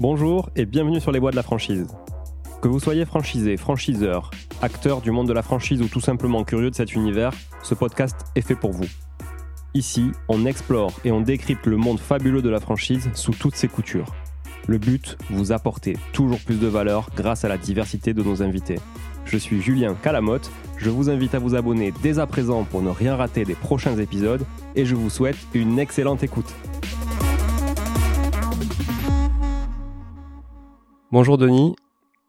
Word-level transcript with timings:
Bonjour 0.00 0.50
et 0.56 0.64
bienvenue 0.64 1.00
sur 1.00 1.12
les 1.12 1.18
voies 1.18 1.30
de 1.30 1.36
la 1.36 1.42
franchise. 1.42 1.86
Que 2.60 2.68
vous 2.68 2.80
soyez 2.80 3.04
franchisé, 3.04 3.56
franchiseur, 3.56 4.30
acteur 4.60 5.00
du 5.00 5.10
monde 5.12 5.28
de 5.28 5.32
la 5.32 5.42
franchise 5.42 5.80
ou 5.82 5.88
tout 5.88 6.00
simplement 6.00 6.42
curieux 6.42 6.70
de 6.70 6.74
cet 6.74 6.94
univers, 6.94 7.32
ce 7.62 7.74
podcast 7.74 8.16
est 8.34 8.40
fait 8.40 8.56
pour 8.56 8.72
vous. 8.72 8.88
Ici, 9.74 10.10
on 10.28 10.46
explore 10.46 10.92
et 11.04 11.12
on 11.12 11.20
décrypte 11.20 11.66
le 11.66 11.76
monde 11.76 12.00
fabuleux 12.00 12.42
de 12.42 12.50
la 12.50 12.60
franchise 12.60 13.08
sous 13.14 13.32
toutes 13.32 13.54
ses 13.54 13.68
coutures. 13.68 14.12
Le 14.66 14.78
but, 14.78 15.16
vous 15.30 15.52
apporter 15.52 15.96
toujours 16.12 16.40
plus 16.40 16.58
de 16.58 16.66
valeur 16.66 17.08
grâce 17.16 17.44
à 17.44 17.48
la 17.48 17.58
diversité 17.58 18.14
de 18.14 18.22
nos 18.22 18.42
invités. 18.42 18.80
Je 19.26 19.38
suis 19.38 19.62
Julien 19.62 19.94
Calamotte, 19.94 20.50
je 20.76 20.90
vous 20.90 21.08
invite 21.08 21.34
à 21.34 21.38
vous 21.38 21.54
abonner 21.54 21.92
dès 22.02 22.18
à 22.18 22.26
présent 22.26 22.64
pour 22.64 22.82
ne 22.82 22.90
rien 22.90 23.14
rater 23.14 23.44
des 23.44 23.54
prochains 23.54 23.96
épisodes 23.98 24.44
et 24.74 24.84
je 24.84 24.96
vous 24.96 25.10
souhaite 25.10 25.36
une 25.54 25.78
excellente 25.78 26.24
écoute. 26.24 26.52
Bonjour 31.12 31.38
Denis. 31.38 31.74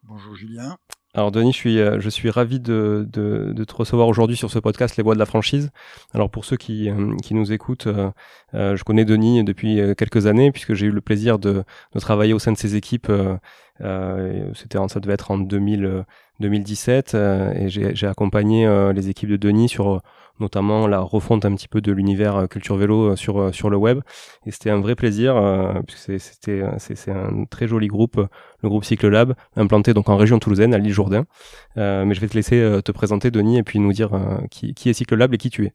Bonjour 0.05 0.33
Julien. 0.33 0.75
Alors 1.13 1.31
Denis, 1.31 1.51
je 1.51 1.57
suis, 1.57 1.79
euh, 1.79 1.99
je 1.99 2.09
suis 2.09 2.31
ravi 2.31 2.59
de, 2.59 3.07
de, 3.13 3.53
de 3.53 3.63
te 3.63 3.75
recevoir 3.75 4.07
aujourd'hui 4.07 4.35
sur 4.35 4.49
ce 4.49 4.57
podcast 4.57 4.97
Les 4.97 5.03
Voix 5.03 5.13
de 5.13 5.19
la 5.19 5.27
franchise. 5.27 5.69
Alors 6.15 6.31
pour 6.31 6.45
ceux 6.45 6.57
qui, 6.57 6.89
euh, 6.89 7.15
qui 7.21 7.35
nous 7.35 7.51
écoutent, 7.53 7.85
euh, 7.85 8.11
je 8.75 8.83
connais 8.83 9.05
Denis 9.05 9.43
depuis 9.43 9.79
quelques 9.95 10.25
années 10.25 10.51
puisque 10.51 10.73
j'ai 10.73 10.87
eu 10.87 10.91
le 10.91 11.01
plaisir 11.01 11.37
de, 11.37 11.63
de 11.93 11.99
travailler 11.99 12.33
au 12.33 12.39
sein 12.39 12.53
de 12.53 12.57
ses 12.57 12.75
équipes. 12.75 13.11
C'était, 13.79 14.79
ça 14.87 14.99
devait 14.99 15.13
être 15.13 15.29
en 15.29 15.37
2000, 15.37 16.03
2017 16.39 17.13
et 17.13 17.69
j'ai 17.69 18.07
accompagné 18.07 18.67
les 18.95 19.09
équipes 19.09 19.29
de 19.29 19.37
Denis 19.37 19.69
sur 19.69 20.01
notamment 20.41 20.87
la 20.87 20.99
refonte 20.99 21.45
un 21.45 21.55
petit 21.55 21.69
peu 21.69 21.79
de 21.79 21.91
l'univers 21.91 22.35
euh, 22.35 22.47
culture 22.47 22.75
vélo 22.75 23.11
euh, 23.11 23.15
sur 23.15 23.39
euh, 23.39 23.51
sur 23.53 23.69
le 23.69 23.77
web. 23.77 24.01
Et 24.45 24.51
c'était 24.51 24.69
un 24.69 24.81
vrai 24.81 24.95
plaisir 24.95 25.35
puisque 25.87 26.19
c'était 26.19 26.63
c'est 26.79 27.11
un 27.11 27.45
très 27.45 27.67
joli 27.67 27.87
groupe, 27.87 28.19
le 28.61 28.69
groupe 28.69 28.83
Cycle 28.83 29.07
Lab, 29.07 29.35
implanté 29.55 29.93
donc 29.93 30.09
en 30.09 30.17
région 30.17 30.39
toulousaine 30.39 30.73
à 30.73 30.77
l'île 30.77 30.91
Jourdain. 30.91 31.25
mais 31.75 32.13
je 32.13 32.19
vais 32.19 32.27
te 32.27 32.33
laisser 32.33 32.79
te 32.83 32.91
présenter 32.91 33.31
Denis 33.31 33.59
et 33.59 33.63
puis 33.63 33.79
nous 33.79 33.93
dire 33.93 34.11
qui, 34.49 34.73
qui 34.73 34.89
est 34.89 34.93
Cycle 34.93 35.15
Lab 35.15 35.33
et 35.33 35.37
qui 35.37 35.49
tu 35.49 35.65
es. 35.65 35.73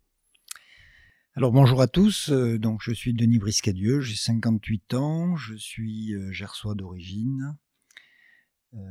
Alors 1.37 1.53
bonjour 1.53 1.81
à 1.81 1.87
tous, 1.87 2.31
donc 2.31 2.81
je 2.83 2.93
suis 2.93 3.15
Denis 3.15 3.39
Briscadieu, 3.39 4.01
j'ai 4.01 4.17
58 4.17 4.95
ans, 4.95 5.37
je 5.37 5.55
suis 5.55 6.15
gersois 6.33 6.75
d'origine, 6.75 7.57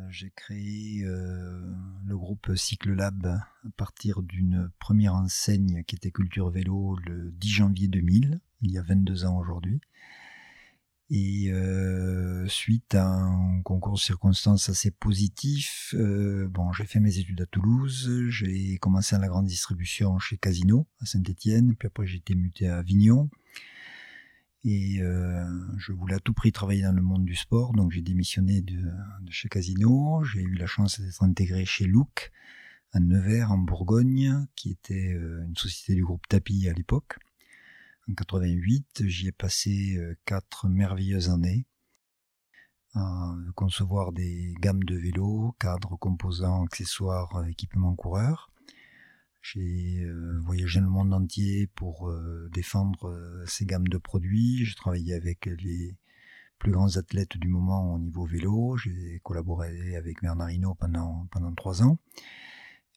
j'ai 0.09 0.31
créé 0.35 1.03
euh, 1.03 1.61
le 2.05 2.17
groupe 2.17 2.55
Cycle 2.55 2.93
Lab 2.93 3.25
à 3.25 3.69
partir 3.77 4.21
d'une 4.21 4.71
première 4.79 5.15
enseigne 5.15 5.83
qui 5.83 5.95
était 5.95 6.11
Culture 6.11 6.49
Vélo 6.49 6.97
le 7.05 7.31
10 7.31 7.49
janvier 7.49 7.87
2000, 7.87 8.39
il 8.61 8.71
y 8.71 8.77
a 8.77 8.81
22 8.81 9.25
ans 9.25 9.37
aujourd'hui. 9.37 9.81
Et 11.11 11.51
euh, 11.51 12.47
suite 12.47 12.95
à 12.95 13.05
un 13.05 13.61
concours 13.61 13.93
de 13.93 13.99
circonstances 13.99 14.69
assez 14.69 14.89
positif, 14.89 15.93
j'ai 15.93 16.85
fait 16.85 16.99
mes 16.99 17.19
études 17.19 17.41
à 17.41 17.45
Toulouse, 17.45 18.09
j'ai 18.29 18.77
commencé 18.79 19.15
à 19.15 19.19
la 19.19 19.27
grande 19.27 19.45
distribution 19.45 20.17
chez 20.17 20.37
Casino 20.37 20.87
à 21.01 21.05
Saint-Étienne, 21.05 21.75
puis 21.75 21.87
après 21.87 22.07
j'ai 22.07 22.17
été 22.17 22.33
muté 22.33 22.67
à 22.67 22.77
Avignon. 22.77 23.29
Et 24.67 24.99
euh, 24.99 25.45
je 25.77 25.91
voulais 25.91 26.15
à 26.15 26.19
tout 26.19 26.33
prix 26.33 26.51
travailler 26.51 26.81
dans 26.81 26.91
le 26.91 27.01
monde 27.03 27.23
du 27.23 27.35
sport, 27.35 27.73
donc 27.73 27.91
j'ai 27.91 28.01
démissionné 28.01 28.61
de, 28.61 28.81
chez 29.29 29.47
Casino. 29.47 30.23
J'ai 30.23 30.41
eu 30.41 30.55
la 30.55 30.65
chance 30.65 30.99
d'être 30.99 31.21
intégré 31.21 31.65
chez 31.65 31.85
Look, 31.85 32.31
à 32.91 32.99
Nevers, 32.99 33.51
en 33.51 33.59
Bourgogne, 33.59 34.47
qui 34.55 34.71
était 34.71 35.13
euh, 35.13 35.45
une 35.45 35.55
société 35.55 35.93
du 35.93 36.03
groupe 36.03 36.25
Tapi 36.27 36.67
à 36.67 36.73
l'époque. 36.73 37.19
En 38.09 38.15
88, 38.15 39.03
j'y 39.05 39.27
ai 39.27 39.31
passé 39.31 39.97
euh, 39.97 40.17
quatre 40.25 40.67
merveilleuses 40.67 41.29
années 41.29 41.67
à 42.95 43.35
concevoir 43.55 44.13
des 44.13 44.55
gammes 44.61 44.83
de 44.83 44.95
vélos, 44.95 45.55
cadres, 45.59 45.95
composants, 45.97 46.63
accessoires, 46.63 47.45
équipements 47.47 47.93
coureurs. 47.93 48.49
J'ai 49.53 50.03
euh, 50.03 50.39
voyagé 50.43 50.79
le 50.79 50.87
monde 50.87 51.13
entier 51.13 51.67
pour 51.75 52.09
euh, 52.09 52.49
défendre 52.51 53.09
euh, 53.09 53.45
ces 53.45 53.63
gammes 53.67 53.87
de 53.87 53.99
produits. 53.99 54.65
J'ai 54.65 54.73
travaillé 54.73 55.13
avec 55.13 55.45
les 55.45 55.95
plus 56.57 56.71
grands 56.71 56.97
athlètes 56.97 57.37
du 57.37 57.47
moment 57.47 57.93
au 57.93 57.99
niveau 57.99 58.25
vélo. 58.25 58.75
J'ai 58.77 59.19
collaboré 59.21 59.95
avec 59.97 60.23
Bernard 60.23 60.49
Hinault 60.49 60.73
pendant, 60.73 61.27
pendant 61.29 61.53
trois 61.53 61.83
ans. 61.83 61.99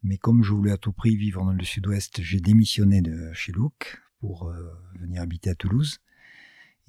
Mais 0.03 0.17
comme 0.17 0.43
je 0.43 0.53
voulais 0.53 0.73
à 0.73 0.79
tout 0.79 0.93
prix 0.93 1.17
vivre 1.17 1.45
dans 1.45 1.53
le 1.53 1.65
sud-ouest, 1.65 2.23
j'ai 2.23 2.41
démissionné 2.41 3.03
de 3.03 3.31
chez 3.35 3.53
Look 3.53 4.01
pour 4.19 4.51
venir 4.99 5.21
habiter 5.21 5.51
à 5.51 5.55
Toulouse. 5.55 6.01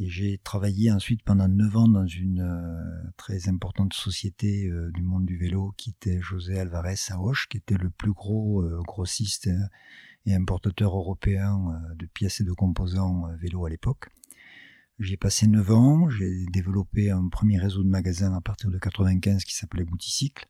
Et 0.02 0.08
j'ai 0.08 0.38
travaillé 0.38 0.94
ensuite 0.94 1.24
pendant 1.24 1.50
neuf 1.50 1.76
ans 1.76 1.90
dans 1.90 2.08
une 2.08 2.40
euh, 2.40 3.12
très 3.18 3.50
importante 3.50 3.94
société 3.94 4.68
euh, 4.68 4.90
du 4.92 5.04
monde 5.04 5.26
du 5.26 5.36
vélo 5.36 5.74
qui 5.76 5.90
était 5.90 6.22
José 6.22 6.58
Alvarez 6.58 6.96
à 7.10 7.20
Hoche, 7.20 7.50
qui 7.50 7.58
était 7.58 7.76
le 7.76 7.90
plus 7.90 8.14
gros 8.14 8.62
euh, 8.62 8.82
grossiste 8.88 9.50
et 10.26 10.34
importateur 10.34 10.96
européen 10.96 11.82
de 11.96 12.06
pièces 12.06 12.40
et 12.40 12.46
de 12.46 12.54
composants 12.54 13.28
vélo 13.42 13.66
à 13.66 13.70
l'époque. 13.70 14.08
J'y 15.00 15.14
ai 15.16 15.18
passé 15.18 15.48
neuf 15.48 15.70
ans, 15.70 16.10
j'ai 16.10 16.46
développé 16.46 17.12
un 17.12 17.28
premier 17.28 17.58
réseau 17.58 17.84
de 17.84 17.90
magasins 17.90 18.34
à 18.34 18.42
partir 18.42 18.70
de 18.70 18.78
95 18.78 19.44
qui 19.44 19.56
s'appelait 19.56 19.86
Bouticycle. 19.86 20.46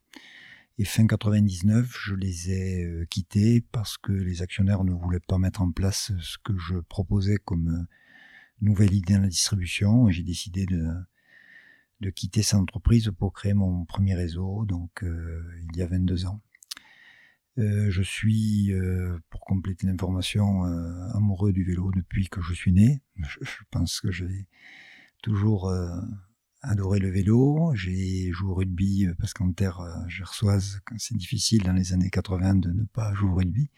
Et 0.78 0.86
fin 0.86 1.08
99, 1.08 1.92
je 1.92 2.16
les 2.16 2.52
ai 2.52 3.06
quittés 3.10 3.62
parce 3.72 3.98
que 3.98 4.12
les 4.12 4.42
actionnaires 4.42 4.84
ne 4.84 4.92
voulaient 4.92 5.20
pas 5.20 5.38
mettre 5.38 5.62
en 5.62 5.72
place 5.72 6.12
ce 6.20 6.38
que 6.44 6.58
je 6.58 6.80
proposais 6.80 7.38
comme 7.38 7.88
nouvelle 8.62 8.94
idée 8.94 9.14
dans 9.14 9.22
la 9.22 9.28
distribution 9.28 10.10
et 10.10 10.12
j'ai 10.12 10.24
décidé 10.24 10.66
de, 10.66 12.10
quitter 12.12 12.42
cette 12.42 12.60
entreprise 12.60 13.12
pour 13.18 13.34
créer 13.34 13.54
mon 13.54 13.86
premier 13.86 14.16
réseau, 14.16 14.66
donc 14.66 15.04
euh, 15.04 15.44
il 15.72 15.78
y 15.78 15.82
a 15.82 15.88
22 15.88 16.26
ans. 16.26 16.42
Euh, 17.58 17.92
je 17.92 18.02
suis, 18.02 18.72
euh, 18.72 19.20
pour 19.30 19.42
compléter 19.42 19.86
l'information, 19.86 20.64
amoureux 21.14 21.52
du 21.52 21.64
vélo 21.64 21.92
depuis 21.94 22.30
que 22.30 22.42
je 22.42 22.54
suis 22.54 22.72
né. 22.72 23.02
Je, 23.18 23.64
pense 23.70 24.00
que 24.00 24.12
j'ai 24.12 24.48
toujours 25.22 25.72
adoré 26.62 27.00
le 27.00 27.10
vélo. 27.10 27.74
J'ai 27.76 28.32
joué 28.32 28.52
au 28.52 28.56
rugby 28.56 29.08
parce 29.20 29.34
qu'en 29.34 29.52
terre 29.52 29.82
gersoise, 30.08 30.82
c'est 30.98 31.18
difficile 31.18 31.64
dans 31.64 31.74
les 31.74 31.92
années 31.92 32.10
80 32.10 32.56
de 32.56 32.72
ne 32.72 32.84
pas 32.86 33.14
jouer 33.14 33.30
au 33.30 33.36
rugby. 33.36 33.70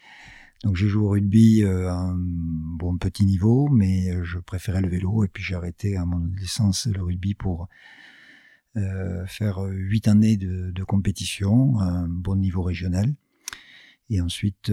Donc 0.64 0.76
j'ai 0.76 0.86
joué 0.86 1.02
au 1.02 1.08
rugby 1.08 1.64
euh, 1.64 1.88
à 1.88 1.94
un 1.94 2.16
bon 2.16 2.96
petit 2.96 3.26
niveau, 3.26 3.68
mais 3.68 4.10
euh, 4.10 4.22
je 4.22 4.38
préférais 4.38 4.80
le 4.80 4.88
vélo 4.88 5.24
et 5.24 5.28
puis 5.28 5.42
j'ai 5.42 5.56
arrêté 5.56 5.96
à 5.96 6.04
mon 6.04 6.24
licence 6.36 6.86
le 6.86 7.02
rugby 7.02 7.34
pour 7.34 7.68
euh, 8.76 9.26
faire 9.26 9.58
huit 9.58 10.06
années 10.06 10.36
de, 10.36 10.84
compétition 10.84 11.78
à 11.78 11.84
un 11.84 12.08
bon 12.08 12.36
niveau 12.36 12.62
régional. 12.62 13.12
Et 14.10 14.20
ensuite, 14.20 14.70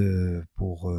pour 0.55 0.93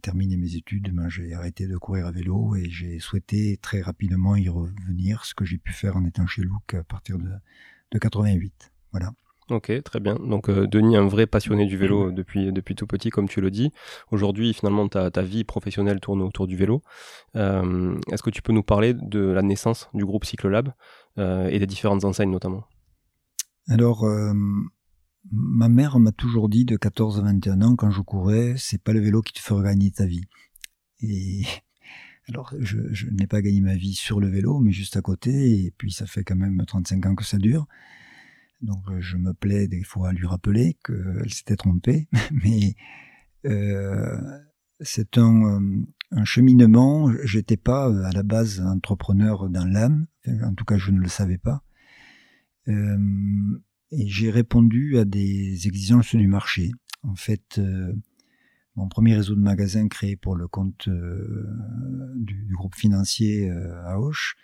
terminer 0.00 0.36
mes 0.36 0.54
études, 0.54 0.94
ben, 0.94 1.08
j'ai 1.08 1.32
arrêté 1.34 1.66
de 1.66 1.76
courir 1.76 2.06
à 2.06 2.12
vélo 2.12 2.54
et 2.54 2.70
j'ai 2.70 3.00
souhaité 3.00 3.58
très 3.60 3.80
rapidement 3.80 4.36
y 4.36 4.48
revenir, 4.48 5.24
ce 5.24 5.34
que 5.34 5.44
j'ai 5.44 5.58
pu 5.58 5.72
faire 5.72 5.96
en 5.96 6.04
étant 6.04 6.28
chez 6.28 6.42
Look 6.42 6.74
à 6.74 6.84
partir 6.84 7.18
de, 7.18 7.30
de 7.90 7.98
88. 7.98 8.72
Voilà. 8.92 9.12
Ok, 9.48 9.70
très 9.84 10.00
bien. 10.00 10.16
Donc 10.16 10.48
euh, 10.48 10.66
Denis, 10.66 10.96
un 10.96 11.06
vrai 11.06 11.26
passionné 11.28 11.66
du 11.66 11.76
vélo 11.76 12.10
depuis 12.10 12.52
depuis 12.52 12.74
tout 12.74 12.86
petit, 12.88 13.10
comme 13.10 13.28
tu 13.28 13.40
le 13.40 13.52
dis. 13.52 13.70
Aujourd'hui, 14.10 14.52
finalement, 14.52 14.88
ta, 14.88 15.08
ta 15.12 15.22
vie 15.22 15.44
professionnelle 15.44 16.00
tourne 16.00 16.20
autour 16.20 16.48
du 16.48 16.56
vélo. 16.56 16.82
Euh, 17.36 17.96
Est-ce 18.10 18.24
que 18.24 18.30
tu 18.30 18.42
peux 18.42 18.52
nous 18.52 18.64
parler 18.64 18.92
de 18.92 19.20
la 19.20 19.42
naissance 19.42 19.88
du 19.94 20.04
groupe 20.04 20.24
Cyclolab 20.24 20.72
euh, 21.18 21.46
et 21.48 21.60
des 21.60 21.66
différentes 21.66 22.04
enseignes 22.04 22.32
notamment? 22.32 22.64
Alors, 23.68 24.04
euh, 24.04 24.32
ma 25.30 25.68
mère 25.68 26.00
m'a 26.00 26.12
toujours 26.12 26.48
dit 26.48 26.64
de 26.64 26.76
14 26.76 27.20
à 27.20 27.22
21 27.22 27.62
ans, 27.62 27.76
quand 27.76 27.92
je 27.92 28.00
courais, 28.00 28.54
c'est 28.56 28.82
pas 28.82 28.92
le 28.92 29.00
vélo 29.00 29.22
qui 29.22 29.32
te 29.32 29.40
fera 29.40 29.62
gagner 29.62 29.92
ta 29.92 30.06
vie. 30.06 30.24
Et 31.02 31.42
alors, 32.28 32.52
je 32.58 33.06
n'ai 33.10 33.28
pas 33.28 33.42
gagné 33.42 33.60
ma 33.60 33.76
vie 33.76 33.94
sur 33.94 34.18
le 34.18 34.28
vélo, 34.28 34.58
mais 34.58 34.72
juste 34.72 34.96
à 34.96 35.02
côté. 35.02 35.66
Et 35.66 35.72
puis, 35.78 35.92
ça 35.92 36.06
fait 36.06 36.24
quand 36.24 36.34
même 36.34 36.60
35 36.66 37.06
ans 37.06 37.14
que 37.14 37.24
ça 37.24 37.38
dure. 37.38 37.68
Donc 38.62 38.88
euh, 38.88 39.00
je 39.00 39.16
me 39.16 39.34
plais 39.34 39.68
des 39.68 39.82
fois 39.82 40.08
à 40.08 40.12
lui 40.12 40.26
rappeler 40.26 40.78
qu'elle 40.84 41.32
s'était 41.32 41.56
trompée, 41.56 42.08
mais 42.32 42.74
euh, 43.44 44.18
c'est 44.80 45.18
un, 45.18 45.42
euh, 45.44 45.84
un, 46.12 46.24
cheminement. 46.24 47.12
J'étais 47.24 47.56
pas 47.56 47.86
à 48.06 48.12
la 48.12 48.22
base 48.22 48.60
entrepreneur 48.60 49.48
dans 49.50 49.66
l'âme, 49.66 50.06
en 50.26 50.54
tout 50.54 50.64
cas 50.64 50.78
je 50.78 50.90
ne 50.90 50.98
le 50.98 51.08
savais 51.08 51.38
pas. 51.38 51.62
Et 52.68 54.08
j'ai 54.08 54.30
répondu 54.32 54.98
à 54.98 55.04
des 55.04 55.68
exigences 55.68 56.16
du 56.16 56.26
marché. 56.26 56.72
En 57.04 57.14
fait, 57.14 57.60
mon 58.74 58.88
premier 58.88 59.14
réseau 59.14 59.36
de 59.36 59.40
magasins 59.40 59.86
créé 59.86 60.16
pour 60.16 60.34
le 60.34 60.48
compte 60.48 60.88
du, 62.16 62.48
groupe 62.50 62.74
financier 62.74 63.48
à 63.84 64.00
Auch, 64.00 64.34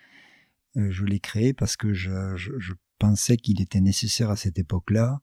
je 0.75 1.03
l'ai 1.03 1.19
créé 1.19 1.51
parce 1.51 1.75
que 1.75 1.93
je 1.93 2.73
pensais 3.03 3.35
qu'il 3.35 3.59
était 3.59 3.81
nécessaire 3.81 4.29
à 4.29 4.37
cette 4.37 4.57
époque-là, 4.57 5.19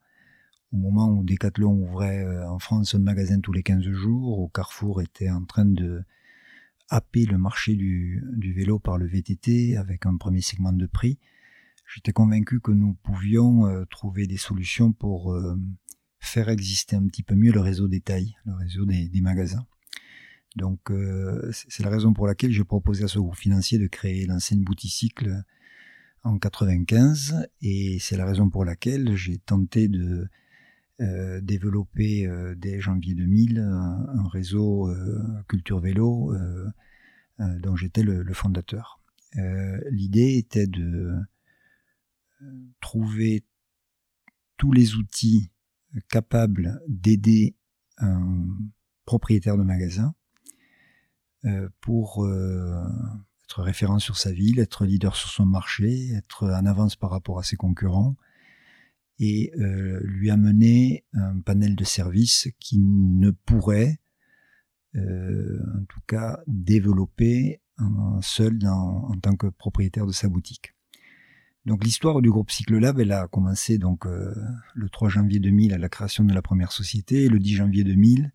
au 0.71 0.77
moment 0.77 1.09
où 1.09 1.25
Decathlon 1.25 1.73
ouvrait 1.73 2.23
euh, 2.23 2.47
en 2.47 2.59
France 2.59 2.95
un 2.95 2.99
magasin 2.99 3.41
tous 3.41 3.55
les 3.55 3.63
15 3.63 3.83
jours, 3.91 4.39
où 4.39 4.49
Carrefour 4.49 5.01
était 5.01 5.31
en 5.31 5.47
train 5.47 5.65
de 5.65 6.03
happer 6.91 7.25
le 7.25 7.39
marché 7.39 7.77
du, 7.77 8.23
vélo 8.55 8.79
par 8.79 8.99
le 8.99 9.07
VTT 9.07 9.79
avec 9.79 10.05
un 10.05 10.19
premier 10.19 10.43
segment 10.43 10.75
de 10.75 10.85
prix, 10.85 11.19
j'étais 11.95 12.13
convaincu 12.13 12.61
que 12.61 12.71
nous 12.71 12.93
pouvions 13.03 13.67
euh, 13.67 13.87
trouver 13.87 14.27
des 14.27 14.37
solutions 14.37 14.93
pour 14.93 15.33
euh, 15.33 15.57
faire 16.19 16.51
exister 16.51 16.97
un 16.97 17.07
petit 17.07 17.23
peu 17.23 17.35
mieux 17.35 17.53
le 17.53 17.61
réseau 17.61 17.89
détail, 17.89 18.37
le 18.45 18.57
réseau 18.57 18.85
des, 18.85 19.21
magasins. 19.23 19.65
Donc 20.57 20.93
c'est 21.53 21.83
la 21.83 21.91
raison 21.91 22.13
pour 22.13 22.27
laquelle 22.27 22.51
j'ai 22.51 22.65
proposé 22.65 23.05
à 23.05 23.09
ce 23.09 23.21
groupe 23.21 23.37
financier 23.37 23.79
de 23.79 23.87
créer 23.87 24.27
l'enseigne 24.27 24.65
Bouticycle 24.65 25.45
en 26.23 26.39
95 26.39 27.49
et 27.63 27.99
c'est 28.01 28.17
la 28.17 28.27
raison 28.27 28.51
pour 28.51 28.65
laquelle 28.65 29.17
j'ai 29.17 29.39
tenté 29.39 29.89
de 29.89 30.29
euh, 31.01 31.41
développer 31.41 32.27
euh, 32.27 32.55
dès 32.55 32.81
janvier 32.81 33.15
2000 33.15 33.59
un, 33.59 34.07
un 34.09 34.29
réseau 34.29 34.89
euh, 34.89 35.43
culture 35.49 35.81
vélo 35.81 36.35
euh, 36.35 36.69
dont 37.39 37.75
j'étais 37.75 38.03
le, 38.03 38.35
fondateur. 38.35 39.01
L'idée 39.91 40.37
était 40.37 40.67
de 40.67 41.15
trouver 42.81 43.45
tous 44.59 44.73
les 44.73 44.97
outils 44.97 45.51
capables 46.11 46.83
d'aider 46.89 47.57
un 47.97 48.47
propriétaire 49.07 49.57
de 49.57 49.63
magasin 49.63 50.15
euh, 51.47 51.69
pour 51.81 52.27
euh, 52.27 52.85
être 53.51 53.63
référent 53.63 53.99
sur 53.99 54.17
sa 54.17 54.31
ville, 54.31 54.61
être 54.61 54.85
leader 54.85 55.17
sur 55.17 55.29
son 55.29 55.45
marché, 55.45 56.13
être 56.13 56.45
en 56.45 56.67
avance 56.67 56.95
par 56.95 57.11
rapport 57.11 57.41
à 57.41 57.43
ses 57.43 57.57
concurrents 57.57 58.17
et 59.19 59.51
euh, 59.59 60.01
lui 60.05 60.31
amener 60.31 61.05
un 61.15 61.41
panel 61.41 61.75
de 61.75 61.85
services 61.85 62.49
qui 62.61 62.79
ne 62.79 63.31
pourrait, 63.31 63.99
en 64.95 65.85
tout 65.89 66.01
cas, 66.07 66.41
développer 66.47 67.61
seul 68.23 68.59
en 68.67 69.17
tant 69.21 69.37
que 69.37 69.49
propriétaire 69.49 70.07
de 70.07 70.13
sa 70.13 70.29
boutique. 70.29 70.75
Donc 71.67 71.85
l'histoire 71.85 72.23
du 72.23 72.31
groupe 72.31 72.51
Cyclolab, 72.51 73.01
elle 73.01 73.13
a 73.13 73.27
commencé 73.29 73.79
donc 73.79 74.05
le 74.07 74.89
3 74.89 75.09
janvier 75.09 75.41
2000 75.41 75.75
à 75.75 75.79
la 75.79 75.89
création 75.89 76.25
de 76.25 76.33
la 76.33 76.43
première 76.43 76.73
société, 76.73 77.25
et 77.25 77.29
le 77.29 77.39
10 77.39 77.57
janvier 77.57 77.85
2000 77.85 78.33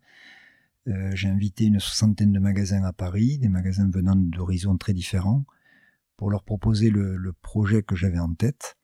euh, 0.88 1.10
j'ai 1.14 1.28
invité 1.28 1.64
une 1.64 1.80
soixantaine 1.80 2.32
de 2.32 2.38
magasins 2.38 2.84
à 2.84 2.92
Paris, 2.92 3.38
des 3.38 3.48
magasins 3.48 3.88
venant 3.90 4.14
d'horizons 4.14 4.76
très 4.76 4.92
différents, 4.92 5.44
pour 6.16 6.30
leur 6.30 6.44
proposer 6.44 6.90
le, 6.90 7.32
projet 7.42 7.82
que 7.82 7.96
j'avais 7.96 8.18
en 8.18 8.32
tête. 8.34 8.76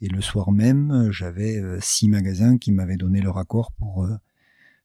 Et 0.00 0.08
le 0.08 0.20
soir 0.20 0.52
même, 0.52 1.10
j'avais 1.10 1.58
euh, 1.58 1.78
six 1.80 2.08
magasins 2.08 2.56
qui 2.56 2.72
m'avaient 2.72 2.96
donné 2.96 3.20
leur 3.20 3.36
accord 3.36 3.72
pour 3.72 4.04
euh, 4.04 4.16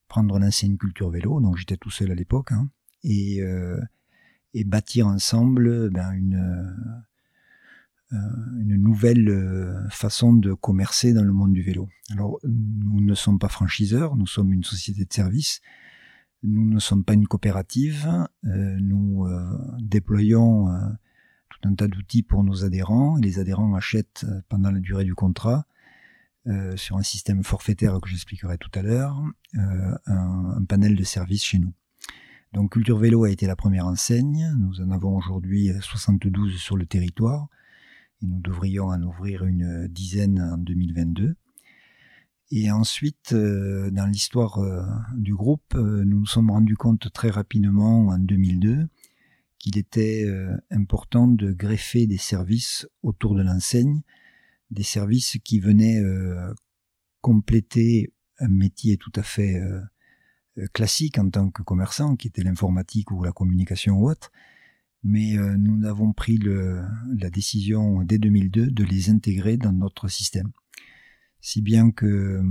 prendre 0.08 0.38
l'enseigne 0.38 0.76
culture 0.76 1.10
vélo, 1.10 1.40
donc 1.40 1.56
j'étais 1.56 1.76
tout 1.76 1.90
seul 1.90 2.10
à 2.10 2.14
l'époque, 2.14 2.52
hein, 2.52 2.68
et, 3.02 3.40
bâtir 4.64 5.06
ensemble 5.06 5.90
ben, 5.90 6.12
une, 6.12 6.74
une 8.10 8.76
nouvelle 8.76 9.86
façon 9.90 10.32
de 10.32 10.54
commercer 10.54 11.12
dans 11.12 11.24
le 11.24 11.32
monde 11.32 11.52
du 11.52 11.62
vélo. 11.62 11.88
Alors, 12.10 12.38
nous 12.44 13.00
ne 13.00 13.14
sommes 13.14 13.38
pas 13.38 13.48
franchiseurs, 13.48 14.16
nous 14.16 14.26
sommes 14.26 14.52
une 14.52 14.64
société 14.64 15.04
de 15.04 15.12
service, 15.12 15.60
nous 16.46 16.64
ne 16.64 16.78
sommes 16.78 17.04
pas 17.04 17.14
une 17.14 17.26
coopérative, 17.26 18.08
euh, 18.44 18.76
nous 18.80 19.26
euh, 19.26 19.44
déployons 19.80 20.68
euh, 20.68 20.78
tout 21.50 21.68
un 21.68 21.74
tas 21.74 21.88
d'outils 21.88 22.22
pour 22.22 22.44
nos 22.44 22.64
adhérents 22.64 23.18
et 23.18 23.20
les 23.20 23.38
adhérents 23.38 23.74
achètent 23.74 24.24
pendant 24.48 24.70
la 24.70 24.80
durée 24.80 25.04
du 25.04 25.14
contrat 25.14 25.66
sur 26.76 26.96
un 26.96 27.02
système 27.02 27.42
forfaitaire 27.42 27.98
que 28.00 28.08
j'expliquerai 28.08 28.56
tout 28.56 28.70
à 28.76 28.82
l'heure, 28.82 29.20
un, 29.54 29.98
un, 30.06 30.64
panel 30.64 30.94
de 30.94 31.02
services 31.02 31.42
chez 31.42 31.58
nous. 31.58 31.74
Donc 32.52 32.70
Culture 32.70 32.98
Vélo 32.98 33.24
a 33.24 33.30
été 33.30 33.48
la 33.48 33.56
première 33.56 33.86
enseigne, 33.86 34.54
nous 34.56 34.80
en 34.80 34.90
avons 34.92 35.16
aujourd'hui 35.16 35.72
72 35.80 36.56
sur 36.56 36.76
le 36.76 36.86
territoire 36.86 37.48
et 38.22 38.26
nous 38.26 38.38
devrions 38.38 38.90
en 38.90 39.02
ouvrir 39.02 39.44
une 39.44 39.88
dizaine 39.88 40.40
en 40.40 40.56
2022. 40.56 41.34
Et 42.50 42.70
ensuite, 42.70 43.32
euh, 43.32 43.90
dans 43.90 44.06
l'histoire 44.06 44.58
euh, 44.58 44.82
du 45.16 45.34
groupe, 45.34 45.74
euh, 45.74 46.04
nous 46.04 46.20
nous 46.20 46.26
sommes 46.26 46.50
rendus 46.50 46.76
compte 46.76 47.12
très 47.12 47.30
rapidement 47.30 48.08
en 48.08 48.18
2002 48.18 48.88
qu'il 49.58 49.78
était 49.78 50.24
important 50.70 51.26
de 51.26 51.50
greffer 51.50 52.06
des 52.06 52.18
services 52.18 52.86
autour 53.02 53.34
de 53.34 53.42
l'enseigne, 53.42 54.02
des 54.70 54.84
services 54.84 55.38
qui 55.42 55.58
venaient 55.58 56.00
compléter 57.20 58.12
un 58.38 58.46
métier 58.46 58.96
tout 58.96 59.10
à 59.16 59.24
fait 59.24 59.60
classique 60.72 61.18
en 61.18 61.30
tant 61.30 61.50
que 61.50 61.62
commerçant, 61.62 62.14
qui 62.14 62.28
était 62.28 62.44
l'informatique 62.44 63.10
ou 63.10 63.24
la 63.24 63.32
communication 63.32 63.98
ou 63.98 64.08
autre, 64.08 64.30
mais 65.02 65.34
nous 65.58 65.84
avons 65.84 66.12
pris 66.12 66.38
la 66.38 67.30
décision 67.30 68.04
dès 68.04 68.18
2002 68.18 68.70
de 68.70 68.84
les 68.84 69.10
intégrer 69.10 69.56
dans 69.56 69.72
notre 69.72 70.06
système 70.06 70.52
si 71.46 71.62
bien 71.62 71.92
que 71.92 72.42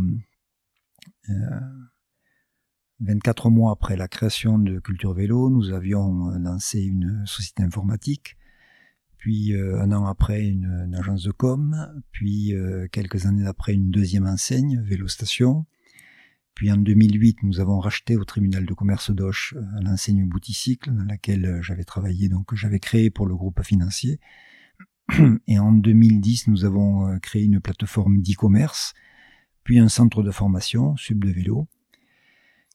24 3.02 3.48
euh, 3.48 3.50
mois 3.50 3.74
après 3.74 3.98
la 3.98 4.08
création 4.08 4.58
de 4.58 4.80
Culture 4.80 5.14
Vélo, 5.14 5.50
nous 5.50 5.72
avions 5.72 6.32
euh, 6.32 6.40
lancé 6.40 6.82
une 6.82 7.22
société 7.26 7.62
informatique, 7.62 8.38
puis 9.18 9.54
euh, 9.54 9.82
un 9.82 9.92
an 9.92 10.06
après 10.06 10.48
une, 10.48 10.96
agence 10.98 11.24
de 11.24 11.32
com, 11.32 11.76
puis 12.14 12.54
quelques 12.94 13.26
années 13.26 13.46
après 13.46 13.74
une 13.74 13.92
deuxième 13.92 14.28
enseigne, 14.28 14.82
Vélo 14.82 15.10
Station, 15.10 15.66
puis 16.54 16.72
en 16.72 16.78
2008, 16.78 17.44
nous 17.44 17.60
avons 17.60 17.82
racheté 17.82 18.16
au 18.16 18.24
tribunal 18.24 18.66
de 18.66 18.74
commerce 18.74 19.12
d'Auch 19.12 19.56
l'enseigne 19.82 20.26
Bouticycle, 20.26 20.94
dans 20.94 21.04
laquelle 21.04 21.60
j'avais 21.62 21.84
travaillé, 21.84 22.30
donc 22.30 22.56
j'avais 22.56 22.80
créé 22.80 23.10
pour 23.10 23.26
le 23.26 23.36
groupe 23.36 23.62
financier. 23.62 24.22
Et 25.48 25.60
en 25.60 25.72
2010, 25.72 26.48
nous 26.48 26.66
avons 26.66 27.08
euh, 27.08 27.20
créé 27.20 27.44
une 27.44 27.60
plateforme 27.60 28.22
d'e-commerce, 28.22 28.94
puis 29.64 29.80
un 29.80 29.90
centre 29.90 30.24
de 30.24 30.32
formation, 30.32 30.96
Sub 30.98 31.24
de 31.24 31.32
vélo. 31.32 31.68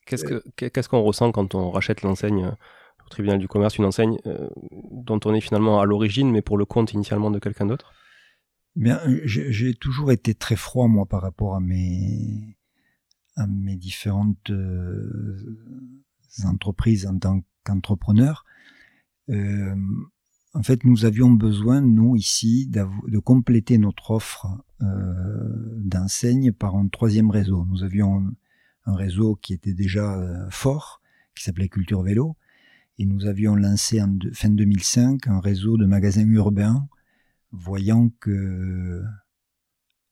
Qu'est-ce 0.07 0.89
qu'on 0.89 1.03
ressent 1.03 1.31
quand 1.33 1.55
on 1.55 1.71
rachète 1.71 2.03
l'enseigne 2.03 2.45
euh, 2.45 2.53
au 3.07 3.09
tribunal 3.09 3.39
du 3.39 3.49
commerce, 3.49 3.79
une 3.79 3.85
enseigne 3.85 4.19
euh, 4.27 4.49
dont 4.91 5.21
on 5.25 5.35
est 5.35 5.41
finalement 5.41 5.81
à 5.81 5.85
l'origine, 5.85 6.31
mais 6.31 6.43
pour 6.43 6.59
le 6.59 6.65
compte 6.65 6.93
initialement 6.93 7.31
de 7.31 7.39
quelqu'un 7.39 7.67
d'autre? 7.67 7.93
Bien, 8.77 9.01
j'ai 9.25 9.75
toujours 9.75 10.13
été 10.13 10.33
très 10.33 10.55
froid 10.55 10.87
moi 10.87 11.05
par 11.05 11.23
rapport 11.23 11.57
à 11.57 11.61
mes 11.61 12.57
à 13.35 13.49
mes 13.49 13.77
différentes 13.77 14.53
entreprises 16.45 17.07
en 17.07 17.19
tant 17.19 17.43
qu'entrepreneur. 17.65 18.45
Euh, 19.31 19.75
en 20.53 20.63
fait, 20.63 20.85
nous 20.85 21.05
avions 21.05 21.31
besoin, 21.31 21.81
nous, 21.81 22.17
ici, 22.17 22.67
de 22.69 23.19
compléter 23.19 23.79
notre 23.79 24.11
offre 24.11 24.49
euh, 24.83 25.77
d'enseigne 25.79 26.53
par 26.53 26.75
un 26.77 26.89
troisième 26.89 27.31
réseau. 27.31 27.65
Nous 27.67 27.85
avions 27.85 28.33
un 28.87 28.95
réseau 28.95 29.37
qui 29.37 29.53
était 29.53 29.75
déjà 29.75 30.19
euh, 30.19 30.51
fort, 30.51 31.01
qui 31.37 31.45
s'appelait 31.45 31.69
Culture 31.69 32.03
Vélo, 32.03 32.37
et 32.99 33.07
nous 33.07 33.27
avions 33.27 33.55
lancé 33.55 34.03
en 34.03 34.19
fin 34.33 34.51
2005 34.51 35.29
un 35.29 35.41
réseau 35.41 35.77
de 35.77 35.87
magasins 35.87 36.27
urbains, 36.27 36.89
voyant 37.53 38.11
que 38.21 39.03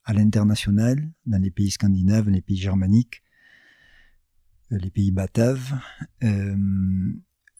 à 0.04 0.14
l'international, 0.14 1.10
dans 1.26 1.42
les 1.42 1.50
pays 1.50 1.70
scandinaves, 1.70 2.30
les 2.30 2.40
pays 2.40 2.56
germaniques, 2.56 3.22
euh, 4.72 4.78
les 4.78 4.90
pays 4.90 5.10
bataves, 5.10 5.78
euh, 6.22 6.56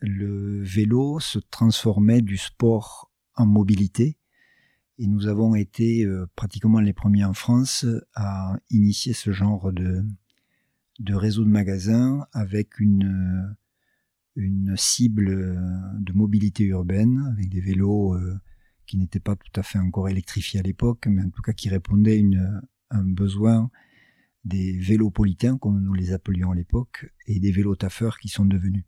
le 0.00 0.62
vélo 0.62 1.21
se 1.21 1.38
transformait 1.38 2.23
du 2.23 2.37
sport 2.37 3.11
en 3.35 3.47
mobilité 3.47 4.17
et 4.99 5.07
nous 5.07 5.28
avons 5.28 5.55
été 5.55 6.05
euh, 6.05 6.26
pratiquement 6.35 6.81
les 6.81 6.93
premiers 6.93 7.25
en 7.25 7.35
France 7.35 7.87
à 8.14 8.59
initier 8.71 9.12
ce 9.12 9.33
genre 9.33 9.73
de, 9.73 10.05
réseau 11.09 11.45
de 11.45 11.50
magasins 11.50 12.26
avec 12.33 12.81
une, 12.81 13.57
une 14.37 14.76
cible 14.76 15.57
de 16.00 16.12
mobilité 16.12 16.64
urbaine 16.64 17.33
avec 17.33 17.49
des 17.49 17.61
vélos 17.61 18.14
euh, 18.14 18.40
qui 18.87 18.97
n'étaient 18.97 19.21
pas 19.21 19.37
tout 19.37 19.61
à 19.61 19.62
fait 19.62 19.78
encore 19.78 20.09
électrifiés 20.09 20.61
à 20.61 20.62
l'époque, 20.62 21.07
mais 21.07 21.23
en 21.23 21.31
tout 21.31 21.43
cas 21.43 21.52
qui 21.52 21.69
répondaient 21.69 22.25
à 22.90 22.97
un 22.97 23.05
besoin 23.05 23.71
des 24.45 24.78
vélopolitains, 24.78 25.59
comme 25.59 25.81
nous 25.81 25.93
les 25.93 26.12
appelions 26.12 26.52
à 26.52 26.55
l'époque, 26.55 27.12
et 27.26 27.38
des 27.38 27.52
vélos 27.52 27.76
taffeurs 27.76 28.19
qui 28.19 28.28
sont 28.28 28.47
devenus. 28.47 28.85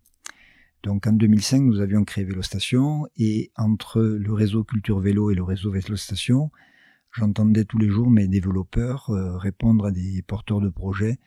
Donc 0.83 1.07
en 1.07 1.13
2005, 1.13 1.61
nous 1.61 1.81
avions 1.81 2.05
créé 2.05 2.25
Vélostation 2.25 3.07
et 3.17 3.53
entre 3.57 4.01
le 4.01 4.33
réseau 4.33 4.65
Culture 4.65 4.99
Vélo 4.99 5.31
et 5.31 5.35
le 5.35 5.43
réseau 5.43 5.71
Vélostation, 5.71 6.51
j'entendais 7.13 7.67
tous 7.67 7.77
les 7.77 7.89
jours 7.89 8.11
mes 8.11 8.29
développeurs 8.29 9.11
euh, 9.11 9.37
répondre 9.37 9.87
à 9.87 9.91
des 9.91 10.23
porteurs 10.23 10.61
de 10.61 10.71
projets 10.71 11.19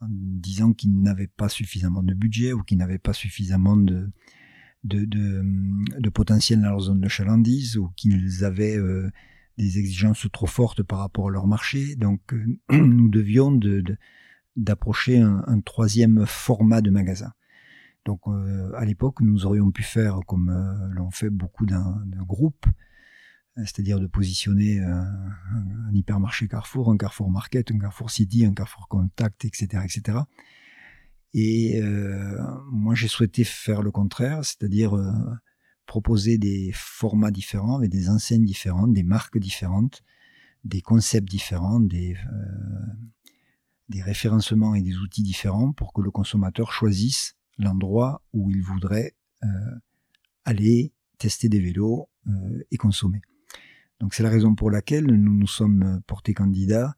en 0.00 0.06
disant 0.08 0.72
qu'ils 0.72 1.00
n'avaient 1.00 1.30
pas 1.36 1.48
suffisamment 1.48 2.02
de 2.02 2.14
budget 2.14 2.52
ou 2.52 2.62
qu'ils 2.62 2.78
n'avaient 2.78 2.98
pas 2.98 3.12
suffisamment 3.12 3.76
de, 3.76 4.08
de, 4.84 6.10
potentiel 6.10 6.60
dans 6.60 6.70
leur 6.70 6.80
zone 6.80 7.00
de 7.00 7.08
chalandise 7.08 7.76
ou 7.76 7.88
qu'ils 7.96 8.44
avaient 8.44 8.76
euh, 8.76 9.10
des 9.58 9.78
exigences 9.78 10.28
trop 10.32 10.46
fortes 10.46 10.84
par 10.84 11.00
rapport 11.00 11.28
à 11.28 11.32
leur 11.32 11.48
marché. 11.48 11.96
Donc 11.96 12.20
euh, 12.32 12.60
nous 12.70 13.08
devions 13.08 13.58
d'approcher 14.54 15.18
un 15.18 15.60
troisième 15.60 16.24
format 16.24 16.82
de 16.82 16.90
magasin. 16.90 17.32
Donc 18.04 18.20
à 18.74 18.84
l'époque, 18.84 19.20
nous 19.20 19.46
aurions 19.46 19.70
pu 19.70 19.82
faire 19.82 20.20
comme 20.26 20.50
l'ont 20.92 21.10
fait 21.10 21.30
beaucoup 21.30 21.66
d'un 21.66 22.02
groupe, 22.26 22.66
c'est-à-dire 23.56 24.00
de 24.00 24.06
positionner 24.06 24.80
un, 24.80 25.92
hypermarché 25.92 26.48
Carrefour, 26.48 26.90
un 26.90 26.96
Carrefour 26.96 27.30
Market, 27.30 27.70
un 27.70 27.78
Carrefour 27.78 28.10
City, 28.10 28.44
un 28.44 28.54
Carrefour 28.54 28.88
Contact, 28.88 29.44
etc., 29.44 29.84
etc. 29.84 30.18
Et 31.34 31.80
moi, 32.72 32.94
j'ai 32.94 33.08
souhaité 33.08 33.44
faire 33.44 33.82
le 33.82 33.92
contraire, 33.92 34.44
c'est-à-dire 34.44 34.96
proposer 35.86 36.38
des 36.38 36.70
formats 36.74 37.30
différents, 37.30 37.76
avec 37.76 37.90
des 37.90 38.08
enseignes 38.08 38.44
différentes, 38.44 38.92
des 38.92 39.02
marques 39.02 39.38
différentes, 39.38 40.02
des 40.64 40.80
concepts 40.80 41.28
différents, 41.28 41.82
euh, 41.82 42.14
des 43.88 44.02
référencements 44.02 44.74
et 44.74 44.82
des 44.82 44.96
outils 44.96 45.22
différents 45.22 45.72
pour 45.72 45.92
que 45.92 46.00
le 46.00 46.10
consommateur 46.10 46.72
choisisse 46.72 47.36
l'endroit 47.58 48.22
où 48.32 48.50
il 48.50 48.62
voudrait 48.62 49.14
euh, 49.44 49.48
aller 50.44 50.92
tester 51.18 51.48
des 51.48 51.60
vélos 51.60 52.08
euh, 52.26 52.64
et 52.70 52.76
consommer. 52.76 53.20
Donc 54.00 54.14
c'est 54.14 54.22
la 54.22 54.30
raison 54.30 54.54
pour 54.54 54.70
laquelle 54.70 55.06
nous 55.06 55.34
nous 55.34 55.46
sommes 55.46 56.02
portés 56.06 56.34
candidats 56.34 56.94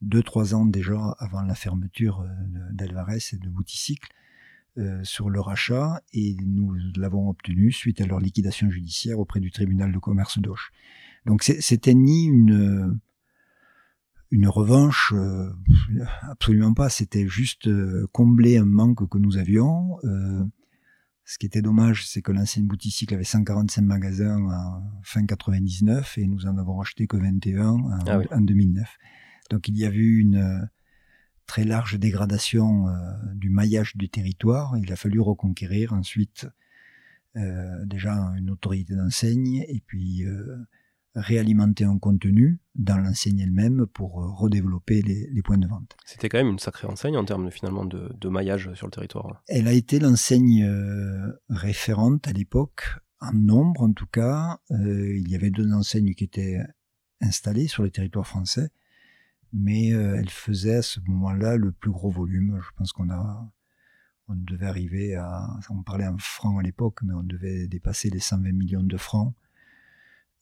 deux 0.00 0.22
trois 0.22 0.54
ans 0.54 0.64
déjà 0.64 1.14
avant 1.18 1.42
la 1.42 1.54
fermeture 1.54 2.26
d'Alvarez 2.72 3.18
et 3.32 3.36
de 3.36 3.48
Bouticycle 3.50 4.08
sur 5.02 5.28
le 5.28 5.40
rachat 5.40 6.00
et 6.14 6.36
nous 6.42 6.72
l'avons 6.96 7.28
obtenu 7.28 7.70
suite 7.70 8.00
à 8.00 8.06
leur 8.06 8.18
liquidation 8.18 8.70
judiciaire 8.70 9.18
auprès 9.18 9.40
du 9.40 9.50
tribunal 9.50 9.92
de 9.92 9.98
commerce 9.98 10.38
d'Auch. 10.38 10.72
Donc 11.26 11.42
c'était 11.42 11.94
ni 11.94 12.24
une 12.24 12.98
une 14.30 14.48
revanche, 14.48 15.12
euh, 15.16 15.50
absolument 16.22 16.72
pas. 16.72 16.88
C'était 16.88 17.26
juste 17.26 17.66
euh, 17.66 18.06
combler 18.12 18.58
un 18.58 18.64
manque 18.64 19.08
que 19.08 19.18
nous 19.18 19.36
avions. 19.36 19.98
Euh, 20.04 20.44
ce 21.24 21.38
qui 21.38 21.46
était 21.46 21.62
dommage, 21.62 22.06
c'est 22.06 22.22
que 22.22 22.32
l'ancienne 22.32 22.66
boutique 22.66 23.12
avait 23.12 23.24
145 23.24 23.82
magasins 23.82 24.42
en 24.50 24.82
fin 25.02 25.24
99 25.24 26.18
et 26.18 26.26
nous 26.26 26.46
en 26.46 26.58
avons 26.58 26.76
racheté 26.76 27.06
que 27.06 27.16
21 27.16 27.66
en, 27.66 27.90
ah 28.06 28.20
en 28.30 28.40
2009. 28.40 28.98
Donc 29.50 29.68
il 29.68 29.76
y 29.76 29.84
a 29.84 29.90
eu 29.90 30.18
une 30.18 30.68
très 31.46 31.64
large 31.64 31.98
dégradation 31.98 32.86
du 33.34 33.48
maillage 33.48 33.96
du 33.96 34.08
territoire. 34.08 34.76
Il 34.78 34.92
a 34.92 34.96
fallu 34.96 35.20
reconquérir 35.20 35.92
ensuite 35.92 36.48
déjà 37.36 38.12
une 38.36 38.50
autorité 38.50 38.96
d'enseigne 38.96 39.64
et 39.68 39.82
puis 39.86 40.24
réalimenter 41.14 41.84
un 41.84 41.98
contenu 41.98 42.60
dans 42.74 42.96
l'enseigne 42.96 43.40
elle-même 43.40 43.86
pour 43.86 44.22
euh, 44.22 44.30
redévelopper 44.30 45.02
les, 45.02 45.42
points 45.42 45.58
de 45.58 45.66
vente. 45.66 45.96
C'était 46.04 46.28
quand 46.28 46.38
même 46.38 46.50
une 46.50 46.58
sacrée 46.58 46.86
enseigne 46.86 47.16
en 47.16 47.24
termes 47.24 47.46
de, 47.46 47.50
finalement 47.50 47.84
de, 47.84 48.28
maillage 48.28 48.72
sur 48.74 48.86
le 48.86 48.92
territoire. 48.92 49.42
Elle 49.48 49.66
a 49.66 49.72
été 49.72 49.98
l'enseigne 49.98 50.64
euh, 50.64 51.32
référente 51.48 52.28
à 52.28 52.32
l'époque, 52.32 52.84
en 53.20 53.32
nombre 53.32 53.82
en 53.82 53.92
tout 53.92 54.06
cas. 54.06 54.60
Euh, 54.70 55.16
il 55.16 55.28
y 55.28 55.34
avait 55.34 55.50
deux 55.50 55.72
enseignes 55.72 56.14
qui 56.14 56.24
étaient 56.24 56.58
installées 57.20 57.66
sur 57.66 57.82
le 57.82 57.90
territoire 57.90 58.26
français, 58.26 58.70
mais 59.52 59.88
elle 59.88 60.30
faisait 60.30 60.76
à 60.76 60.82
ce 60.82 61.00
moment-là 61.00 61.56
le 61.56 61.72
plus 61.72 61.90
gros 61.90 62.10
volume. 62.10 62.58
Je 62.62 62.70
pense 62.76 62.92
qu'on 62.92 63.10
a 63.10 63.52
on 64.28 64.36
devait 64.36 64.66
arriver 64.66 65.16
à, 65.16 65.44
on 65.70 65.82
parlait 65.82 66.06
en 66.06 66.16
francs 66.16 66.60
à 66.60 66.62
l'époque, 66.62 67.00
mais 67.02 67.12
on 67.14 67.24
devait 67.24 67.66
dépasser 67.66 68.10
les 68.10 68.20
120 68.20 68.52
millions 68.52 68.84
de 68.84 68.96
francs 68.96 69.34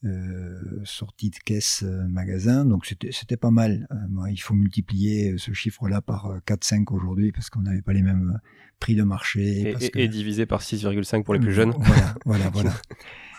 euh, 0.04 0.60
sortie 0.84 1.30
de 1.30 1.38
caisse 1.44 1.82
euh, 1.82 2.06
magasin. 2.06 2.64
Donc 2.64 2.86
c'était 2.86 3.36
pas 3.36 3.50
mal. 3.50 3.88
Euh, 3.90 4.30
il 4.30 4.36
faut 4.36 4.54
multiplier 4.54 5.36
ce 5.38 5.52
chiffre-là 5.52 6.00
par 6.00 6.38
4-5 6.46 6.94
aujourd'hui 6.94 7.32
parce 7.32 7.50
qu'on 7.50 7.62
n'avait 7.62 7.82
pas 7.82 7.94
les 7.94 8.02
mêmes 8.02 8.38
prix 8.78 8.94
de 8.94 9.02
marché. 9.02 9.74
Et, 9.96 10.06
divisé 10.06 10.46
par 10.46 10.60
6,5 10.60 11.24
pour 11.24 11.34
les 11.34 11.40
plus 11.40 11.52
jeunes. 11.52 11.74
Voilà, 11.78 12.14
voilà, 12.24 12.50
voilà. 12.52 12.72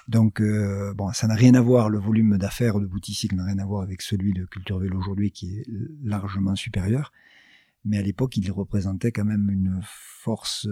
Donc 0.09 0.41
bon, 0.41 1.13
ça 1.13 1.27
n'a 1.27 1.35
rien 1.35 1.53
à 1.53 1.61
voir. 1.61 1.87
Le 1.87 1.97
volume 1.97 2.37
d'affaires 2.37 2.81
de 2.81 2.85
Bouticycle 2.85 3.35
n'a 3.35 3.45
rien 3.45 3.59
à 3.59 3.65
voir 3.65 3.81
avec 3.81 4.01
celui 4.01 4.33
de 4.33 4.43
Culture 4.43 4.79
Vélo 4.79 4.97
aujourd'hui 4.97 5.31
qui 5.31 5.59
est 5.59 5.65
largement 6.03 6.55
supérieur. 6.55 7.13
Mais 7.85 7.97
à 7.97 8.01
l'époque, 8.01 8.35
il 8.35 8.51
représentait 8.51 9.13
quand 9.13 9.23
même 9.23 9.49
une 9.49 9.79
force 9.81 10.67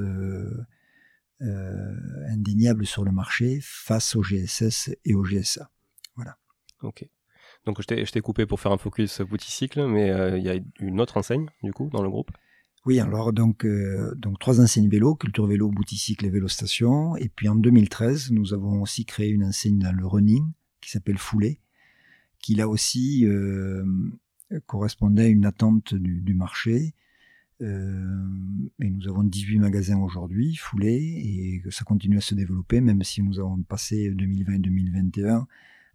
indéniable 1.39 2.86
sur 2.86 3.06
le 3.06 3.13
marché 3.13 3.60
face 3.62 4.17
au 4.17 4.22
GSS 4.24 4.89
et 5.06 5.15
au 5.15 5.24
GSA. 5.24 5.72
Ok. 6.84 7.08
Donc 7.66 7.82
je 7.82 8.12
t'ai 8.12 8.22
coupé 8.22 8.46
pour 8.46 8.60
faire 8.60 8.72
un 8.72 8.78
focus 8.78 9.22
bouticycle, 9.22 9.88
mais 9.88 10.10
euh, 10.10 10.38
il 10.38 10.44
y 10.44 10.50
a 10.50 10.58
une 10.80 11.02
autre 11.02 11.18
enseigne 11.18 11.48
du 11.64 11.74
coup 11.74 11.90
dans 11.92 12.02
le 12.02 12.10
groupe? 12.10 12.32
Oui, 12.86 13.00
alors 13.00 13.34
donc 13.34 13.66
euh, 13.66 14.16
donc 14.16 14.40
trois 14.40 14.62
enseignes 14.62 14.88
vélo, 14.88 15.16
culture 15.16 15.46
vélo, 15.46 15.70
bouticycle 15.70 16.26
et 16.26 16.30
vélo 16.30 16.48
station. 16.48 17.18
Et 17.18 17.28
puis 17.28 17.50
en 17.50 17.56
2013, 17.56 18.32
nous 18.32 18.54
avons 18.54 18.82
aussi 18.82 19.06
créé 19.06 19.30
une 19.30 19.44
enseigne 19.44 19.80
dans 19.80 19.92
le 19.92 20.06
running 20.08 20.46
qui 20.80 20.92
s'appelle 20.92 21.18
Foulée, 21.18 21.60
qui 22.40 22.56
là 22.56 22.70
aussi 22.70 23.26
euh, 23.26 23.84
correspondait 24.66 25.26
à 25.26 25.28
une 25.28 25.46
attente 25.46 25.94
du, 25.94 26.34
marché. 26.34 26.94
et 27.60 28.90
nous 28.90 29.08
avons 29.10 29.24
18 29.24 29.60
magasins 29.60 30.00
aujourd'hui, 30.00 30.56
Foulée, 30.56 31.62
et 31.66 31.72
ça 31.72 31.84
continue 31.84 32.18
à 32.18 32.22
se 32.22 32.36
développer, 32.36 32.80
même 32.80 33.04
si 33.04 33.22
nous 33.22 33.40
avons 33.40 33.62
passé 33.64 34.10
2020-2021 34.12 35.46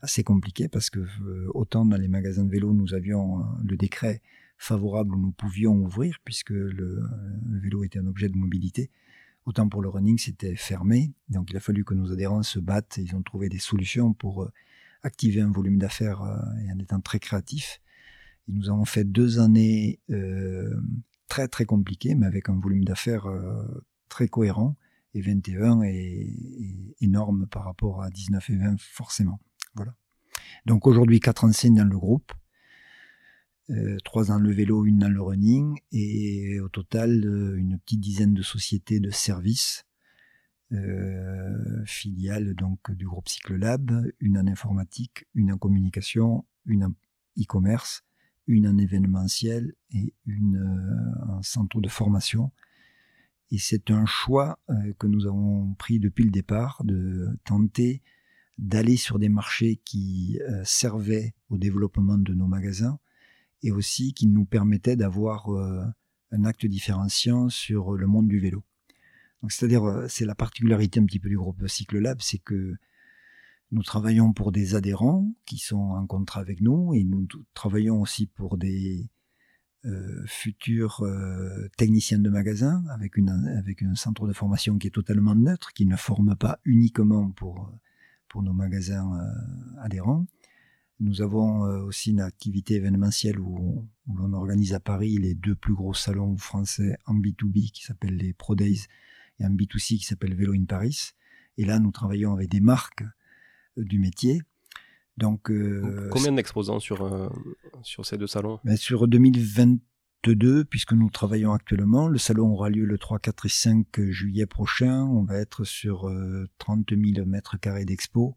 assez 0.02 0.24
compliqué 0.24 0.68
parce 0.68 0.90
que 0.90 0.98
euh, 0.98 1.48
autant 1.54 1.86
dans 1.86 1.96
les 1.96 2.08
magasins 2.08 2.44
de 2.44 2.50
vélo, 2.50 2.74
nous 2.74 2.92
avions 2.92 3.40
euh, 3.40 3.44
le 3.64 3.76
décret 3.76 4.20
favorable 4.58 5.14
où 5.14 5.18
nous 5.18 5.32
pouvions 5.32 5.74
ouvrir 5.74 6.18
puisque 6.24 6.50
le, 6.50 7.02
vélo 7.62 7.84
était 7.84 8.00
un 8.00 8.06
objet 8.06 8.28
de 8.28 8.36
mobilité. 8.36 8.90
Autant 9.46 9.68
pour 9.68 9.80
le 9.82 9.88
running, 9.88 10.18
c'était 10.18 10.54
fermé. 10.54 11.12
Donc 11.28 11.50
il 11.50 11.56
a 11.56 11.60
fallu 11.60 11.84
que 11.84 11.94
nos 11.94 12.12
adhérents 12.12 12.42
se 12.42 12.58
battent. 12.58 12.98
Ils 12.98 13.16
ont 13.16 13.22
trouvé 13.22 13.48
des 13.48 13.58
solutions 13.58 14.12
pour 14.12 14.42
euh, 14.42 14.52
activer 15.02 15.40
un 15.40 15.50
volume 15.50 15.78
d'affaires 15.78 16.22
et 16.64 16.72
en 16.72 16.78
étant 16.78 17.00
très 17.00 17.18
créatifs. 17.18 17.80
Nous 18.46 18.70
avons 18.70 18.84
fait 18.84 19.02
deux 19.02 19.40
années 19.40 19.98
très 21.26 21.48
très 21.48 21.64
compliquées, 21.64 22.14
mais 22.14 22.26
avec 22.26 22.48
un 22.48 22.56
volume 22.56 22.84
d'affaires 22.84 23.26
très 24.08 24.28
cohérent. 24.28 24.76
Et 25.14 25.20
21 25.20 25.82
est 25.82 26.28
énorme 27.00 27.48
par 27.48 27.64
rapport 27.64 28.00
à 28.00 28.10
19 28.10 28.48
et 28.50 28.56
20 28.56 28.80
forcément. 28.80 29.40
Donc 30.66 30.86
aujourd'hui, 30.86 31.20
quatre 31.20 31.44
enseignes 31.44 31.76
dans 31.76 31.84
le 31.84 31.98
groupe, 31.98 32.32
euh, 33.70 33.96
trois 34.04 34.26
dans 34.26 34.38
le 34.38 34.52
vélo, 34.52 34.84
une 34.84 34.98
dans 34.98 35.08
le 35.08 35.20
running, 35.20 35.78
et 35.90 36.60
au 36.60 36.68
total, 36.68 37.24
euh, 37.24 37.56
une 37.56 37.78
petite 37.78 38.00
dizaine 38.00 38.34
de 38.34 38.42
sociétés 38.42 39.00
de 39.00 39.10
services, 39.10 39.84
euh, 40.72 41.84
filiales 41.84 42.54
donc 42.54 42.90
du 42.92 43.06
groupe 43.06 43.28
Cyclelab, 43.28 44.10
une 44.20 44.38
en 44.38 44.46
informatique, 44.46 45.26
une 45.34 45.52
en 45.52 45.58
communication, 45.58 46.44
une 46.66 46.84
en 46.84 46.94
e-commerce, 47.38 48.04
une 48.46 48.66
en 48.66 48.78
événementiel 48.78 49.74
et 49.90 50.14
une 50.26 51.04
en 51.28 51.42
centre 51.42 51.80
de 51.80 51.88
formation. 51.88 52.52
Et 53.50 53.58
c'est 53.58 53.90
un 53.90 54.06
choix 54.06 54.58
que 54.98 55.06
nous 55.06 55.26
avons 55.26 55.74
pris 55.74 56.00
depuis 56.00 56.24
le 56.24 56.30
départ 56.30 56.82
de 56.84 57.38
tenter 57.44 58.02
d'aller 58.58 58.96
sur 58.96 59.18
des 59.18 59.28
marchés 59.28 59.80
qui 59.84 60.38
euh, 60.48 60.62
servaient 60.64 61.34
au 61.48 61.58
développement 61.58 62.18
de 62.18 62.34
nos 62.34 62.46
magasins 62.46 62.98
et 63.62 63.72
aussi 63.72 64.12
qui 64.12 64.26
nous 64.26 64.44
permettaient 64.44 64.96
d'avoir 64.96 65.48
euh, 65.50 65.84
un 66.30 66.44
acte 66.44 66.66
différenciant 66.66 67.48
sur 67.48 67.92
le 67.94 68.06
monde 68.06 68.28
du 68.28 68.40
vélo. 68.40 68.62
c'est-à-dire, 69.48 69.84
euh, 69.84 70.06
c'est 70.08 70.24
la 70.24 70.34
particularité 70.34 71.00
un 71.00 71.04
petit 71.04 71.20
peu 71.20 71.28
du 71.28 71.36
groupe 71.36 71.66
Cycle 71.66 71.98
Lab, 71.98 72.18
c'est 72.20 72.38
que 72.38 72.74
nous 73.70 73.82
travaillons 73.82 74.32
pour 74.32 74.52
des 74.52 74.74
adhérents 74.74 75.32
qui 75.46 75.58
sont 75.58 75.76
en 75.76 76.06
contrat 76.06 76.40
avec 76.40 76.60
nous 76.60 76.92
et 76.94 77.04
nous 77.04 77.26
travaillons 77.54 78.00
aussi 78.00 78.26
pour 78.26 78.58
des 78.58 79.08
futurs 80.26 81.02
techniciens 81.76 82.20
de 82.20 82.30
magasin 82.30 82.84
avec, 82.90 83.16
une, 83.16 83.30
avec 83.58 83.82
un 83.82 83.96
centre 83.96 84.28
de 84.28 84.32
formation 84.32 84.78
qui 84.78 84.86
est 84.86 84.90
totalement 84.90 85.34
neutre, 85.34 85.72
qui 85.72 85.86
ne 85.86 85.96
forme 85.96 86.36
pas 86.36 86.60
uniquement 86.64 87.30
pour 87.30 87.72
pour 88.32 88.42
nos 88.42 88.54
magasins 88.54 89.12
euh, 89.14 89.82
adhérents. 89.82 90.26
Nous 91.00 91.20
avons 91.20 91.66
euh, 91.66 91.82
aussi 91.82 92.10
une 92.12 92.20
activité 92.20 92.76
événementielle 92.76 93.38
où, 93.38 93.86
l'on 94.12 94.32
organise 94.32 94.72
à 94.72 94.80
Paris 94.80 95.18
les 95.18 95.34
deux 95.34 95.54
plus 95.54 95.74
gros 95.74 95.94
salons 95.94 96.36
français 96.38 96.96
en 97.06 97.14
B2B 97.14 97.70
qui 97.70 97.84
s'appellent 97.84 98.16
les 98.16 98.32
Pro 98.32 98.54
Days 98.54 98.86
et 99.38 99.44
en 99.44 99.50
B2C 99.50 99.98
qui 99.98 100.04
s'appelle 100.04 100.34
Vélo 100.34 100.54
in 100.54 100.64
Paris. 100.64 101.10
Et 101.58 101.66
là, 101.66 101.78
nous 101.78 101.92
travaillons 101.92 102.32
avec 102.32 102.48
des 102.48 102.60
marques 102.60 103.04
euh, 103.76 103.84
du 103.84 103.98
métier. 103.98 104.40
Donc, 105.18 105.52
combien 106.10 106.32
d'exposants 106.32 106.80
sur, 106.80 107.30
sur 107.82 108.06
ces 108.06 108.16
deux 108.16 108.26
salons? 108.26 108.58
Mais 108.64 108.78
Sur 108.78 109.06
2020, 109.06 109.76
deux, 110.30 110.64
puisque 110.64 110.92
nous 110.92 111.10
travaillons 111.10 111.52
actuellement. 111.52 112.08
Le 112.08 112.18
salon 112.18 112.50
aura 112.50 112.70
lieu 112.70 112.84
le 112.84 112.98
3, 112.98 113.18
4 113.18 113.46
et 113.46 113.48
5 113.48 114.00
juillet 114.10 114.46
prochain. 114.46 115.04
On 115.04 115.24
va 115.24 115.36
être 115.38 115.64
sur 115.64 116.10
30 116.58 116.92
euh, 116.92 117.14
000 117.14 117.26
mètres 117.26 117.58
carrés 117.58 117.84
d'expo, 117.84 118.36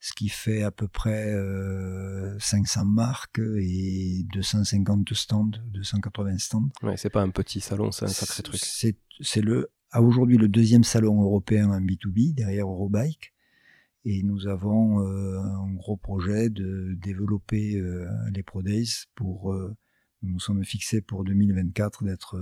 ce 0.00 0.12
qui 0.12 0.28
fait 0.28 0.62
à 0.62 0.70
peu 0.70 0.88
près 0.88 1.32
500 2.38 2.80
euh, 2.80 2.84
marques 2.84 3.40
et 3.60 4.24
250 4.32 5.14
stands, 5.14 5.50
280 5.72 6.38
stands. 6.38 6.68
Ouais, 6.82 6.96
c'est 6.96 7.10
pas 7.10 7.22
un 7.22 7.30
petit 7.30 7.60
salon, 7.60 7.92
c'est 7.92 8.06
un 8.06 8.08
sacré 8.08 8.42
truc. 8.42 8.60
C'est 9.20 9.40
le 9.40 9.70
a 9.92 10.02
aujourd'hui 10.02 10.38
le 10.38 10.48
deuxième 10.48 10.82
salon 10.82 11.22
européen 11.22 11.70
en 11.70 11.80
B2B 11.80 12.34
derrière 12.34 12.66
Eurobike. 12.66 13.32
Et 14.06 14.24
nous 14.24 14.48
avons 14.48 15.00
euh, 15.00 15.38
un 15.38 15.72
gros 15.72 15.96
projet 15.96 16.50
de 16.50 16.94
développer 17.00 17.80
les 18.32 18.42
Pro 18.42 18.60
Days 18.62 19.06
pour, 19.14 19.54
nous 20.24 20.40
sommes 20.40 20.64
fixés 20.64 21.00
pour 21.00 21.24
2024 21.24 22.04
d'être 22.04 22.36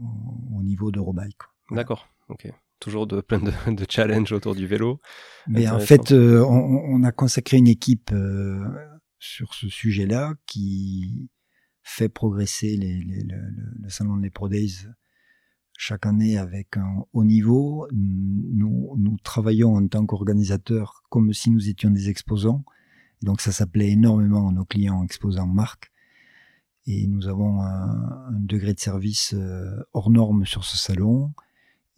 au 0.00 0.62
niveau 0.62 0.90
d'Eurobike. 0.90 1.38
D'accord, 1.70 2.08
ok. 2.28 2.52
Toujours 2.80 3.08
de, 3.08 3.20
plein 3.20 3.40
de, 3.40 3.50
de 3.74 3.86
challenges 3.88 4.32
autour 4.32 4.54
du 4.54 4.66
vélo. 4.66 5.00
Mais 5.48 5.68
en 5.68 5.80
fait, 5.80 6.12
on, 6.12 6.46
on, 6.46 7.02
a 7.02 7.10
consacré 7.10 7.56
une 7.56 7.66
équipe 7.66 8.12
sur 9.18 9.54
ce 9.54 9.68
sujet-là 9.68 10.34
qui 10.46 11.28
fait 11.82 12.08
progresser 12.08 12.76
les, 12.76 13.02
les, 13.02 13.22
le, 13.22 13.36
le, 13.82 13.88
salon 13.88 14.18
des 14.18 14.30
Pro 14.30 14.48
Days 14.48 14.86
chaque 15.76 16.06
année 16.06 16.36
avec 16.36 16.76
un 16.76 17.04
haut 17.12 17.24
niveau. 17.24 17.88
Nous, 17.92 18.94
nous 18.98 19.16
travaillons 19.22 19.76
en 19.76 19.86
tant 19.86 20.04
qu'organisateurs 20.04 21.02
comme 21.08 21.32
si 21.32 21.50
nous 21.50 21.68
étions 21.68 21.90
des 21.90 22.10
exposants. 22.10 22.64
Donc 23.22 23.40
ça 23.40 23.52
s'appelait 23.52 23.90
énormément 23.90 24.52
nos 24.52 24.64
clients 24.64 25.02
exposants 25.02 25.46
marques. 25.46 25.90
Et 26.90 27.06
nous 27.06 27.28
avons 27.28 27.60
un, 27.60 28.26
un, 28.34 28.40
degré 28.40 28.74
de 28.74 28.80
service 28.80 29.34
euh, 29.34 29.70
hors 29.92 30.10
norme 30.10 30.44
sur 30.46 30.64
ce 30.64 30.76
salon. 30.76 31.32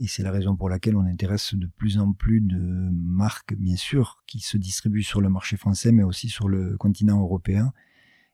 Et 0.01 0.09
c'est 0.09 0.23
la 0.23 0.33
raison 0.33 0.57
pour 0.57 0.69
laquelle 0.69 0.97
on 0.97 1.05
intéresse 1.05 1.55
de 1.55 1.67
plus 1.67 1.99
en 1.99 2.13
plus 2.13 2.41
de 2.41 2.91
marques, 2.93 3.55
bien 3.55 3.77
sûr, 3.77 4.23
qui 4.27 4.41
se 4.41 4.57
distribuent 4.57 5.03
sur 5.03 5.21
le 5.21 5.29
marché 5.29 5.57
français, 5.57 5.93
mais 5.93 6.03
aussi 6.03 6.29
sur 6.29 6.49
le 6.49 6.77
continent 6.77 7.21
européen, 7.21 7.73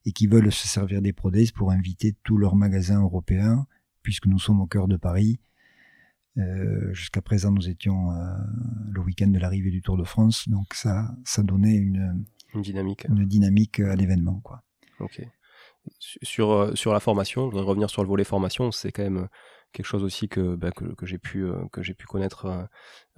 et 0.05 0.13
qui 0.13 0.27
veulent 0.27 0.51
se 0.51 0.67
servir 0.67 1.03
des 1.03 1.13
Prodays 1.13 1.53
pour 1.55 1.71
inviter 1.73 2.17
tous 2.25 2.39
leurs 2.39 2.57
magasins 2.57 3.03
européens 3.03 3.67
puisque 4.07 4.27
nous 4.27 4.39
sommes 4.39 4.61
au 4.61 4.69
cœur 4.69 4.87
de 4.87 4.97
Paris. 4.97 5.41
Euh, 6.39 6.95
jusqu'à 6.95 7.21
présent, 7.23 7.51
nous 7.51 7.69
étions 7.69 8.13
euh, 8.13 8.37
le 8.93 9.01
week-end 9.01 9.27
de 9.27 9.39
l'arrivée 9.41 9.73
du 9.73 9.83
Tour 9.83 9.97
de 9.97 10.05
France, 10.05 10.49
donc 10.49 10.75
ça, 10.75 11.13
ça 11.25 11.43
donnait 11.43 11.75
une, 11.75 12.25
une 12.55 12.63
dynamique, 12.63 13.05
une 13.09 13.27
dynamique 13.27 13.81
à 13.81 13.97
l'événement, 13.97 14.39
quoi. 14.45 14.63
Sur, 15.99 16.51
euh, 16.53 16.75
sur 16.75 16.93
la 16.93 17.01
formation, 17.01 17.47
je 17.47 17.51
voudrais 17.51 17.67
revenir 17.67 17.91
sur 17.91 18.03
le 18.03 18.09
volet 18.09 18.25
formation. 18.25 18.71
C'est 18.73 18.93
quand 18.93 19.03
même 19.03 19.29
quelque 19.77 19.87
chose 19.87 20.05
aussi 20.05 20.29
que, 20.29 20.55
bah, 20.55 20.71
euh, 20.83 20.95
j'ai 21.03 21.19
pu 21.19 22.07
connaître, 22.07 22.47
euh, 22.47 22.63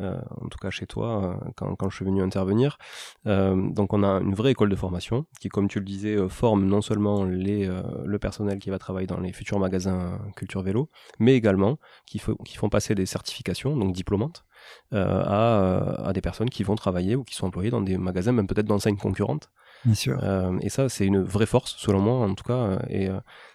euh, 0.00 0.20
en 0.40 0.48
tout 0.48 0.58
cas 0.58 0.70
chez 0.70 0.86
toi, 0.86 1.40
quand, 1.56 1.90
je 1.90 1.96
suis 1.96 2.04
venu 2.04 2.22
intervenir. 2.22 2.78
donc 3.24 3.92
on 3.92 4.02
a 4.02 4.20
une 4.20 4.34
vraie 4.34 4.52
école 4.52 4.68
de 4.68 4.76
formation 4.76 5.26
qui, 5.40 5.48
comme 5.48 5.68
tu 5.68 5.78
le 5.78 5.84
disais, 5.84 6.16
forme 6.28 6.66
non 6.66 6.82
seulement 6.82 7.24
le 7.24 8.16
personnel 8.18 8.58
qui 8.58 8.70
va 8.70 8.78
travailler 8.78 9.06
dans 9.06 9.20
les 9.20 9.32
futurs 9.32 9.58
magasins 9.58 10.18
culture 10.36 10.62
vélo, 10.62 10.90
mais 11.18 11.34
également 11.34 11.78
qui, 12.06 12.20
qui 12.44 12.56
font 12.56 12.68
passer 12.68 12.94
des 12.94 13.06
certifications, 13.06 13.76
donc 13.76 13.92
diplômantes, 13.92 14.44
à, 14.92 16.08
à 16.08 16.12
des 16.12 16.20
personnes 16.20 16.50
qui 16.50 16.62
vont 16.62 16.76
travailler 16.76 17.16
ou 17.16 17.24
qui 17.24 17.34
sont 17.34 17.46
employées 17.46 17.70
dans 17.70 17.80
des 17.80 17.98
magasins, 17.98 18.32
même 18.32 18.46
peut-être 18.46 18.66
d'enseignes 18.66 18.96
concurrentes. 18.96 19.50
Bien 19.84 19.94
sûr. 19.94 20.18
Euh, 20.22 20.58
et 20.60 20.68
ça, 20.68 20.88
c'est 20.88 21.06
une 21.06 21.22
vraie 21.22 21.46
force, 21.46 21.76
selon 21.78 22.00
moi, 22.00 22.14
en 22.26 22.34
tout 22.34 22.44
cas. 22.44 22.78
Et, 22.88 23.08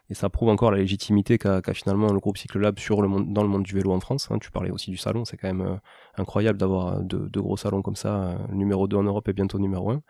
et 0.09 0.15
ça 0.15 0.29
prouve 0.29 0.49
encore 0.49 0.69
la 0.69 0.77
légitimité 0.77 1.37
qu'a 1.37 1.61
finalement 1.73 2.11
le 2.11 2.19
groupe 2.19 2.37
Cyclelab 2.37 2.77
sur 2.77 3.01
le 3.01 3.07
monde, 3.07 3.33
dans 3.33 3.41
le 3.41 3.49
monde 3.49 3.63
du 3.63 3.73
vélo 3.73 3.91
en 3.91 3.99
France. 3.99 4.27
Hein. 4.29 4.37
Tu 4.39 4.51
parlais 4.51 4.69
aussi 4.69 4.91
du 4.91 4.97
salon, 4.97 5.23
c'est 5.23 5.37
quand 5.37 5.47
même 5.47 5.61
euh, 5.61 5.75
incroyable 6.17 6.59
d'avoir 6.59 7.01
de, 7.01 7.29
de, 7.29 7.39
gros 7.39 7.57
salons 7.57 7.81
comme 7.81 7.95
ça, 7.95 8.15
euh, 8.15 8.37
numéro 8.51 8.87
2 8.87 8.97
en 8.97 9.03
Europe 9.03 9.27
et 9.29 9.33
bientôt 9.33 9.59
numéro 9.59 9.91
1. 9.91 10.01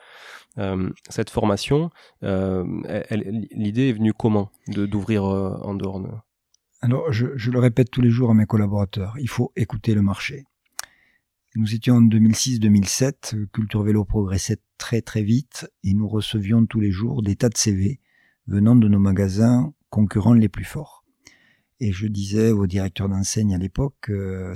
Euh, 0.58 0.90
cette 1.10 1.30
formation, 1.30 1.92
euh, 2.24 2.66
l'idée 3.52 3.90
est 3.90 3.94
venue 3.94 4.14
comment 4.14 4.52
d'ouvrir 4.68 5.24
en 5.24 5.76
dehors 5.76 6.00
de... 6.00 6.10
Alors, 6.82 7.14
je, 7.14 7.28
je, 7.36 7.52
le 7.52 7.60
répète 7.60 7.90
tous 7.90 8.02
les 8.02 8.10
jours 8.10 8.32
à 8.32 8.34
mes 8.34 8.46
collaborateurs, 8.46 9.14
il 9.20 9.30
faut 9.30 9.54
écouter 9.56 9.94
le 9.94 10.02
marché. 10.02 10.44
Nous 11.56 11.76
étions 11.76 11.98
en 11.98 12.02
2006-2007, 12.02 13.46
Culture 13.52 13.84
Vélo 13.84 14.06
progressait 14.06 14.58
très 14.80 15.04
très 15.04 15.22
vite 15.22 15.70
et 15.84 15.94
nous 15.94 16.08
recevions 16.08 16.66
tous 16.66 16.80
les 16.80 16.90
jours 16.90 17.22
des 17.22 17.36
tas 17.36 17.50
de 17.50 17.58
CV 17.58 18.00
venant 18.48 18.76
de 18.76 18.88
nos 18.88 18.98
magasins 18.98 19.72
concurrents 19.92 20.34
les 20.34 20.50
plus 20.50 20.64
forts. 20.64 21.06
Et 21.80 21.92
je 21.92 22.08
disais 22.08 22.50
au 22.50 22.66
directeur 22.66 23.08
d'enseigne 23.08 23.54
à 23.54 23.60
l'époque, 23.60 24.10
euh, 24.10 24.56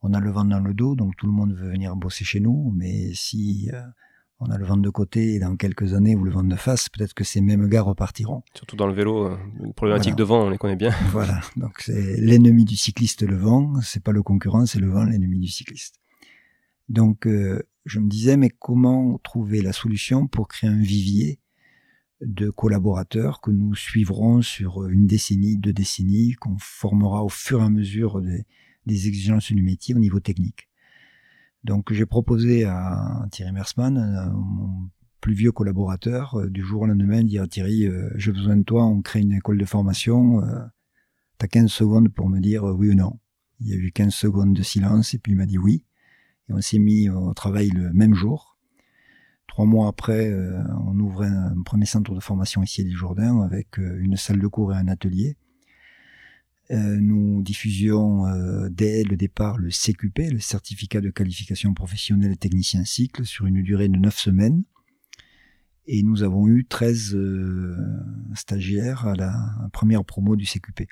on 0.00 0.14
a 0.14 0.20
le 0.20 0.30
vent 0.30 0.44
dans 0.44 0.60
le 0.60 0.74
dos, 0.74 0.94
donc 0.94 1.16
tout 1.16 1.26
le 1.26 1.32
monde 1.32 1.54
veut 1.54 1.72
venir 1.72 1.96
bosser 1.96 2.24
chez 2.24 2.38
nous, 2.38 2.72
mais 2.72 3.12
si 3.12 3.68
euh, 3.72 3.82
on 4.40 4.50
a 4.50 4.56
le 4.56 4.64
vent 4.64 4.78
de 4.78 4.88
côté 4.88 5.34
et 5.34 5.38
dans 5.38 5.54
quelques 5.56 5.92
années 5.92 6.16
ou 6.16 6.24
le 6.24 6.30
vent 6.30 6.42
de 6.42 6.56
face, 6.56 6.88
peut-être 6.88 7.12
que 7.12 7.24
ces 7.24 7.42
mêmes 7.42 7.68
gars 7.68 7.82
repartiront. 7.82 8.42
Surtout 8.54 8.74
dans 8.74 8.86
le 8.86 8.94
vélo, 8.94 9.26
euh, 9.26 9.36
problématique 9.76 10.16
de 10.16 10.24
vent, 10.24 10.46
on 10.46 10.50
les 10.50 10.58
connaît 10.58 10.76
bien. 10.76 10.92
Voilà, 11.12 11.40
donc 11.56 11.80
c'est 11.80 12.16
l'ennemi 12.16 12.64
du 12.64 12.76
cycliste 12.76 13.22
le 13.22 13.36
vent, 13.36 13.80
c'est 13.82 14.02
pas 14.02 14.12
le 14.12 14.22
concurrent, 14.22 14.64
c'est 14.64 14.78
le 14.78 14.90
vent 14.90 15.04
l'ennemi 15.04 15.38
du 15.38 15.48
cycliste. 15.48 16.00
Donc 16.88 17.26
euh, 17.26 17.62
je 17.84 18.00
me 18.00 18.08
disais, 18.08 18.36
mais 18.36 18.48
comment 18.48 19.18
trouver 19.18 19.60
la 19.60 19.72
solution 19.72 20.26
pour 20.26 20.48
créer 20.48 20.70
un 20.70 20.80
vivier 20.80 21.38
de 22.22 22.50
collaborateurs 22.50 23.40
que 23.40 23.50
nous 23.50 23.74
suivrons 23.74 24.42
sur 24.42 24.86
une 24.86 25.06
décennie, 25.06 25.58
deux 25.58 25.72
décennies, 25.72 26.32
qu'on 26.32 26.56
formera 26.58 27.24
au 27.24 27.28
fur 27.28 27.60
et 27.60 27.64
à 27.64 27.70
mesure 27.70 28.20
des, 28.20 28.44
des 28.86 29.06
exigences 29.08 29.52
du 29.52 29.62
métier 29.62 29.94
au 29.94 29.98
niveau 29.98 30.20
technique? 30.20 30.69
Donc 31.64 31.92
j'ai 31.92 32.06
proposé 32.06 32.64
à 32.64 33.26
Thierry 33.30 33.52
Mersman, 33.52 33.98
euh, 33.98 34.30
mon 34.32 34.88
plus 35.20 35.34
vieux 35.34 35.52
collaborateur, 35.52 36.40
euh, 36.40 36.48
du 36.48 36.62
jour 36.62 36.82
au 36.82 36.86
lendemain, 36.86 37.22
de 37.22 37.28
dire 37.28 37.46
Thierry, 37.48 37.86
euh, 37.86 38.10
j'ai 38.16 38.32
besoin 38.32 38.56
de 38.56 38.62
toi, 38.62 38.86
on 38.86 39.02
crée 39.02 39.20
une 39.20 39.32
école 39.32 39.58
de 39.58 39.64
formation, 39.66 40.40
t'as 41.38 41.48
15 41.48 41.70
secondes 41.70 42.08
pour 42.08 42.28
me 42.28 42.40
dire 42.40 42.64
oui 42.64 42.90
ou 42.90 42.94
non. 42.94 43.18
Il 43.60 43.68
y 43.68 43.72
a 43.74 43.76
eu 43.76 43.92
15 43.92 44.14
secondes 44.14 44.54
de 44.54 44.62
silence 44.62 45.12
et 45.12 45.18
puis 45.18 45.32
il 45.32 45.36
m'a 45.36 45.46
dit 45.46 45.58
oui. 45.58 45.84
Et 46.48 46.54
on 46.54 46.60
s'est 46.60 46.78
mis 46.78 47.10
au 47.10 47.34
travail 47.34 47.68
le 47.68 47.92
même 47.92 48.14
jour. 48.14 48.58
Trois 49.46 49.66
mois 49.66 49.88
après, 49.88 50.34
on 50.86 50.98
ouvrait 50.98 51.28
un 51.28 51.60
premier 51.62 51.84
centre 51.84 52.14
de 52.14 52.20
formation 52.20 52.62
ici 52.62 52.80
à 52.80 52.84
l'Île-Jourdain 52.84 53.42
avec 53.42 53.76
une 53.76 54.16
salle 54.16 54.38
de 54.38 54.46
cours 54.46 54.72
et 54.72 54.76
un 54.76 54.88
atelier. 54.88 55.36
Euh, 56.70 56.96
nous 57.00 57.42
diffusions 57.42 58.24
dès 58.70 59.02
le 59.02 59.16
départ 59.16 59.58
le 59.58 59.70
CQP, 59.70 60.30
le 60.32 60.38
certificat 60.38 61.00
de 61.00 61.10
qualification 61.10 61.74
professionnelle 61.74 62.36
technicien 62.36 62.84
cycle, 62.84 63.24
sur 63.24 63.46
une 63.46 63.62
durée 63.62 63.88
de 63.88 63.96
neuf 63.96 64.18
semaines. 64.18 64.62
Et 65.86 66.02
nous 66.02 66.22
avons 66.22 66.46
eu 66.46 66.64
13 66.64 67.18
stagiaires 68.34 69.06
à 69.06 69.14
la 69.16 69.68
première 69.72 70.04
promo 70.04 70.36
du 70.36 70.46
CQP. 70.46 70.86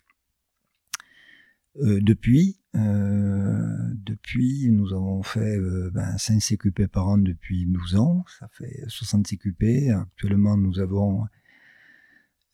depuis, 1.76 2.58
euh, 2.78 3.94
depuis, 3.94 4.70
nous 4.70 4.92
avons 4.92 5.22
fait 5.22 5.56
euh, 5.56 5.90
ben, 5.92 6.16
5 6.18 6.40
CQP 6.40 6.86
par 6.86 7.08
an 7.08 7.18
depuis 7.18 7.66
12 7.66 7.96
ans. 7.96 8.24
Ça 8.38 8.48
fait 8.52 8.84
60 8.88 9.26
CQP. 9.26 9.90
Actuellement, 9.90 10.56
nous 10.56 10.78
avons, 10.78 11.24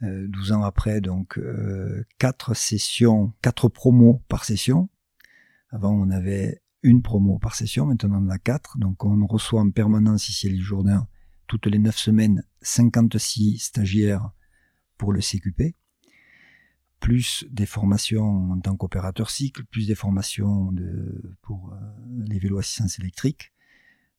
euh, 0.02 0.26
12 0.28 0.52
ans 0.52 0.62
après, 0.62 1.00
donc 1.00 1.38
euh, 1.38 2.04
4 2.18 2.54
sessions, 2.54 3.32
4 3.42 3.68
promos 3.68 4.22
par 4.28 4.44
session. 4.44 4.88
Avant, 5.70 5.92
on 5.92 6.10
avait 6.10 6.62
une 6.82 7.02
promo 7.02 7.38
par 7.38 7.54
session. 7.54 7.86
Maintenant, 7.86 8.22
on 8.22 8.26
en 8.26 8.30
a 8.30 8.38
4. 8.38 8.78
Donc, 8.78 9.04
on 9.04 9.26
reçoit 9.26 9.60
en 9.60 9.70
permanence 9.70 10.28
ici 10.28 10.46
à 10.46 10.50
l'île 10.50 10.62
Jourdain, 10.62 11.08
toutes 11.46 11.66
les 11.66 11.78
9 11.78 11.96
semaines, 11.96 12.44
56 12.62 13.58
stagiaires 13.58 14.30
pour 14.98 15.12
le 15.12 15.20
CQP 15.20 15.74
plus 17.04 17.44
des 17.50 17.66
formations 17.66 18.52
en 18.52 18.60
tant 18.60 18.76
qu'opérateur 18.76 19.28
cycle, 19.28 19.62
plus 19.66 19.86
des 19.86 19.94
formations 19.94 20.72
pour 21.42 21.70
euh, 21.74 21.76
les 22.16 22.38
vélos 22.38 22.56
assistance 22.56 22.98
électrique. 22.98 23.52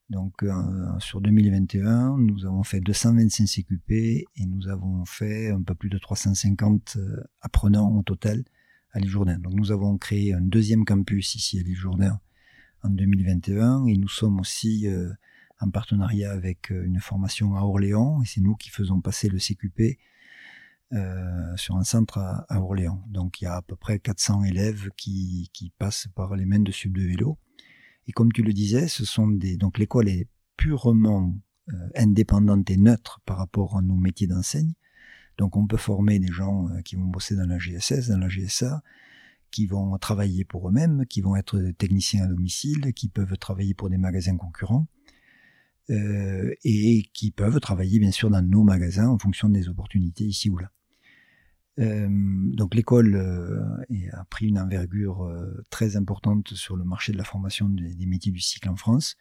Donc 0.09 0.43
euh, 0.43 0.53
sur 0.99 1.19
2021, 1.21 2.17
nous 2.17 2.45
avons 2.45 2.63
fait 2.63 2.79
225 2.79 3.45
CQP 3.47 3.91
et 3.91 4.45
nous 4.45 4.67
avons 4.67 5.03
fait 5.05 5.49
un 5.49 5.61
peu 5.61 5.73
plus 5.73 5.89
de 5.89 5.97
350 5.97 6.97
euh, 6.97 7.23
apprenants 7.41 7.91
au 7.97 8.03
total 8.03 8.43
à 8.91 8.99
l'île 8.99 9.09
Jourdain. 9.09 9.39
Donc 9.39 9.53
nous 9.53 9.71
avons 9.71 9.97
créé 9.97 10.33
un 10.33 10.41
deuxième 10.41 10.85
campus 10.85 11.35
ici 11.35 11.59
à 11.59 11.63
l'île 11.63 11.75
Jourdain 11.75 12.19
en 12.83 12.89
2021 12.89 13.87
et 13.87 13.97
nous 13.97 14.07
sommes 14.07 14.39
aussi 14.39 14.87
en 15.59 15.69
partenariat 15.71 16.31
avec 16.31 16.69
une 16.69 16.99
formation 16.99 17.55
à 17.55 17.61
Orléans 17.61 18.21
et 18.21 18.25
c'est 18.25 18.41
nous 18.41 18.55
qui 18.55 18.69
faisons 18.69 19.01
passer 19.01 19.27
le 19.27 19.39
CQP 19.39 19.97
euh, 20.93 21.57
sur 21.57 21.77
un 21.77 21.83
centre 21.83 22.19
à, 22.19 22.61
Orléans. 22.61 23.03
Donc 23.07 23.41
il 23.41 23.45
y 23.45 23.47
a 23.47 23.55
à 23.55 23.61
peu 23.63 23.75
près 23.75 23.97
400 23.97 24.43
élèves 24.43 24.91
qui, 24.95 25.49
qui 25.51 25.71
passent 25.71 26.07
par 26.15 26.35
les 26.35 26.45
mains 26.45 26.59
de 26.59 26.71
sub 26.71 26.95
de 26.95 27.01
vélo. 27.01 27.39
Et 28.07 28.11
comme 28.11 28.31
tu 28.31 28.43
le 28.43 28.53
disais, 28.53 28.87
ce 28.87 29.05
sont 29.05 29.27
des 29.27 29.57
donc 29.57 29.77
l'école 29.77 30.07
est 30.09 30.27
purement 30.57 31.35
euh, 31.69 31.73
indépendante 31.95 32.69
et 32.69 32.77
neutre 32.77 33.21
par 33.25 33.37
rapport 33.37 33.77
à 33.77 33.81
nos 33.81 33.95
métiers 33.95 34.27
d'enseigne. 34.27 34.73
Donc 35.37 35.57
on 35.57 35.67
peut 35.67 35.77
former 35.77 36.19
des 36.19 36.31
gens 36.31 36.69
euh, 36.69 36.81
qui 36.81 36.95
vont 36.95 37.07
bosser 37.07 37.35
dans 37.35 37.47
la 37.47 37.57
GSS, 37.57 38.09
dans 38.09 38.19
la 38.19 38.27
GSA, 38.27 38.81
qui 39.51 39.65
vont 39.65 39.97
travailler 39.97 40.45
pour 40.45 40.69
eux-mêmes, 40.69 41.05
qui 41.07 41.21
vont 41.21 41.35
être 41.35 41.59
techniciens 41.77 42.25
à 42.25 42.27
domicile, 42.27 42.93
qui 42.93 43.09
peuvent 43.09 43.37
travailler 43.37 43.73
pour 43.73 43.89
des 43.89 43.97
magasins 43.97 44.37
concurrents. 44.37 44.87
Euh, 45.91 46.55
et 46.63 47.03
qui 47.13 47.29
peuvent 47.29 47.59
travailler 47.59 47.99
bien 47.99 48.09
sûr 48.09 48.31
dans 48.31 48.41
nos 48.41 48.63
magasins 48.63 49.07
en 49.07 49.19
fonction 49.19 49.49
des 49.49 49.69
opportunités 49.69 50.23
ici 50.23 50.49
ou 50.49 50.57
là. 50.57 50.71
Donc 51.77 52.73
l'école 52.73 53.15
a 54.13 54.23
pris 54.25 54.47
une 54.47 54.59
envergure 54.59 55.29
très 55.69 55.97
importante 55.97 56.53
sur 56.53 56.77
le 56.77 56.85
marché 56.85 57.11
de 57.11 57.17
la 57.17 57.23
formation 57.23 57.67
des, 57.67 58.05
métiers 58.05 58.31
du 58.31 58.39
cycle 58.39 58.69
en 58.69 58.75
France. 58.75 59.17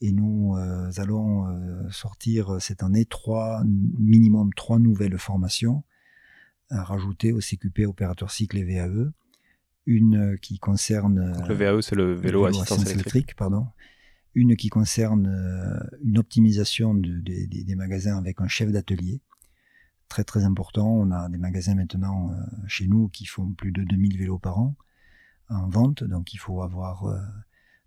Et 0.00 0.12
nous 0.12 0.56
allons 0.96 1.46
sortir 1.90 2.60
cette 2.60 2.82
année 2.82 3.04
trois, 3.04 3.62
minimum 3.64 4.52
trois 4.54 4.78
nouvelles 4.78 5.18
formations 5.18 5.84
à 6.70 6.82
rajouter 6.82 7.32
au 7.32 7.38
CQP 7.38 7.86
opérateur 7.86 8.30
cycle 8.30 8.58
et 8.58 8.64
VAE. 8.64 9.12
Une 9.86 10.38
qui 10.40 10.58
concerne... 10.58 11.32
Donc 11.32 11.48
le 11.48 11.54
VAE, 11.54 11.80
c'est 11.80 11.94
le 11.94 12.14
vélo, 12.14 12.46
assistance, 12.46 12.90
électrique. 12.90 13.36
pardon. 13.36 13.66
Une 14.34 14.56
qui 14.56 14.68
concerne 14.68 15.88
une 16.02 16.18
optimisation 16.18 16.94
des 16.94 17.74
magasins 17.76 18.18
avec 18.18 18.40
un 18.40 18.48
chef 18.48 18.72
d'atelier 18.72 19.20
très 20.08 20.24
très 20.24 20.44
important. 20.44 20.88
On 20.88 21.10
a 21.10 21.28
des 21.28 21.38
magasins 21.38 21.74
maintenant 21.74 22.30
euh, 22.32 22.36
chez 22.66 22.86
nous 22.86 23.08
qui 23.08 23.26
font 23.26 23.50
plus 23.52 23.72
de 23.72 23.82
2000 23.84 24.18
vélos 24.18 24.38
par 24.38 24.58
an 24.58 24.76
en 25.50 25.68
vente, 25.68 26.02
donc 26.04 26.32
il 26.32 26.38
faut 26.38 26.62
avoir, 26.62 27.04
euh, 27.04 27.20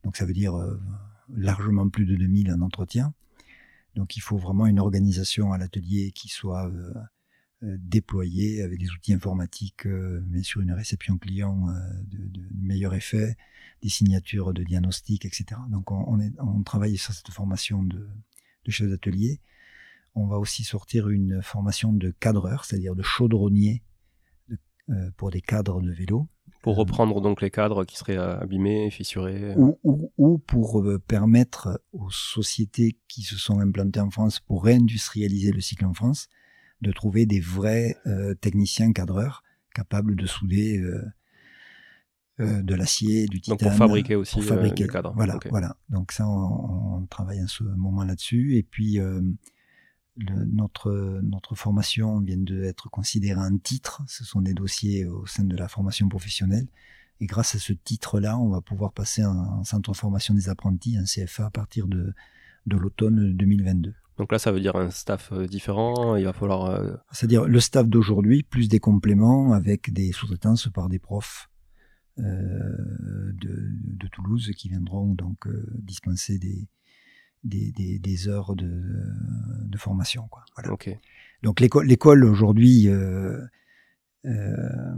donc 0.03 0.15
ça 0.15 0.25
veut 0.25 0.33
dire 0.33 0.55
euh, 0.55 0.79
largement 1.35 1.89
plus 1.89 2.05
de 2.05 2.15
2000 2.15 2.51
en 2.53 2.61
entretien. 2.61 3.13
Donc 3.95 4.15
il 4.15 4.21
faut 4.21 4.37
vraiment 4.37 4.67
une 4.67 4.79
organisation 4.79 5.53
à 5.53 5.57
l'atelier 5.57 6.11
qui 6.11 6.27
soit 6.27 6.71
déployée 7.63 8.61
avec 8.61 8.79
des 8.79 8.91
outils 8.91 9.11
informatiques, 9.11 9.87
mais 9.87 10.43
sur 10.43 10.61
une 10.61 10.71
réception 10.71 11.17
client 11.17 11.65
de, 12.03 12.47
meilleur 12.53 12.93
effet, 12.93 13.35
des 13.81 13.89
signatures 13.89 14.53
de 14.53 14.61
diagnostic, 14.63 15.25
etc. 15.25 15.59
Donc 15.71 15.89
on 15.89 16.61
travaille 16.63 16.95
sur 16.97 17.11
cette 17.11 17.31
formation 17.31 17.81
de, 17.81 18.07
de 18.65 18.71
chef 18.71 18.87
d'atelier 18.87 19.41
on 20.17 20.25
va 20.25 20.37
aussi 20.37 20.63
sortir 20.63 21.09
une 21.09 21.41
formation 21.41 21.93
de 21.93 22.11
cadreur, 22.19 22.65
c'est-à-dire 22.65 22.95
de 22.95 23.03
chaudronnier 23.03 23.83
euh, 24.89 25.11
pour 25.15 25.29
des 25.29 25.41
cadres 25.41 25.81
de 25.81 25.91
vélo. 25.91 26.27
Pour 26.63 26.73
euh, 26.73 26.79
reprendre 26.79 27.21
donc 27.21 27.41
les 27.41 27.51
cadres 27.51 27.85
qui 27.85 27.97
seraient 27.97 28.17
abîmés, 28.17 28.89
fissurés. 28.89 29.53
Ou, 29.55 30.37
pour 30.39 30.81
euh, 30.81 30.97
permettre 30.97 31.81
aux 31.91 32.09
sociétés 32.09 32.97
qui 33.07 33.21
se 33.21 33.37
sont 33.37 33.59
implantées 33.59 33.99
en 33.99 34.09
France 34.09 34.39
pour 34.39 34.63
réindustrialiser 34.63 35.51
le 35.51 35.61
cycle 35.61 35.85
en 35.85 35.93
France 35.93 36.29
de 36.81 36.91
trouver 36.91 37.25
des 37.25 37.39
vrais 37.39 37.95
techniciens 38.39 38.93
cadreurs 38.93 39.43
capables 39.73 40.15
de 40.15 40.27
souder 40.27 40.79
de 42.37 42.75
l'acier, 42.75 43.25
du 43.25 43.41
titane. 43.41 43.57
Donc 43.57 43.67
pour 43.67 43.77
fabriquer 43.77 44.15
aussi 44.15 44.35
pour 44.35 44.43
fabriquer. 44.43 44.83
les 44.83 44.89
cadres. 44.89 45.11
Voilà, 45.15 45.39
voilà. 45.49 45.75
Donc 45.89 46.11
ça, 46.11 46.27
on, 46.27 47.07
travaille 47.09 47.41
en 47.41 47.47
ce 47.47 47.63
moment 47.63 48.03
là-dessus. 48.03 48.57
Et 48.57 48.63
puis 48.63 48.99
notre, 50.17 50.91
notre 51.23 51.55
formation 51.55 52.19
vient 52.19 52.37
d'être 52.37 52.89
considérée 52.89 53.39
un 53.39 53.57
titre. 53.57 54.01
Ce 54.07 54.23
sont 54.23 54.41
des 54.41 54.53
dossiers 54.53 55.05
au 55.05 55.25
sein 55.25 55.43
de 55.43 55.55
la 55.55 55.67
formation 55.67 56.09
professionnelle. 56.09 56.67
Et 57.19 57.25
grâce 57.25 57.55
à 57.55 57.59
ce 57.59 57.73
titre-là, 57.73 58.37
on 58.37 58.49
va 58.49 58.61
pouvoir 58.61 58.93
passer 58.93 59.21
un, 59.21 59.63
centre 59.63 59.91
de 59.91 59.97
formation 59.97 60.33
des 60.33 60.49
apprentis, 60.49 60.97
un 60.97 61.03
CFA, 61.03 61.47
à 61.47 61.49
partir 61.49 61.87
de, 61.87 62.13
de 62.65 62.77
l'automne 62.77 63.35
2022. 63.35 63.93
Donc 64.17 64.31
là, 64.31 64.39
ça 64.39 64.51
veut 64.51 64.59
dire 64.59 64.75
un 64.75 64.89
staff 64.89 65.31
euh, 65.31 65.47
différent. 65.47 66.15
Il 66.15 66.25
va 66.25 66.33
falloir. 66.33 66.65
Euh, 66.65 66.95
C'est-à-dire 67.11 67.45
le 67.45 67.59
staff 67.59 67.87
d'aujourd'hui, 67.87 68.43
plus 68.43 68.67
des 68.67 68.79
compléments 68.79 69.53
avec 69.53 69.93
des 69.93 70.11
sous-traitances 70.11 70.67
par 70.69 70.89
des 70.89 70.99
profs 70.99 71.49
euh, 72.19 72.23
de, 72.23 73.69
de, 73.83 74.07
Toulouse 74.07 74.51
qui 74.57 74.69
viendront 74.69 75.13
donc 75.13 75.47
dispenser 75.75 76.39
des, 76.39 76.67
des, 77.47 78.27
heures 78.27 78.55
de, 78.55 79.77
formation. 79.77 80.27
Quoi. 80.27 80.43
Voilà. 80.55 80.75
Donc 81.43 81.59
l'école 81.59 82.25
aujourd'hui 82.25 82.87
euh, 82.87 83.39
euh, 84.25 84.95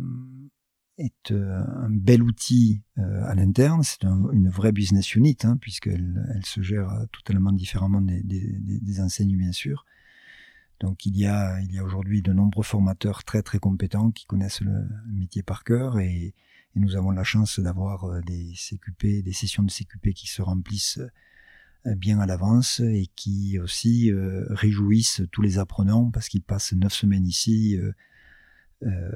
est 0.97 1.31
euh, 1.31 1.63
un 1.67 1.89
bel 1.89 2.23
outil 2.23 2.81
à 2.97 3.35
l'interne. 3.35 3.83
C'est 3.83 4.03
une 4.03 4.49
vraie 4.49 4.71
business 4.71 5.15
unit 5.15 5.37
hein, 5.43 5.57
puisqu'elle 5.57 6.25
elle 6.33 6.45
se 6.45 6.61
gère 6.61 7.05
totalement 7.11 7.51
différemment 7.51 8.01
des, 8.01 8.21
des, 8.23 9.01
enseignes 9.01 9.37
bien 9.37 9.51
sûr. 9.51 9.85
Donc 10.79 11.05
il 11.05 11.17
y 11.17 11.25
a, 11.25 11.59
il 11.59 11.73
y 11.73 11.77
a 11.77 11.83
aujourd'hui 11.83 12.21
de 12.21 12.31
nombreux 12.31 12.63
formateurs 12.63 13.25
très 13.25 13.41
très 13.41 13.59
compétents 13.59 14.11
qui 14.11 14.25
connaissent 14.25 14.61
le 14.61 14.87
métier 15.07 15.43
par 15.43 15.65
cœur 15.65 15.99
et, 15.99 16.33
et 16.75 16.79
nous 16.79 16.95
avons 16.95 17.11
la 17.11 17.23
chance 17.23 17.59
d'avoir 17.59 18.21
des 18.23 18.53
CQP, 18.55 19.23
des 19.23 19.33
sessions 19.33 19.63
de 19.63 19.71
CQP 19.71 20.13
qui 20.13 20.27
se 20.27 20.41
remplissent 20.41 20.99
euh, 20.99 21.09
bien 21.85 22.19
à 22.19 22.25
l'avance 22.25 22.79
et 22.81 23.07
qui 23.15 23.59
aussi 23.59 24.11
euh, 24.11 24.45
réjouissent 24.49 25.21
tous 25.31 25.41
les 25.41 25.57
apprenants 25.57 26.11
parce 26.11 26.27
qu'ils 26.29 26.41
passent 26.41 26.73
neuf 26.73 26.93
semaines 26.93 27.25
ici 27.25 27.79
euh, 28.83 29.09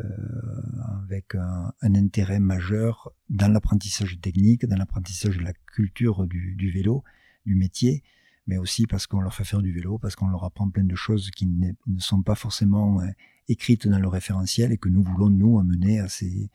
avec 1.03 1.35
un, 1.35 1.73
intérêt 1.81 2.39
majeur 2.39 3.11
dans 3.29 3.51
l'apprentissage 3.51 4.19
technique, 4.21 4.65
dans 4.65 4.77
l'apprentissage 4.77 5.37
de 5.37 5.43
la 5.43 5.53
culture 5.53 6.27
du, 6.27 6.71
vélo, 6.71 7.03
du 7.45 7.55
métier, 7.55 8.03
mais 8.47 8.57
aussi 8.57 8.87
parce 8.87 9.07
qu'on 9.07 9.21
leur 9.21 9.33
fait 9.33 9.45
faire 9.45 9.61
du 9.61 9.71
vélo, 9.71 9.97
parce 9.97 10.15
qu'on 10.15 10.27
leur 10.27 10.43
apprend 10.43 10.69
plein 10.69 10.83
de 10.83 10.95
choses 10.95 11.31
qui 11.31 11.45
ne, 11.45 11.71
sont 11.99 12.23
pas 12.23 12.35
forcément 12.35 13.01
écrites 13.47 13.87
dans 13.87 13.99
le 13.99 14.07
référentiel 14.07 14.71
et 14.71 14.77
que 14.77 14.89
nous 14.89 15.03
voulons 15.03 15.29
nous 15.29 15.59
amener 15.59 15.99
à 15.99 16.09
ces, 16.09 16.49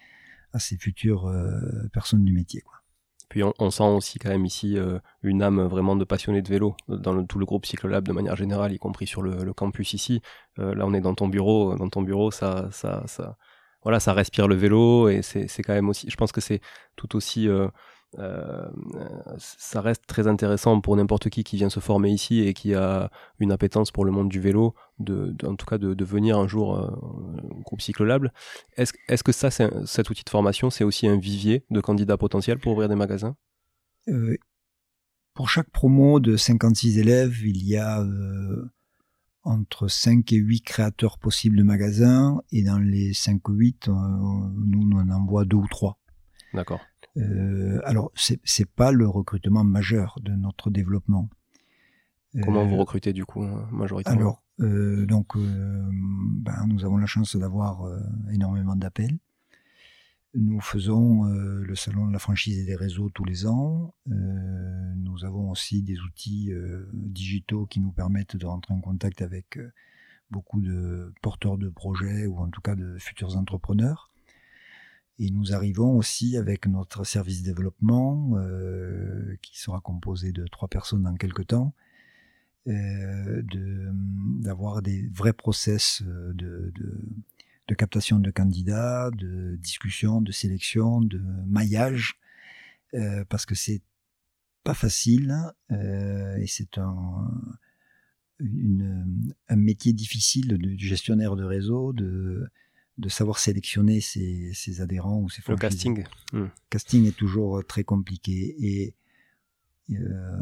à 0.53 0.59
ces 0.59 0.77
futures 0.77 1.33
personnes 1.93 2.25
du 2.25 2.33
métier. 2.33 2.61
Quoi. 2.61 2.78
Puis 3.29 3.43
on, 3.43 3.71
sent 3.71 3.85
aussi 3.85 4.19
quand 4.19 4.31
même 4.31 4.47
ici 4.47 4.79
euh, 4.79 4.99
une 5.23 5.43
âme 5.43 5.61
vraiment 5.63 5.97
de 5.97 6.05
passionné 6.05 6.41
de 6.41 6.49
vélo 6.49 6.75
dans 6.89 7.23
tout 7.25 7.39
le 7.39 7.45
groupe 7.45 7.67
Cyclolab 7.67 8.05
de 8.09 8.13
manière 8.13 8.37
générale, 8.37 8.73
y 8.73 8.79
compris 8.79 9.07
sur 9.07 9.21
le, 9.21 9.53
campus 9.53 9.93
ici. 9.93 10.23
Euh, 10.59 10.75
là, 10.75 10.87
on 10.87 10.95
est 10.95 11.01
dans 11.03 11.15
ton 11.15 11.29
bureau, 11.29 11.77
dans 11.77 11.91
ton 11.91 12.01
bureau, 12.01 12.31
ça, 12.31 12.69
ça, 12.73 13.03
ça, 13.07 13.37
ça 13.99 14.13
respire 14.13 14.49
le 14.49 14.55
vélo 14.55 15.09
et 15.09 15.23
c'est 15.23 15.63
quand 15.63 15.75
même 15.75 15.89
aussi. 15.89 16.09
Je 16.11 16.17
pense 16.17 16.33
que 16.33 16.41
c'est 16.41 16.61
tout 16.97 17.17
aussi 17.17 17.49
euh, 17.49 17.65
euh, 17.67 17.69
ça 18.17 19.81
reste 19.81 20.07
très 20.07 20.27
intéressant 20.27 20.81
pour 20.81 20.97
n'importe 20.97 21.29
qui 21.29 21.45
qui 21.45 21.57
vient 21.57 21.69
se 21.69 21.81
former 21.81 22.11
ici 22.11 22.41
et 22.41 22.55
qui 22.55 22.75
a 22.75 23.11
une 23.39 23.53
appétence 23.53 23.91
pour 23.91 24.05
le 24.05 24.13
monde 24.13 24.29
du 24.29 24.41
vélo, 24.41 24.75
de, 24.99 25.35
en 25.45 25.57
tout 25.57 25.67
cas 25.67 25.79
de, 25.79 25.95
de, 25.95 26.05
venir 26.05 26.39
un 26.39 26.49
jour 26.49 26.77
euh, 26.77 26.91
groupe 27.65 27.81
cyclolable. 27.81 28.33
Est-ce 28.77 28.93
est 29.09 29.23
que 29.23 29.33
ça, 29.33 29.51
cet 29.51 30.11
outil 30.11 30.25
de 30.25 30.31
formation, 30.31 30.71
c'est 30.71 30.85
aussi 30.85 31.07
un 31.07 31.19
vivier 31.19 31.65
de 31.71 31.81
candidats 31.81 32.17
potentiels 32.17 32.59
pour 32.59 32.73
ouvrir 32.73 32.89
des 32.89 32.95
magasins? 32.95 33.37
Euh, 34.09 34.37
Pour 35.35 35.51
chaque 35.51 35.71
promo 35.71 36.19
de 36.19 36.37
56 36.37 36.99
élèves, 36.99 37.41
il 37.45 37.63
y 37.65 37.77
a 37.77 38.01
euh, 38.01 38.71
entre 39.43 39.89
5 39.89 40.33
et 40.33 40.37
8 40.37 40.63
créateurs 40.63 41.19
possibles 41.19 41.59
de 41.59 41.63
magasins, 41.63 42.41
et 42.53 42.63
dans 42.63 42.79
les 42.79 43.13
5 43.13 43.47
ou 43.49 43.53
8, 43.53 43.89
nous, 43.89 44.89
nous 44.89 44.99
en 44.99 45.11
envoie 45.11 45.45
2 45.45 45.57
ou 45.57 45.69
3. 45.69 45.99
D'accord. 46.55 46.81
Euh, 47.19 47.81
alors, 47.85 48.11
c'est 48.15 48.41
n'est 48.59 48.67
pas 48.67 48.93
le 48.93 49.09
recrutement 49.09 49.65
majeur 49.65 50.19
de 50.23 50.33
notre 50.33 50.71
développement. 50.71 51.29
Comment 52.43 52.65
vous 52.67 52.77
euh, 52.77 52.81
recrutez 52.81 53.13
du 53.13 53.25
coup, 53.25 53.43
hein, 53.43 53.69
majoritairement? 53.73 54.21
Alors, 54.21 54.43
euh, 54.61 55.07
donc, 55.07 55.37
ben, 55.37 56.67
nous 56.67 56.85
avons 56.85 56.97
la 56.97 57.07
chance 57.07 57.37
d'avoir 57.37 57.89
énormément 58.31 58.77
d'appels. 58.77 59.19
Nous 60.35 60.61
faisons 60.61 61.25
le 61.25 61.75
salon 61.75 62.07
de 62.07 62.13
la 62.13 62.19
franchise 62.19 62.59
et 62.59 62.67
des 62.67 62.77
réseaux 62.77 63.09
tous 63.09 63.25
les 63.25 63.47
ans. 63.47 63.95
nous 64.07 65.25
avons 65.25 65.51
aussi 65.51 65.83
des 65.83 65.99
outils 66.01 66.53
digitaux 66.93 67.67
qui 67.67 67.81
nous 67.81 67.93
permettent 67.93 68.37
de 68.37 68.47
rentrer 68.47 68.75
en 68.75 68.81
contact 68.81 69.23
avec 69.23 69.59
beaucoup 70.31 70.61
de 70.61 71.15
porteurs 71.23 71.57
de 71.57 71.71
projets 71.71 72.27
ou 72.27 72.39
en 72.39 72.51
tout 72.51 72.61
cas 72.61 72.75
de 72.75 72.99
futurs 72.99 73.37
entrepreneurs. 73.37 74.08
Et 75.19 75.31
nous 75.31 75.53
arrivons 75.53 75.97
aussi 75.97 76.37
avec 76.37 76.67
notre 76.67 77.03
service 77.05 77.43
développement, 77.43 78.37
euh, 78.37 79.37
qui 79.43 79.59
sera 79.59 79.81
composé 79.81 80.31
de 80.33 80.47
trois 80.47 80.69
personnes 80.69 81.03
dans 81.03 81.17
quelques 81.17 81.49
temps, 81.49 81.75
euh, 82.69 83.43
d'avoir 84.41 84.81
des 84.81 85.09
vrais 85.09 85.33
process 85.33 86.03
euh, 86.07 86.33
de, 86.35 87.75
captation 87.75 88.21
de 88.21 88.31
candidats, 88.31 89.11
de 89.11 89.57
discussion, 89.57 90.21
de 90.21 90.33
sélection, 90.33 91.01
de 91.01 91.21
maillage, 91.47 92.19
parce 93.29 93.45
que 93.45 93.55
c'est 93.55 93.83
pas 94.65 94.73
facile 94.75 95.37
et 95.71 96.47
c'est 96.47 96.79
un, 96.79 97.31
métier 99.51 99.93
difficile 99.93 100.49
de 100.49 100.77
gestionnaire 100.79 101.37
de 101.37 101.45
réseau, 101.45 101.93
de 102.99 103.09
savoir 103.09 103.39
sélectionner 103.39 104.01
ses, 104.01 104.81
adhérents 104.81 105.21
ou 105.21 105.31
ses 105.31 105.43
Le 105.49 105.57
casting. 105.57 106.05
Le 106.33 106.45
hmm. 106.45 106.51
casting 106.69 107.07
est 107.07 107.17
toujours 107.17 107.59
euh, 107.59 107.63
très 107.63 107.85
compliqué 107.85 108.57
et 108.59 108.95
euh, 109.91 110.37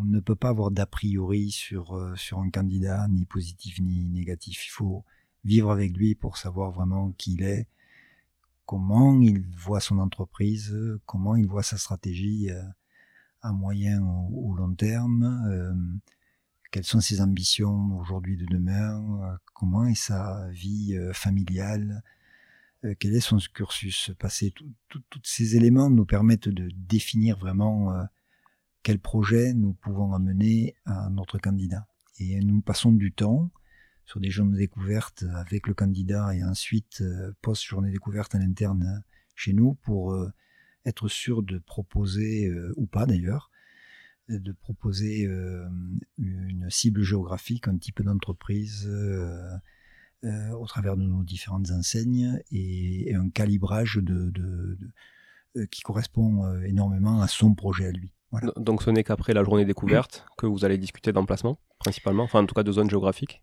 on 0.00 0.04
ne 0.04 0.20
peut 0.20 0.36
pas 0.36 0.48
avoir 0.50 0.70
d'a 0.70 0.86
priori 0.86 1.50
sur, 1.50 1.96
euh, 1.96 2.14
sur 2.16 2.38
un 2.38 2.50
candidat, 2.50 3.06
ni 3.08 3.26
positif 3.26 3.80
ni 3.80 4.08
négatif. 4.08 4.66
Il 4.66 4.70
faut 4.70 5.04
vivre 5.44 5.72
avec 5.72 5.96
lui 5.96 6.14
pour 6.14 6.36
savoir 6.36 6.70
vraiment 6.70 7.10
qui 7.18 7.34
il 7.34 7.42
est, 7.42 7.66
comment 8.64 9.20
il 9.20 9.44
voit 9.56 9.80
son 9.80 9.98
entreprise, 9.98 10.72
comment 11.04 11.34
il 11.34 11.48
voit 11.48 11.64
sa 11.64 11.76
stratégie 11.76 12.48
à 13.42 13.52
moyen 13.52 14.00
ou 14.30 14.54
long 14.54 14.72
terme, 14.72 16.00
quelles 16.72 16.84
sont 16.84 17.00
ses 17.00 17.20
ambitions 17.20 17.96
aujourd'hui 17.98 18.36
de 18.36 18.46
demain, 18.46 19.38
comment 19.54 19.86
est 19.86 19.94
sa 19.94 20.48
vie 20.50 20.98
familiale, 21.12 22.02
quel 22.98 23.14
est 23.14 23.20
son 23.20 23.38
cursus? 23.54 24.10
Passé. 24.18 24.52
Tous 24.88 25.02
ces 25.22 25.54
éléments 25.54 25.90
nous 25.90 26.06
permettent 26.06 26.48
de 26.48 26.70
définir 26.74 27.38
vraiment 27.38 27.94
quel 28.82 28.98
projet 28.98 29.52
nous 29.52 29.74
pouvons 29.74 30.14
amener 30.14 30.74
à 30.86 31.10
notre 31.10 31.38
candidat. 31.38 31.86
Et 32.18 32.40
nous 32.40 32.60
passons 32.62 32.90
du 32.90 33.12
temps 33.12 33.50
sur 34.06 34.18
des 34.18 34.30
journées 34.30 34.58
découvertes 34.58 35.24
avec 35.34 35.68
le 35.68 35.74
candidat 35.74 36.34
et 36.34 36.42
ensuite 36.42 37.04
post-journée 37.42 37.92
découverte 37.92 38.34
à 38.34 38.38
l'interne 38.38 39.04
chez 39.36 39.52
nous 39.52 39.74
pour 39.74 40.16
être 40.84 41.08
sûr 41.08 41.42
de 41.42 41.58
proposer, 41.58 42.46
euh, 42.46 42.72
ou 42.76 42.86
pas 42.86 43.06
d'ailleurs, 43.06 43.50
de 44.38 44.52
proposer 44.52 45.26
euh, 45.26 45.66
une 46.18 46.66
cible 46.70 47.02
géographique, 47.02 47.68
un 47.68 47.76
type 47.76 48.02
d'entreprise 48.02 48.86
euh, 48.88 50.50
au 50.52 50.66
travers 50.66 50.96
de 50.96 51.02
nos 51.02 51.22
différentes 51.22 51.70
enseignes 51.70 52.40
et, 52.50 53.14
un 53.14 53.28
calibrage 53.28 53.96
de, 54.00 54.78
qui 55.70 55.82
correspond 55.82 56.62
énormément 56.62 57.20
à 57.20 57.28
son 57.28 57.54
projet 57.54 57.86
à 57.86 57.90
lui. 57.90 58.12
Donc 58.56 58.82
ce 58.82 58.90
n'est 58.90 59.04
qu'après 59.04 59.34
la 59.34 59.44
journée 59.44 59.64
découverte 59.64 60.24
que 60.38 60.46
vous 60.46 60.64
allez 60.64 60.78
discuter 60.78 61.12
d'emplacement, 61.12 61.58
principalement, 61.78 62.22
enfin 62.22 62.40
en 62.40 62.46
tout 62.46 62.54
cas 62.54 62.62
de 62.62 62.72
zone 62.72 62.88
géographique? 62.88 63.42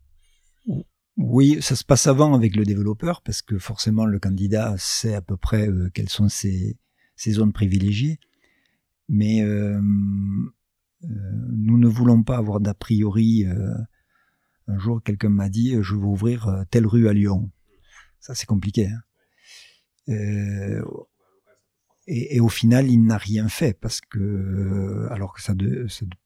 Oui, 1.17 1.58
ça 1.62 1.75
se 1.75 1.84
passe 1.84 2.08
avant 2.08 2.34
avec 2.34 2.56
le 2.56 2.63
développeur 2.63 3.21
parce 3.21 3.41
que 3.41 3.58
forcément 3.58 4.06
le 4.06 4.19
candidat 4.19 4.75
sait 4.78 5.15
à 5.15 5.21
peu 5.21 5.36
près 5.36 5.67
quelles 5.93 6.10
sont 6.10 6.30
ses, 6.30 6.78
zones 7.28 7.52
privilégiées. 7.52 8.19
Mais 9.10 9.41
euh, 9.41 9.82
euh, 9.82 9.82
nous 11.02 11.78
ne 11.78 11.88
voulons 11.88 12.24
pas 12.24 12.38
avoir 12.38 12.60
d'a 12.60 12.74
priori. 12.74 13.46
Euh, 13.46 13.74
un 14.68 14.78
jour, 14.78 15.02
quelqu'un 15.04 15.30
m'a 15.30 15.50
dit 15.50 15.76
je 15.82 15.96
vais 15.96 16.04
ouvrir 16.04 16.66
telle 16.70 16.86
rue 16.86 17.08
à 17.08 17.14
Lyon. 17.14 17.52
Ça, 18.20 18.36
c'est 18.36 18.46
compliqué. 18.46 18.88
Hein. 18.88 19.02
et, 22.08 22.40
au 22.40 22.50
final, 22.50 22.90
il 22.90 23.04
n'a 23.04 23.18
rien 23.18 23.48
fait 23.50 23.74
parce 23.74 24.02
que, 24.02 25.08
alors 25.10 25.34
que 25.34 25.42
ça, 25.42 25.54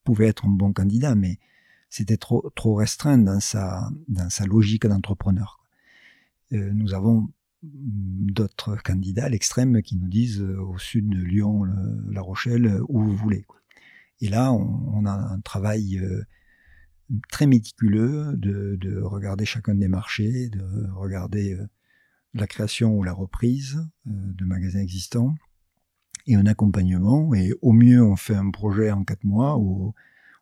pouvait 0.03 0.27
être 0.27 0.45
un 0.45 0.49
bon 0.49 0.73
candidat, 0.73 1.15
mais 1.15 1.39
c'était 1.89 2.17
trop, 2.17 2.51
restreint 2.75 3.17
dans 3.17 3.39
sa, 3.39 3.91
logique 4.45 4.87
d'entrepreneur. 4.87 5.59
nous 6.51 6.93
avons 6.93 7.29
d'autres 7.63 8.77
candidats 8.83 9.25
à 9.25 9.29
l'extrême 9.29 9.81
qui 9.81 9.95
nous 9.95 10.07
disent 10.07 10.41
euh, 10.41 10.61
au 10.61 10.77
sud 10.77 11.09
de 11.09 11.23
Lyon, 11.23 11.63
La 12.09 12.21
Rochelle, 12.21 12.65
euh, 12.65 12.85
où 12.89 13.03
vous 13.03 13.15
voulez. 13.15 13.45
Et 14.21 14.29
là, 14.29 14.51
on, 14.53 15.05
a 15.05 15.11
un 15.11 15.39
travail 15.41 15.97
euh, 15.97 16.23
très 17.29 17.45
méticuleux 17.45 18.33
de, 18.35 19.01
regarder 19.01 19.45
chacun 19.45 19.75
des 19.75 19.87
marchés, 19.87 20.49
de 20.49 20.63
regarder 20.93 21.57
la 22.33 22.47
création 22.47 22.97
ou 22.97 23.03
la 23.03 23.13
reprise 23.13 23.85
de 24.05 24.45
magasins 24.45 24.79
existants 24.79 25.35
et 26.25 26.35
un 26.35 26.45
accompagnement. 26.45 27.33
Et 27.33 27.53
au 27.61 27.73
mieux, 27.73 28.01
on 28.01 28.15
fait 28.15 28.35
un 28.35 28.49
projet 28.49 28.91
en 28.91 29.03
quatre 29.03 29.23
mois, 29.23 29.57
ou 29.57 29.93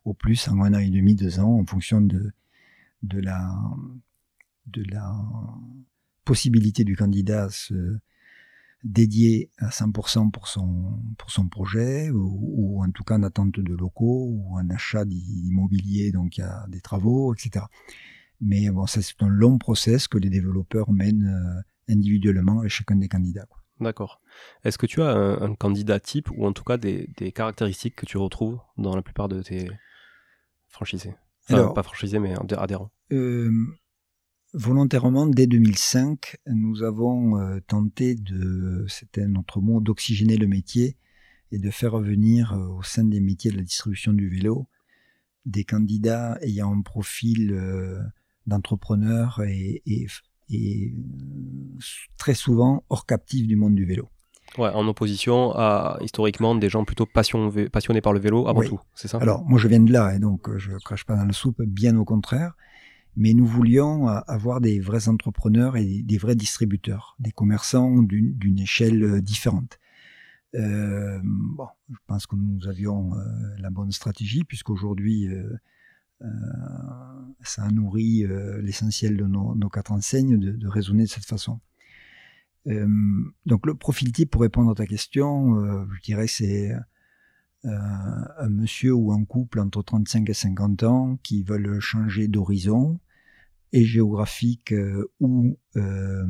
au 0.04 0.14
plus 0.14 0.48
en 0.48 0.60
un 0.60 0.74
an 0.74 0.78
et 0.78 0.90
demi, 0.90 1.14
deux 1.14 1.40
ans, 1.40 1.58
en 1.58 1.66
fonction 1.66 2.00
de, 2.00 2.32
de 3.02 3.20
la 3.20 3.52
de 4.66 4.84
la 4.90 5.12
possibilité 6.24 6.84
du 6.84 6.96
candidat 6.96 7.44
à 7.44 7.50
se 7.50 7.98
dédier 8.84 9.50
à 9.58 9.68
100% 9.68 10.30
pour 10.30 10.48
son, 10.48 11.00
pour 11.18 11.30
son 11.30 11.48
projet, 11.48 12.10
ou, 12.10 12.82
en 12.82 12.90
tout 12.90 13.04
cas 13.04 13.16
en 13.16 13.22
attente 13.22 13.58
de 13.58 13.74
locaux, 13.74 14.28
ou 14.30 14.58
en 14.58 14.68
achat 14.70 15.04
d'immobilier, 15.04 16.10
donc 16.10 16.36
il 16.36 16.40
y 16.40 16.44
a 16.44 16.66
des 16.68 16.80
travaux, 16.80 17.34
etc. 17.34 17.66
Mais 18.40 18.68
bon, 18.70 18.86
ça 18.86 19.02
c'est 19.02 19.22
un 19.22 19.28
long 19.28 19.58
process 19.58 20.08
que 20.08 20.18
les 20.18 20.30
développeurs 20.30 20.90
mènent 20.90 21.26
euh, 21.26 21.92
individuellement 21.92 22.60
avec 22.60 22.70
chacun 22.70 22.96
des 22.96 23.08
candidats. 23.08 23.46
D'accord. 23.80 24.20
Est-ce 24.64 24.78
que 24.78 24.86
tu 24.86 25.02
as 25.02 25.10
un, 25.10 25.54
candidat 25.54 26.00
type, 26.00 26.30
ou 26.30 26.46
en 26.46 26.52
tout 26.52 26.64
cas 26.64 26.76
des, 26.76 27.08
des, 27.16 27.32
caractéristiques 27.32 27.96
que 27.96 28.06
tu 28.06 28.16
retrouves 28.16 28.60
dans 28.78 28.94
la 28.94 29.02
plupart 29.02 29.28
de 29.28 29.42
tes 29.42 29.70
franchisés 30.68 31.14
enfin, 31.48 31.68
Pas 31.68 31.82
franchisés, 31.82 32.18
mais 32.18 32.34
adhérents. 32.56 32.90
Euh, 33.12 33.50
Volontairement, 34.54 35.26
dès 35.26 35.46
2005, 35.46 36.36
nous 36.46 36.82
avons 36.82 37.38
euh, 37.38 37.60
tenté 37.66 38.14
de, 38.14 38.84
c'était 38.86 39.26
notre 39.26 39.60
mot, 39.62 39.80
d'oxygéner 39.80 40.36
le 40.36 40.46
métier 40.46 40.98
et 41.52 41.58
de 41.58 41.70
faire 41.70 41.92
revenir 41.92 42.52
euh, 42.52 42.66
au 42.66 42.82
sein 42.82 43.04
des 43.04 43.20
métiers 43.20 43.50
de 43.50 43.56
la 43.56 43.62
distribution 43.62 44.12
du 44.12 44.28
vélo 44.28 44.66
des 45.46 45.64
candidats 45.64 46.36
ayant 46.42 46.72
un 46.72 46.82
profil 46.82 47.52
euh, 47.52 47.98
d'entrepreneur 48.46 49.40
et, 49.46 49.82
très 52.18 52.34
souvent 52.34 52.84
hors 52.90 53.06
captif 53.06 53.46
du 53.46 53.56
monde 53.56 53.74
du 53.74 53.86
vélo. 53.86 54.10
Ouais, 54.58 54.68
en 54.68 54.86
opposition 54.86 55.52
à 55.54 55.96
historiquement 56.02 56.54
des 56.54 56.68
gens 56.68 56.84
plutôt 56.84 57.06
passionnés 57.06 58.02
par 58.02 58.12
le 58.12 58.20
vélo 58.20 58.46
avant 58.48 58.62
tout, 58.62 58.78
c'est 58.94 59.08
ça? 59.08 59.16
Alors 59.16 59.44
moi 59.46 59.58
je 59.58 59.66
viens 59.66 59.80
de 59.80 59.90
là 59.90 60.14
et 60.14 60.18
donc 60.18 60.54
je 60.58 60.72
crache 60.84 61.04
pas 61.04 61.16
dans 61.16 61.24
la 61.24 61.32
soupe, 61.32 61.62
bien 61.62 61.96
au 61.96 62.04
contraire 62.04 62.54
mais 63.16 63.34
nous 63.34 63.46
voulions 63.46 64.08
euh, 64.08 64.20
avoir 64.26 64.60
des 64.60 64.80
vrais 64.80 65.08
entrepreneurs 65.08 65.76
et 65.76 66.02
des 66.02 66.18
vrais 66.18 66.36
distributeurs, 66.36 67.16
des 67.18 67.32
commerçants 67.32 68.02
d'une 68.02 68.58
échelle 68.58 69.02
euh, 69.02 69.20
différente. 69.20 69.78
Euh, 70.54 71.18
bon, 71.22 71.68
je 71.90 71.98
pense 72.06 72.26
que 72.26 72.36
nous 72.36 72.68
avions 72.68 73.14
euh, 73.14 73.20
la 73.58 73.70
bonne 73.70 73.92
stratégie, 73.92 74.44
puisqu'aujourd'hui, 74.44 75.28
euh, 75.28 75.56
ça 77.42 77.64
a 77.64 77.70
nourri 77.70 78.24
l'essentiel 78.62 79.16
de 79.16 79.24
nos, 79.24 79.68
quatre 79.68 79.90
enseignes 79.90 80.38
de, 80.38 80.52
de, 80.52 80.68
raisonner 80.68 81.04
de 81.04 81.08
cette 81.08 81.24
façon. 81.24 81.60
donc 82.64 83.66
le 83.66 83.74
profil 83.74 84.12
type, 84.12 84.30
pour 84.30 84.42
répondre 84.42 84.70
à 84.70 84.74
ta 84.76 84.86
question, 84.86 85.56
je 85.92 86.00
dirais 86.00 86.28
c'est 86.28 86.70
un 87.64 88.48
monsieur 88.48 88.92
ou 88.92 89.12
un 89.12 89.24
couple 89.24 89.60
entre 89.60 89.82
35 89.82 90.28
et 90.28 90.34
50 90.34 90.82
ans 90.82 91.18
qui 91.22 91.44
veulent 91.44 91.78
changer 91.78 92.26
d'horizon, 92.26 92.98
et 93.72 93.84
géographique 93.84 94.72
euh, 94.72 95.10
ou 95.20 95.58
euh, 95.76 96.26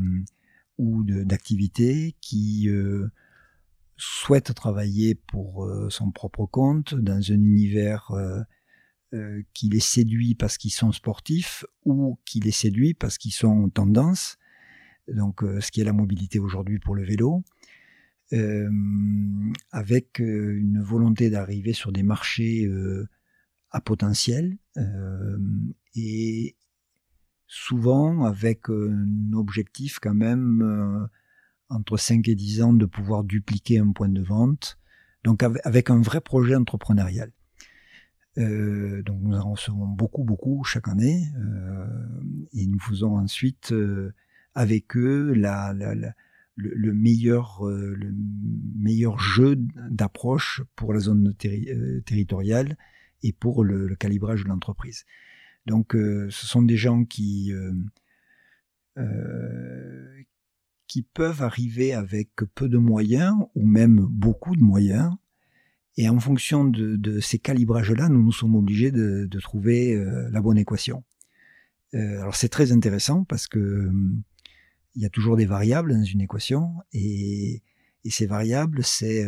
ou 0.78 1.04
d'activité 1.04 2.16
qui 2.20 2.68
euh, 2.68 3.08
souhaite 3.96 4.54
travailler 4.54 5.14
pour 5.14 5.70
son 5.90 6.10
propre 6.10 6.46
compte 6.46 6.94
dans 6.94 7.30
un 7.30 7.34
univers 7.34 8.10
qui 9.52 9.68
les 9.68 9.80
séduit 9.80 10.34
parce 10.34 10.56
qu'ils 10.56 10.72
sont 10.72 10.90
sportifs 10.90 11.64
ou 11.84 12.18
qui 12.24 12.40
les 12.40 12.50
séduit 12.50 12.94
parce 12.94 13.16
qu'ils 13.16 13.34
sont 13.34 13.48
en 13.48 13.68
tendance, 13.68 14.38
donc 15.06 15.44
ce 15.60 15.70
qui 15.70 15.82
est 15.82 15.84
la 15.84 15.92
mobilité 15.92 16.40
aujourd'hui 16.40 16.80
pour 16.80 16.96
le 16.96 17.04
vélo, 17.04 17.44
avec 19.70 20.18
une 20.18 20.80
volonté 20.80 21.30
d'arriver 21.30 21.72
sur 21.72 21.92
des 21.92 22.02
marchés 22.02 22.70
à 23.70 23.80
potentiel 23.80 24.56
et, 25.94 26.56
souvent 27.46 28.24
avec 28.24 28.70
un 28.70 29.32
objectif 29.34 29.98
quand 30.00 30.14
même 30.14 31.08
entre 31.68 31.98
5 31.98 32.26
et 32.28 32.34
10 32.34 32.62
ans 32.62 32.72
de 32.72 32.86
pouvoir 32.86 33.24
dupliquer 33.24 33.78
un 33.78 33.92
point 33.92 34.08
de 34.08 34.22
vente, 34.22 34.78
donc 35.24 35.42
avec 35.42 35.90
un 35.90 36.00
vrai 36.00 36.22
projet 36.22 36.54
entrepreneurial. 36.54 37.30
Donc 38.36 39.20
nous 39.20 39.36
en 39.36 39.50
recevons 39.50 39.86
beaucoup, 39.86 40.24
beaucoup 40.24 40.64
chaque 40.64 40.88
année, 40.88 41.26
et 42.54 42.66
nous 42.66 42.80
faisons 42.80 43.18
ensuite 43.18 43.74
avec 44.54 44.96
eux 44.96 45.34
la, 45.34 45.74
la, 45.74 45.94
la, 45.94 46.14
le, 46.56 46.92
meilleur, 46.92 47.66
euh, 47.66 47.94
le 47.94 48.12
meilleur 48.76 49.18
jeu 49.18 49.56
d'approche 49.90 50.62
pour 50.76 50.92
la 50.92 51.00
zone 51.00 51.34
territoriale 51.34 52.76
et 53.22 53.32
pour 53.32 53.64
le, 53.64 53.94
calibrage 53.96 54.44
de 54.44 54.48
l'entreprise. 54.48 55.04
Donc, 55.66 55.94
euh, 55.94 56.28
ce 56.30 56.46
sont 56.46 56.62
des 56.62 56.76
gens 56.76 57.04
qui 57.04 57.52
euh, 57.52 57.72
euh, 58.98 60.22
qui 60.86 61.02
peuvent 61.02 61.42
arriver 61.42 61.94
avec 61.94 62.30
peu 62.54 62.68
de 62.68 62.78
moyens 62.78 63.34
ou 63.54 63.66
même 63.66 64.00
beaucoup 64.00 64.56
de 64.56 64.62
moyens. 64.62 65.10
Et 65.96 66.08
en 66.08 66.18
fonction 66.20 66.64
de, 66.64 67.20
ces 67.20 67.38
calibrages-là, 67.38 68.08
nous 68.08 68.22
nous 68.22 68.32
sommes 68.32 68.56
obligés 68.56 68.90
de, 68.90 69.28
trouver 69.40 69.94
la 70.30 70.40
bonne 70.40 70.56
équation. 70.58 71.04
alors 71.92 72.34
c'est 72.34 72.48
très 72.48 72.72
intéressant 72.72 73.24
parce 73.24 73.46
que 73.46 73.90
il 74.94 75.02
y 75.02 75.06
a 75.06 75.10
toujours 75.10 75.36
des 75.36 75.46
variables 75.46 75.92
dans 75.92 76.04
une 76.04 76.20
équation 76.20 76.74
et, 76.92 77.62
ces 78.10 78.26
variables, 78.26 78.82
c'est 78.82 79.24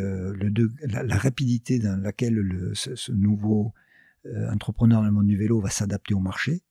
la, 0.83 1.17
rapidité 1.17 1.79
dans 1.79 1.97
laquelle 1.97 2.35
le, 2.35 2.75
ce, 2.75 3.13
nouveau 3.13 3.73
euh, 4.27 4.51
entrepreneur 4.51 5.01
dans 5.01 5.07
le 5.07 5.13
monde 5.13 5.27
du 5.27 5.37
vélo 5.37 5.61
va 5.61 5.71
s'adapter 5.71 6.13
au 6.13 6.19
marché. 6.19 6.63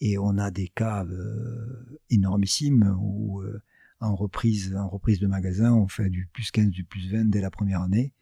Et 0.00 0.16
on 0.16 0.38
a 0.38 0.50
des 0.50 0.68
cas 0.68 1.04
euh, 1.04 1.98
énormissimes 2.08 2.96
où 3.00 3.42
euh, 3.42 3.60
en 4.00 4.14
reprise, 4.14 4.74
en 4.76 4.88
reprise 4.88 5.18
de 5.18 5.26
magasin, 5.26 5.74
on 5.74 5.88
fait 5.88 6.08
du 6.08 6.28
plus 6.32 6.50
15, 6.50 6.70
du 6.70 6.84
plus 6.84 7.10
20 7.10 7.26
dès 7.26 7.40
la 7.40 7.50
première 7.50 7.82
année. 7.82 8.14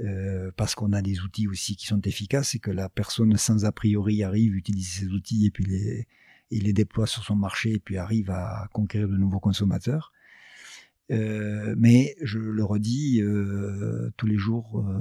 euh, 0.00 0.50
parce 0.56 0.74
qu'on 0.74 0.92
a 0.92 1.02
des 1.02 1.20
outils 1.20 1.48
aussi 1.48 1.76
qui 1.76 1.86
sont 1.86 2.00
efficaces 2.02 2.54
et 2.54 2.58
que 2.58 2.70
la 2.70 2.88
personne 2.88 3.36
sans 3.36 3.64
a 3.64 3.72
priori 3.72 4.22
arrive, 4.22 4.54
utilise 4.54 4.88
ces 4.88 5.06
outils 5.06 5.46
et 5.46 5.50
puis 5.50 5.64
les, 5.64 6.06
et 6.50 6.60
les 6.60 6.72
déploie 6.72 7.06
sur 7.06 7.24
son 7.24 7.36
marché 7.36 7.74
et 7.74 7.78
puis 7.78 7.96
arrive 7.96 8.30
à 8.30 8.68
conquérir 8.72 9.08
de 9.08 9.16
nouveaux 9.16 9.40
consommateurs. 9.40 10.12
Euh, 11.10 11.74
mais 11.78 12.16
je 12.22 12.38
le 12.38 12.64
redis, 12.64 13.22
euh, 13.22 14.10
tous 14.16 14.26
les 14.26 14.36
jours, 14.36 14.78
euh, 14.78 14.92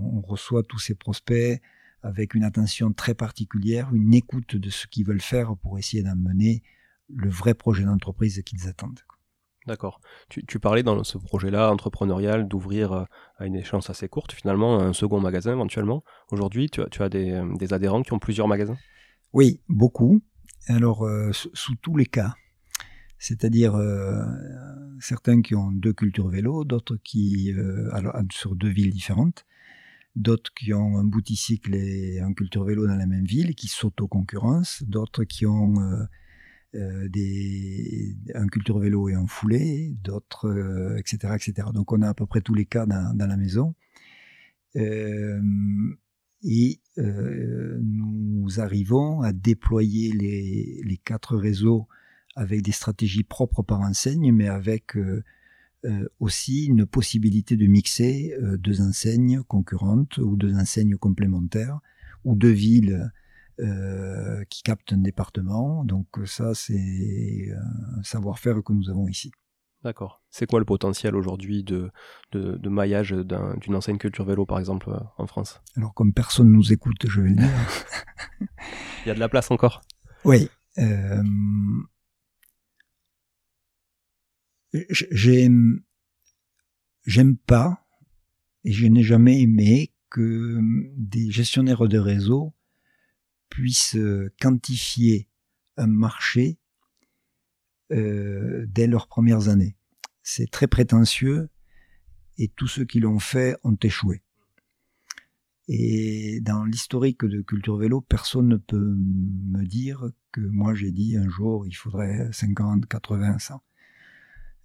on 0.00 0.20
reçoit 0.20 0.62
tous 0.62 0.78
ces 0.78 0.94
prospects 0.94 1.60
avec 2.02 2.34
une 2.34 2.44
attention 2.44 2.92
très 2.92 3.14
particulière, 3.14 3.94
une 3.94 4.14
écoute 4.14 4.56
de 4.56 4.70
ce 4.70 4.86
qu'ils 4.86 5.06
veulent 5.06 5.20
faire 5.20 5.56
pour 5.56 5.78
essayer 5.78 6.02
d'amener 6.02 6.62
le 7.08 7.30
vrai 7.30 7.54
projet 7.54 7.84
d'entreprise 7.84 8.42
qu'ils 8.44 8.68
attendent. 8.68 9.00
D'accord. 9.66 10.00
Tu, 10.28 10.44
tu, 10.44 10.58
parlais 10.58 10.82
dans 10.82 11.02
ce 11.04 11.16
projet-là 11.16 11.72
entrepreneurial 11.72 12.46
d'ouvrir 12.46 13.06
à 13.38 13.46
une 13.46 13.54
échéance 13.54 13.88
assez 13.88 14.08
courte 14.08 14.32
finalement 14.32 14.78
un 14.78 14.92
second 14.92 15.20
magasin 15.20 15.52
éventuellement. 15.52 16.04
Aujourd'hui, 16.30 16.68
tu 16.68 16.82
as, 16.82 16.88
tu 16.88 17.02
as 17.02 17.08
des, 17.08 17.40
des, 17.58 17.72
adhérents 17.72 18.02
qui 18.02 18.12
ont 18.12 18.18
plusieurs 18.18 18.48
magasins? 18.48 18.76
Oui, 19.32 19.62
beaucoup. 19.70 20.20
Alors, 20.66 21.04
euh, 21.04 21.30
sous 21.32 21.74
tous 21.76 21.96
les 21.96 22.06
cas. 22.06 22.34
C'est-à-dire 23.18 23.74
euh, 23.74 24.24
certains 25.00 25.42
qui 25.42 25.54
ont 25.54 25.70
deux 25.70 25.92
cultures 25.92 26.28
vélo, 26.28 26.64
d'autres 26.64 26.96
qui 26.96 27.52
euh, 27.52 27.88
alors, 27.92 28.14
sur 28.32 28.56
deux 28.56 28.70
villes 28.70 28.90
différentes, 28.90 29.44
d'autres 30.16 30.52
qui 30.54 30.72
ont 30.72 30.98
un 30.98 31.04
bouticycle 31.04 31.74
et 31.74 32.20
un 32.20 32.32
culture 32.32 32.64
vélo 32.64 32.86
dans 32.86 32.96
la 32.96 33.06
même 33.06 33.24
ville, 33.24 33.54
qui 33.54 33.68
s'auto-concurrencent, 33.68 34.82
d'autres 34.84 35.24
qui 35.24 35.46
ont 35.46 35.74
des, 36.72 38.16
un 38.34 38.48
culture 38.48 38.78
vélo 38.78 39.08
et 39.08 39.14
un 39.14 39.26
foulé, 39.26 39.94
d'autres, 40.02 40.96
etc., 40.98 41.34
etc. 41.36 41.68
Donc 41.72 41.92
on 41.92 42.02
a 42.02 42.08
à 42.08 42.14
peu 42.14 42.26
près 42.26 42.40
tous 42.40 42.54
les 42.54 42.66
cas 42.66 42.84
dans, 42.84 43.14
la 43.16 43.36
maison. 43.36 43.74
Et 46.44 46.80
nous 46.96 48.60
arrivons 48.60 49.22
à 49.22 49.32
déployer 49.32 50.12
les, 50.12 51.00
quatre 51.04 51.36
réseaux 51.36 51.88
avec 52.36 52.62
des 52.62 52.72
stratégies 52.72 53.24
propres 53.24 53.62
par 53.62 53.80
enseigne, 53.80 54.32
mais 54.32 54.48
avec 54.48 54.96
aussi 56.20 56.66
une 56.66 56.86
possibilité 56.86 57.56
de 57.56 57.66
mixer 57.66 58.36
deux 58.58 58.82
enseignes 58.82 59.42
concurrentes 59.42 60.18
ou 60.18 60.36
deux 60.36 60.54
enseignes 60.54 60.96
complémentaires 60.96 61.80
ou 62.24 62.34
deux 62.34 62.52
villes 62.52 63.10
euh, 63.60 64.42
qui 64.50 64.64
capte 64.64 64.92
un 64.92 64.98
département. 64.98 65.84
Donc 65.84 66.08
ça, 66.26 66.54
c'est 66.54 67.52
un 67.56 68.02
savoir-faire 68.02 68.64
que 68.64 68.72
nous 68.72 68.90
avons 68.90 69.06
ici. 69.06 69.30
D'accord. 69.84 70.22
C'est 70.30 70.46
quoi 70.46 70.60
le 70.60 70.64
potentiel 70.64 71.14
aujourd'hui 71.14 71.62
de, 71.62 71.90
de, 72.32 72.56
de, 72.56 72.68
maillage 72.70 73.10
d'une 73.12 73.74
enseigne 73.74 73.98
culture 73.98 74.24
vélo, 74.24 74.46
par 74.46 74.58
exemple, 74.58 74.88
euh, 74.88 74.98
en 75.18 75.26
France? 75.26 75.60
Alors, 75.76 75.92
comme 75.92 76.14
personne 76.14 76.50
nous 76.50 76.72
écoute, 76.72 77.06
je 77.06 77.20
vais 77.20 77.28
le 77.28 77.36
dire. 77.36 77.50
Il 79.04 79.08
y 79.08 79.10
a 79.10 79.14
de 79.14 79.20
la 79.20 79.28
place 79.28 79.50
encore? 79.50 79.82
Oui. 80.24 80.48
Euh, 80.78 81.22
J'aime 87.06 87.36
pas 87.46 87.86
et 88.64 88.72
je 88.72 88.86
n'ai 88.86 89.02
jamais 89.02 89.42
aimé 89.42 89.92
que 90.08 90.60
des 90.96 91.30
gestionnaires 91.30 91.86
de 91.86 91.98
réseau 91.98 92.54
puissent 93.50 93.96
euh, 93.96 94.32
quantifier 94.40 95.28
un 95.76 95.86
marché 95.88 96.58
euh, 97.92 98.64
dès 98.68 98.86
leurs 98.86 99.08
premières 99.08 99.48
années. 99.48 99.76
C'est 100.22 100.50
très 100.50 100.66
prétentieux 100.66 101.48
et 102.38 102.48
tous 102.48 102.66
ceux 102.66 102.84
qui 102.84 103.00
l'ont 103.00 103.18
fait 103.18 103.56
ont 103.62 103.76
échoué. 103.82 104.22
Et 105.68 106.40
dans 106.42 106.64
l'historique 106.64 107.24
de 107.24 107.40
Culture 107.40 107.76
Vélo, 107.76 108.00
personne 108.02 108.48
ne 108.48 108.56
peut 108.56 108.96
me 108.96 109.64
dire 109.64 110.10
que 110.32 110.40
moi 110.40 110.74
j'ai 110.74 110.92
dit 110.92 111.16
un 111.16 111.28
jour 111.28 111.66
il 111.66 111.72
faudrait 111.72 112.28
50, 112.32 112.86
80, 112.86 113.38
100. 113.38 113.62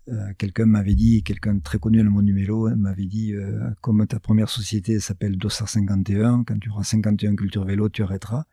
Euh, 0.09 0.33
quelqu'un 0.37 0.65
m'avait 0.65 0.95
dit, 0.95 1.21
quelqu'un 1.23 1.59
très 1.59 1.77
connu 1.77 1.99
dans 1.99 2.05
le 2.05 2.09
monde 2.09 2.25
du 2.25 2.33
vélo 2.33 2.75
m'avait 2.75 3.05
dit, 3.05 3.33
euh, 3.33 3.69
comme 3.81 4.05
ta 4.07 4.19
première 4.19 4.49
société 4.49 4.99
s'appelle 4.99 5.37
Dossard 5.37 5.69
51, 5.69 6.43
quand 6.45 6.57
tu 6.57 6.69
auras 6.69 6.83
51 6.83 7.35
Culture 7.35 7.63
Vélo, 7.63 7.89
tu 7.89 8.01
arrêteras. 8.01 8.45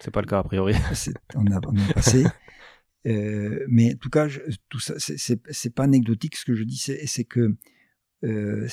C'est 0.00 0.10
pas 0.10 0.22
le 0.22 0.26
cas 0.26 0.38
a 0.38 0.44
priori. 0.44 0.74
on, 1.34 1.46
a, 1.46 1.60
on 1.66 1.76
a 1.76 1.92
passé. 1.92 2.24
Euh, 3.06 3.64
mais 3.68 3.94
en 3.94 3.96
tout 3.96 4.10
cas, 4.10 4.28
je, 4.28 4.40
tout 4.68 4.80
ça, 4.80 4.94
c'est 4.98 5.74
pas 5.74 5.84
anecdotique. 5.84 6.36
Ce 6.36 6.44
que 6.44 6.54
je 6.54 6.64
dis, 6.64 6.78
c'est 6.78 7.24
que 7.24 7.56
euh, 8.24 8.68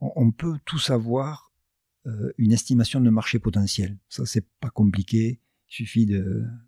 on, 0.00 0.32
peut 0.32 0.58
tous 0.64 0.90
avoir 0.90 1.52
euh, 2.06 2.32
une 2.38 2.52
estimation 2.52 3.00
de 3.00 3.10
marché 3.10 3.38
potentiel. 3.38 3.98
Ça, 4.08 4.26
c'est 4.26 4.46
pas 4.60 4.70
compliqué. 4.70 5.40
Il 5.68 5.74
suffit 5.74 6.06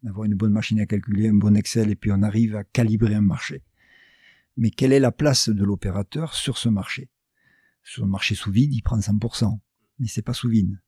d'avoir 0.02 0.24
une 0.24 0.34
bonne 0.34 0.52
machine 0.52 0.80
à 0.80 0.86
calculer, 0.86 1.28
un 1.28 1.34
bon 1.34 1.56
Excel, 1.56 1.90
et 1.90 1.96
puis 1.96 2.10
on 2.12 2.22
arrive 2.22 2.56
à 2.56 2.64
calibrer 2.64 3.14
un 3.14 3.20
marché. 3.20 3.62
Mais 4.56 4.70
quelle 4.70 4.92
est 4.92 5.00
la 5.00 5.12
place 5.12 5.48
de 5.48 5.64
l'opérateur 5.64 6.34
sur 6.34 6.56
ce 6.56 6.68
marché? 6.68 7.10
Sur 7.82 8.04
le 8.04 8.10
marché 8.10 8.34
sous 8.34 8.50
vide, 8.50 8.72
il 8.72 8.80
prend 8.80 8.98
100%, 8.98 9.58
mais 9.98 10.06
c'est 10.06 10.22
pas 10.22 10.32
sous 10.32 10.48
vide. 10.48 10.80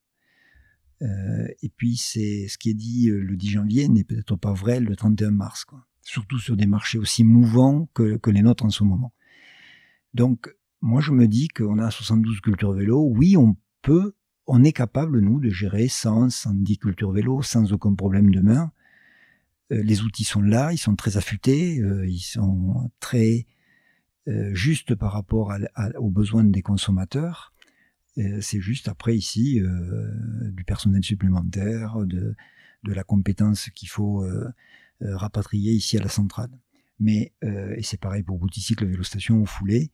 Euh, 1.02 1.46
et 1.62 1.68
puis, 1.68 1.96
c'est 1.96 2.48
ce 2.48 2.58
qui 2.58 2.70
est 2.70 2.74
dit 2.74 3.08
euh, 3.08 3.20
le 3.20 3.36
10 3.36 3.50
janvier 3.50 3.88
n'est 3.88 4.04
peut-être 4.04 4.36
pas 4.36 4.52
vrai 4.52 4.80
le 4.80 4.96
31 4.96 5.30
mars, 5.30 5.64
quoi. 5.64 5.86
Surtout 6.02 6.38
sur 6.38 6.56
des 6.56 6.66
marchés 6.66 6.98
aussi 6.98 7.24
mouvants 7.24 7.88
que, 7.92 8.20
les 8.30 8.42
nôtres 8.42 8.64
en 8.64 8.70
ce 8.70 8.84
moment. 8.84 9.12
Donc, 10.14 10.54
moi, 10.80 11.00
je 11.00 11.10
me 11.10 11.26
dis 11.26 11.48
qu'on 11.48 11.78
a 11.78 11.90
72 11.90 12.40
cultures 12.40 12.72
vélo. 12.72 13.08
Oui, 13.10 13.36
on 13.36 13.56
peut, 13.82 14.14
on 14.46 14.62
est 14.62 14.72
capable, 14.72 15.18
nous, 15.20 15.40
de 15.40 15.50
gérer 15.50 15.88
100, 15.88 16.30
110 16.30 16.78
cultures 16.78 17.10
vélo 17.10 17.42
sans 17.42 17.72
aucun 17.72 17.94
problème 17.94 18.30
demain. 18.30 18.70
Euh, 19.72 19.82
les 19.82 20.02
outils 20.02 20.24
sont 20.24 20.42
là, 20.42 20.72
ils 20.72 20.78
sont 20.78 20.94
très 20.94 21.16
affûtés, 21.16 21.74
ils 22.06 22.20
sont 22.20 22.90
très 23.00 23.46
justes 24.54 24.96
par 24.96 25.12
rapport 25.12 25.52
aux 26.00 26.10
besoins 26.10 26.42
des 26.42 26.62
consommateurs. 26.62 27.54
C'est 28.40 28.60
juste 28.60 28.88
après 28.88 29.16
ici 29.16 29.60
euh, 29.60 30.50
du 30.52 30.64
personnel 30.64 31.04
supplémentaire, 31.04 31.98
de, 32.06 32.34
la 32.84 33.04
compétence 33.04 33.68
qu'il 33.70 33.88
faut 33.88 34.22
euh, 34.24 34.48
euh, 35.02 35.16
rapatrier 35.16 35.72
ici 35.72 35.98
à 35.98 36.02
la 36.02 36.08
centrale. 36.08 36.50
Mais 36.98 37.32
et 37.42 37.82
c'est 37.82 38.00
pareil 38.00 38.22
pour 38.22 38.38
Bouticycle, 38.38 38.86
Vélostation 38.86 39.42
ou 39.42 39.44
Foulée. 39.44 39.90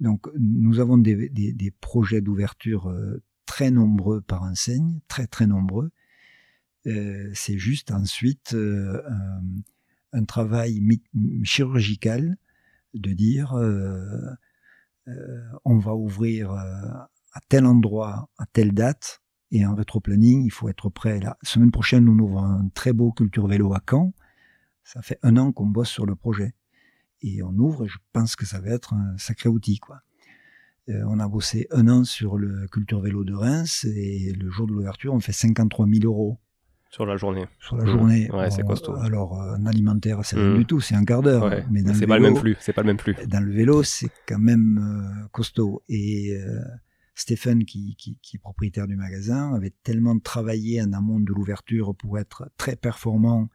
donc 0.00 0.26
nous 0.38 0.80
avons 0.80 0.98
des, 0.98 1.74
projets 1.80 2.20
d'ouverture 2.20 2.94
très 3.46 3.70
nombreux 3.70 4.20
par 4.20 4.42
enseigne, 4.42 5.00
très 5.08 5.26
très 5.26 5.46
nombreux. 5.46 5.92
c'est 6.84 7.56
juste 7.56 7.90
ensuite 7.90 8.54
un, 10.12 10.24
travail 10.26 10.82
chirurgical 11.42 12.36
de 12.94 13.12
dire 13.12 13.54
euh, 13.54 14.30
on 15.64 15.78
va 15.78 15.94
ouvrir 15.94 16.52
euh, 16.52 16.56
à 17.32 17.40
tel 17.48 17.66
endroit, 17.66 18.28
à 18.38 18.46
telle 18.46 18.72
date, 18.72 19.20
et 19.50 19.66
en 19.66 19.74
rétro-planning, 19.74 20.44
il 20.44 20.50
faut 20.50 20.68
être 20.68 20.88
prêt. 20.90 21.18
La 21.20 21.36
semaine 21.42 21.70
prochaine, 21.70 22.04
nous 22.04 22.24
ouvrons 22.24 22.44
un 22.44 22.68
très 22.68 22.92
beau 22.92 23.12
culture 23.12 23.46
vélo 23.46 23.72
à 23.74 23.82
Caen. 23.88 24.12
Ça 24.84 25.02
fait 25.02 25.18
un 25.22 25.36
an 25.36 25.52
qu'on 25.52 25.66
bosse 25.66 25.88
sur 25.88 26.06
le 26.06 26.14
projet. 26.14 26.54
Et 27.22 27.42
on 27.42 27.52
ouvre, 27.52 27.84
et 27.84 27.88
je 27.88 27.98
pense 28.12 28.36
que 28.36 28.46
ça 28.46 28.60
va 28.60 28.70
être 28.70 28.94
un 28.94 29.16
sacré 29.18 29.48
outil. 29.48 29.80
Euh, 30.88 31.02
on 31.08 31.18
a 31.18 31.28
bossé 31.28 31.66
un 31.70 31.88
an 31.88 32.04
sur 32.04 32.38
le 32.38 32.66
culture 32.68 33.00
vélo 33.00 33.24
de 33.24 33.34
Reims, 33.34 33.84
et 33.84 34.32
le 34.32 34.50
jour 34.50 34.66
de 34.66 34.72
l'ouverture, 34.72 35.12
on 35.12 35.20
fait 35.20 35.32
53 35.32 35.86
000 35.86 36.04
euros. 36.04 36.38
Sur 36.90 37.06
la 37.06 37.16
journée. 37.16 37.46
Sur 37.60 37.76
la 37.76 37.86
journée. 37.86 38.28
Ouais, 38.32 38.50
c'est 38.50 38.64
costaud. 38.64 38.96
Alors, 38.96 39.40
un 39.40 39.64
alimentaire, 39.64 40.24
c'est 40.24 40.34
rien 40.34 40.54
mmh. 40.54 40.58
du 40.58 40.66
tout, 40.66 40.80
c'est 40.80 40.96
un 40.96 41.04
quart 41.04 41.22
d'heure. 41.22 41.44
Ouais, 41.44 41.64
mais 41.70 41.82
c'est 41.94 42.06
pas 42.06 42.18
le 42.18 42.22
même 42.24 42.36
flux. 42.36 42.56
C'est 42.58 42.72
pas 42.72 42.82
le 42.82 42.88
même 42.88 42.98
flux. 42.98 43.14
Dans 43.28 43.38
le 43.38 43.52
vélo, 43.52 43.84
c'est 43.84 44.10
quand 44.26 44.40
même 44.40 44.78
euh, 44.78 45.28
costaud. 45.30 45.84
Et 45.88 46.34
euh, 46.34 46.58
Stéphane, 47.14 47.64
qui, 47.64 47.94
qui, 47.96 48.18
qui, 48.20 48.36
est 48.36 48.40
propriétaire 48.40 48.88
du 48.88 48.96
magasin, 48.96 49.54
avait 49.54 49.72
tellement 49.84 50.18
travaillé 50.18 50.82
en 50.82 50.92
amont 50.92 51.20
de 51.20 51.32
l'ouverture 51.32 51.94
pour 51.94 52.18
être 52.18 52.50
très 52.56 52.74
performant 52.74 53.48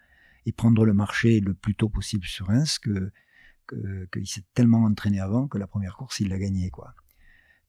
et 0.45 0.53
prendre 0.53 0.85
le 0.85 0.93
marché 0.93 1.41
le 1.41 1.53
plus 1.53 1.75
tôt 1.75 1.89
possible 1.89 2.25
sur 2.25 2.47
Reims 2.47 2.79
que 2.79 3.11
qu'il 3.67 4.07
que 4.11 4.23
s'est 4.23 4.43
tellement 4.53 4.83
entraîné 4.83 5.19
avant 5.19 5.47
que 5.47 5.57
la 5.57 5.67
première 5.67 5.97
course, 5.97 6.19
il 6.21 6.29
l'a 6.29 6.37
gagnée, 6.37 6.69
quoi. 6.69 6.93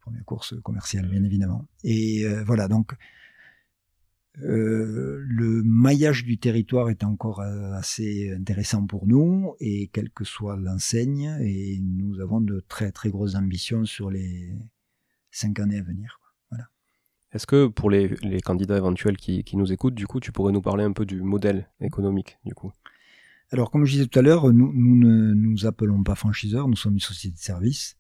Première 0.01 0.25
course 0.25 0.55
commerciale, 0.63 1.09
bien 1.09 1.25
évidemment. 1.25 1.67
Et 1.83 2.25
euh, 2.25 2.45
voilà, 2.45 2.69
donc 2.69 2.93
euh, 4.43 5.25
le 5.27 5.63
maillage 5.65 6.25
du 6.25 6.37
territoire 6.39 6.91
est 6.91 7.05
encore 7.05 7.41
euh, 7.41 7.73
assez 7.73 8.35
intéressant 8.35 8.87
pour 8.87 9.07
nous 9.07 9.55
et 9.61 9.89
quelle 9.89 10.11
que 10.11 10.25
soit 10.25 10.57
l'enseigne 10.57 11.39
et 11.41 11.79
nous 11.81 12.21
avons 12.21 12.43
de 12.43 12.63
très 12.69 12.93
très 12.93 13.09
grosses 13.09 13.35
ambitions 13.35 13.87
sur 13.87 14.11
les 14.11 14.53
cinq 15.31 15.59
années 15.59 15.79
à 15.79 15.83
venir. 15.83 16.21
Voilà. 16.51 16.67
Est-ce 17.33 17.47
que 17.47 17.67
pour 17.67 17.89
les, 17.89 18.09
les 18.23 18.41
candidats 18.43 18.77
éventuels 18.77 19.17
qui, 19.17 19.43
qui, 19.43 19.57
nous 19.57 19.73
écoutent, 19.73 19.95
du 19.95 20.07
coup, 20.07 20.21
tu 20.21 20.33
pourrais 20.33 20.53
nous 20.53 20.63
parler 20.63 20.85
un 20.85 20.93
peu 20.93 21.07
du 21.07 21.23
modèle 21.23 21.71
économique 21.81 22.39
du 22.45 22.55
coup? 22.55 22.73
Alors 23.53 23.71
comme 23.71 23.87
je 23.87 23.93
disais 23.93 24.07
tout 24.07 24.19
à 24.19 24.23
l'heure, 24.23 24.53
nous, 24.53 24.73
nous 24.75 24.97
ne 24.97 25.33
nous 25.33 25.65
appelons 25.65 26.03
pas 26.03 26.15
franchiseurs, 26.15 26.69
nous 26.69 26.77
sommes 26.77 26.95
une 26.95 27.01
société 27.01 27.37
de 27.37 27.41
service. 27.41 27.97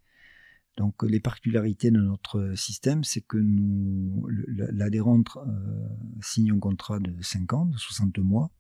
Donc 0.77 1.03
les 1.03 1.21
particularités 1.21 1.91
de 1.91 2.01
notre 2.01 2.55
système, 2.55 3.03
c'est 3.03 3.23
que 3.23 3.39
nous, 3.39 4.27
l'adhérent 4.57 5.23
euh, 5.37 5.89
signe 6.21 6.53
un 6.53 6.59
contrat 6.59 6.99
de 6.99 7.15
5 7.23 7.53
ans, 7.55 7.67
de 7.67 7.79
60 7.79 8.19
mois, 8.19 8.51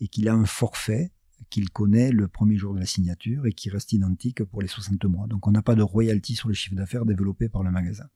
et 0.00 0.08
qu'il 0.08 0.28
a 0.28 0.34
un 0.34 0.46
forfait 0.46 1.10
qu'il 1.50 1.70
connaît 1.70 2.10
le 2.10 2.28
premier 2.28 2.56
jour 2.56 2.74
de 2.74 2.80
la 2.80 2.86
signature 2.86 3.46
et 3.46 3.52
qui 3.52 3.70
reste 3.70 3.92
identique 3.92 4.44
pour 4.44 4.62
les 4.62 4.68
60 4.68 5.04
mois. 5.04 5.26
Donc 5.26 5.46
on 5.46 5.50
n'a 5.50 5.62
pas 5.62 5.74
de 5.74 5.82
royalty 5.82 6.34
sur 6.34 6.48
le 6.48 6.54
chiffre 6.54 6.74
d'affaires 6.74 7.04
développé 7.04 7.48
par 7.48 7.62
le 7.62 7.70
magasin. 7.70 8.08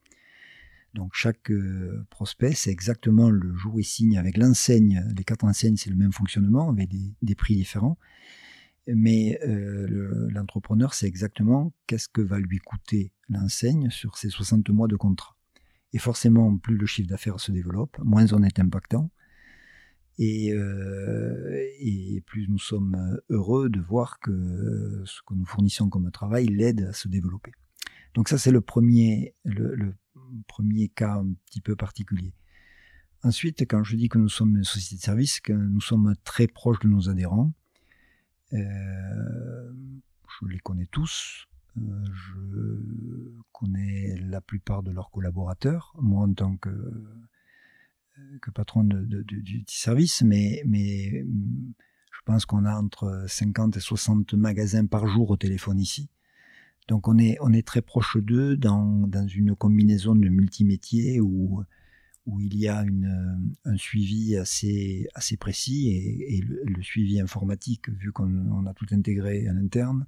Donc 0.95 1.13
chaque 1.15 1.51
euh, 1.51 2.07
prospect, 2.11 2.53
c'est 2.53 2.71
exactement 2.71 3.31
le 3.31 3.55
jour 3.57 3.77
où 3.77 3.81
il 3.81 3.85
signe 3.85 4.19
avec 4.19 4.37
l'enseigne. 4.37 5.05
Les 5.17 5.25
quatre 5.25 5.45
enseignes, 5.45 5.77
c'est 5.77 5.91
le 5.91 5.97
même 5.97 6.13
fonctionnement 6.13 6.71
avec 6.71 6.91
des, 6.91 7.35
prix 7.35 7.57
différents. 7.57 7.99
Mais 8.89 9.39
euh, 9.45 10.29
l'entrepreneur 10.31 10.95
sait 10.95 11.07
exactement 11.07 11.73
qu'est-ce 11.87 12.09
que 12.09 12.21
va 12.21 12.39
lui 12.39 12.59
coûter 12.59 13.13
l'enseigne 13.29 13.91
sur 13.91 14.17
ces 14.17 14.29
60 14.29 14.69
mois 14.71 14.89
de 14.89 14.97
contrat. 14.97 15.37
Et 15.93 15.99
forcément, 15.99 16.57
plus 16.57 16.77
le 16.77 16.87
chiffre 16.87 17.09
d'affaires 17.09 17.39
se 17.39 17.53
développe, 17.53 17.99
moins 18.03 18.33
on 18.33 18.43
est 18.43 18.59
impactant. 18.59 19.11
Et, 20.19 20.53
euh, 20.53 21.67
et, 21.79 22.23
plus 22.27 22.49
nous 22.49 22.59
sommes 22.59 23.19
heureux 23.31 23.71
de 23.71 23.81
voir 23.81 24.21
que 24.21 25.03
ce 25.07 25.21
que 25.27 25.35
nous 25.35 25.47
fournissons 25.47 25.89
comme 25.89 26.11
travail 26.11 26.47
l'aide 26.47 26.83
à 26.83 26.93
se 26.93 27.09
développer. 27.09 27.53
Donc 28.15 28.29
ça, 28.29 28.37
c'est 28.37 28.51
le 28.51 28.61
premier, 28.61 29.35
cas 30.95 31.15
un 31.15 31.33
petit 31.47 31.61
peu 31.61 31.77
particulier. 31.77 32.35
Ensuite, 33.23 33.63
quand 33.63 33.85
je 33.85 33.97
dis 33.97 34.09
que 34.09 34.19
nous 34.19 34.29
sommes 34.29 34.57
une 34.57 34.65
société 34.65 34.97
de 34.97 35.03
service, 35.03 35.41
que 35.41 35.53
nous 35.53 35.81
sommes 35.81 36.15
très 36.25 36.47
proches 36.47 36.81
de 36.81 36.89
nos 36.89 37.09
adhérents, 37.09 37.53
je 38.53 40.47
les 40.49 40.59
connais 40.59 40.87
tous, 40.87 41.47
euh, 41.79 42.05
je 42.13 43.41
connais 43.53 44.17
la 44.21 44.41
plupart 44.41 44.83
de 44.83 44.91
leurs 44.91 45.11
collaborateurs, 45.11 45.95
moi 46.01 46.25
en 46.25 46.35
tant 46.35 46.57
que, 46.57 46.71
que 48.41 48.51
patron 48.51 48.85
du 48.85 49.65
service, 49.69 50.23
mais, 50.23 50.63
mais 50.67 51.25
je 52.13 52.21
pense 52.25 52.45
qu'on 52.45 52.65
a 52.65 52.75
entre 52.75 53.25
50 53.27 53.77
et 53.77 53.81
60 53.81 54.35
magasins 54.35 54.87
par 54.87 55.07
jour 55.07 55.31
au 55.31 55.37
téléphone 55.37 55.81
ici. 55.81 56.09
Donc 56.89 57.09
on 57.09 57.19
est, 57.19 57.37
on 57.41 57.53
est 57.53 57.67
très 57.67 57.81
proche 57.81 58.17
d'eux 58.17 58.57
dans, 58.57 59.07
dans 59.07 59.27
une 59.27 59.55
combinaison 59.55 60.15
de 60.15 60.29
multimétiers 60.29 61.21
où, 61.21 61.63
où 62.27 62.41
il 62.41 62.57
y 62.57 62.69
a 62.69 62.83
une, 62.83 63.53
un 63.65 63.77
suivi 63.77 64.37
assez, 64.37 65.09
assez 65.15 65.37
précis 65.37 65.91
et, 65.91 66.41
le, 66.41 66.83
suivi 66.83 67.21
informatique, 67.21 67.89
vu 67.89 68.13
qu'on 68.13 68.67
a 68.67 68.75
tout 68.75 68.87
intégré 68.93 69.47
à 69.49 69.53
l'interne, 69.53 70.07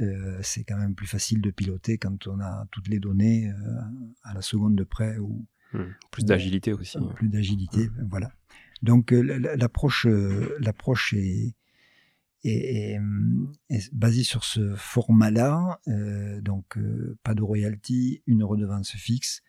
euh, 0.00 0.38
c'est 0.42 0.64
quand 0.64 0.78
même 0.78 0.94
plus 0.94 1.06
facile 1.06 1.40
de 1.40 1.50
piloter 1.50 1.98
quand 1.98 2.26
on 2.26 2.40
a 2.40 2.66
toutes 2.70 2.88
les 2.88 2.98
données 2.98 3.48
euh, 3.50 3.80
à 4.22 4.34
la 4.34 4.42
seconde 4.42 4.74
de 4.74 4.84
près. 4.84 5.18
Ou, 5.18 5.46
hmm. 5.72 5.94
plus 6.10 6.24
d'agilité 6.24 6.72
aussi. 6.72 6.98
Plus 7.14 7.28
d'agilité, 7.28 7.90
voilà. 8.08 8.32
Donc 8.82 9.12
euh, 9.12 9.20
l'approche, 9.56 10.06
l'approche 10.58 11.12
est, 11.12 11.54
et, 12.44 12.98
basé 13.92 14.22
sur 14.22 14.44
ce 14.44 14.74
format-là, 14.74 15.80
euh, 15.88 16.40
donc 16.40 16.78
euh, 16.78 17.18
pas 17.22 17.34
de 17.34 17.42
royalty, 17.42 18.22
une 18.26 18.42
redevance 18.42 18.92
fixe, 18.92 19.42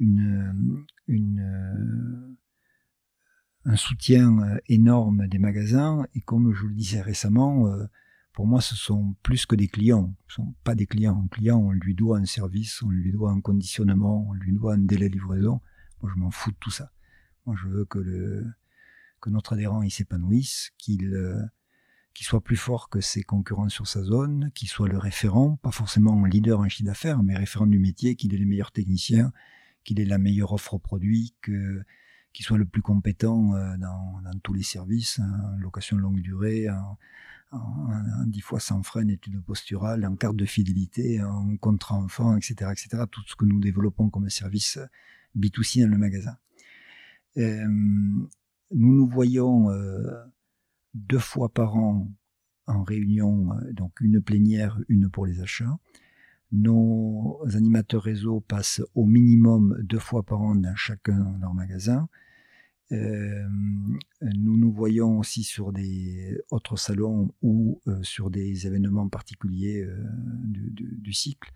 une, 0.00 0.84
euh, 1.08 2.36
un 3.64 3.76
soutien 3.76 4.58
énorme 4.66 5.28
des 5.28 5.38
magasins. 5.38 6.06
Et 6.14 6.20
comme 6.20 6.52
je 6.52 6.66
le 6.66 6.74
disais 6.74 7.00
récemment, 7.00 7.68
pour 8.32 8.46
moi, 8.46 8.60
ce 8.60 8.74
sont 8.74 9.14
plus 9.22 9.46
que 9.46 9.54
des 9.54 9.68
clients. 9.68 10.16
Ce 10.28 10.36
sont 10.36 10.54
pas 10.64 10.74
des 10.74 10.86
clients. 10.86 11.22
Un 11.24 11.28
client, 11.28 11.58
on 11.58 11.70
lui 11.70 11.94
doit 11.94 12.18
un 12.18 12.24
service, 12.24 12.82
on 12.82 12.88
lui 12.88 13.12
doit 13.12 13.30
un 13.30 13.40
conditionnement, 13.40 14.26
on 14.28 14.32
lui 14.32 14.52
doit 14.52 14.74
un 14.74 14.78
délai 14.78 15.08
de 15.08 15.14
livraison. 15.14 15.60
Moi, 16.02 16.10
je 16.12 16.18
m'en 16.18 16.30
fous 16.30 16.50
de 16.50 16.56
tout 16.58 16.70
ça. 16.70 16.90
Moi, 17.46 17.54
je 17.60 17.68
veux 17.68 17.84
que, 17.84 17.98
le, 17.98 18.46
que 19.20 19.30
notre 19.30 19.52
adhérent 19.52 19.88
s'épanouisse, 19.88 20.72
qu'il 20.78 21.14
qu'il 22.14 22.26
soit 22.26 22.42
plus 22.42 22.56
fort 22.56 22.88
que 22.88 23.00
ses 23.00 23.22
concurrents 23.22 23.68
sur 23.68 23.86
sa 23.86 24.02
zone, 24.02 24.50
qu'il 24.54 24.68
soit 24.68 24.88
le 24.88 24.98
référent, 24.98 25.56
pas 25.56 25.70
forcément 25.70 26.24
leader 26.24 26.60
en 26.60 26.68
chiffre 26.68 26.86
d'affaires, 26.86 27.22
mais 27.22 27.36
référent 27.36 27.66
du 27.66 27.78
métier, 27.78 28.16
qu'il 28.16 28.34
ait 28.34 28.38
les 28.38 28.44
meilleurs 28.44 28.72
techniciens, 28.72 29.32
qu'il 29.84 30.00
ait 30.00 30.04
la 30.04 30.18
meilleure 30.18 30.52
offre 30.52 30.78
produit, 30.78 31.34
que 31.42 31.82
qu'il 32.32 32.44
soit 32.44 32.58
le 32.58 32.64
plus 32.64 32.82
compétent 32.82 33.54
euh, 33.54 33.76
dans, 33.76 34.22
tous 34.42 34.52
les 34.52 34.62
services, 34.62 35.18
en 35.18 35.58
location 35.58 35.96
longue 35.96 36.20
durée, 36.20 36.70
en, 36.70 36.96
en, 37.52 38.26
10 38.26 38.40
fois 38.40 38.60
sans 38.60 38.82
frein, 38.82 39.08
études 39.08 39.42
posturales, 39.42 40.06
en 40.06 40.14
carte 40.14 40.36
de 40.36 40.44
fidélité, 40.44 41.22
en 41.22 41.56
contrat 41.56 41.96
enfant, 41.96 42.36
etc., 42.36 42.70
etc. 42.70 43.04
Tout 43.10 43.22
ce 43.26 43.34
que 43.34 43.44
nous 43.44 43.58
développons 43.58 44.10
comme 44.10 44.30
service 44.30 44.78
B2C 45.36 45.82
dans 45.82 45.90
le 45.90 45.98
magasin. 45.98 46.36
Euh, 47.36 47.66
nous 47.66 48.94
nous 48.94 49.08
voyons 49.08 49.70
euh, 49.70 50.24
deux 50.94 51.18
fois 51.18 51.48
par 51.48 51.76
an 51.76 52.08
en 52.66 52.84
réunion, 52.84 53.48
donc 53.72 54.00
une 54.00 54.20
plénière, 54.20 54.78
une 54.88 55.10
pour 55.10 55.26
les 55.26 55.40
achats. 55.40 55.76
Nos 56.52 57.40
animateurs 57.54 58.02
réseau 58.02 58.40
passent 58.40 58.82
au 58.94 59.06
minimum 59.06 59.76
deux 59.82 59.98
fois 59.98 60.22
par 60.22 60.40
an 60.40 60.54
dans 60.56 60.74
chacun 60.74 61.18
de 61.18 61.40
leurs 61.40 61.54
magasins. 61.54 62.08
Euh, 62.92 63.48
nous 64.20 64.56
nous 64.56 64.72
voyons 64.72 65.20
aussi 65.20 65.44
sur 65.44 65.72
des 65.72 66.40
autres 66.50 66.76
salons 66.76 67.32
ou 67.40 67.80
euh, 67.86 68.02
sur 68.02 68.30
des 68.30 68.66
événements 68.66 69.08
particuliers 69.08 69.86
du, 70.44 70.72
du, 70.72 71.12
cycle. 71.12 71.52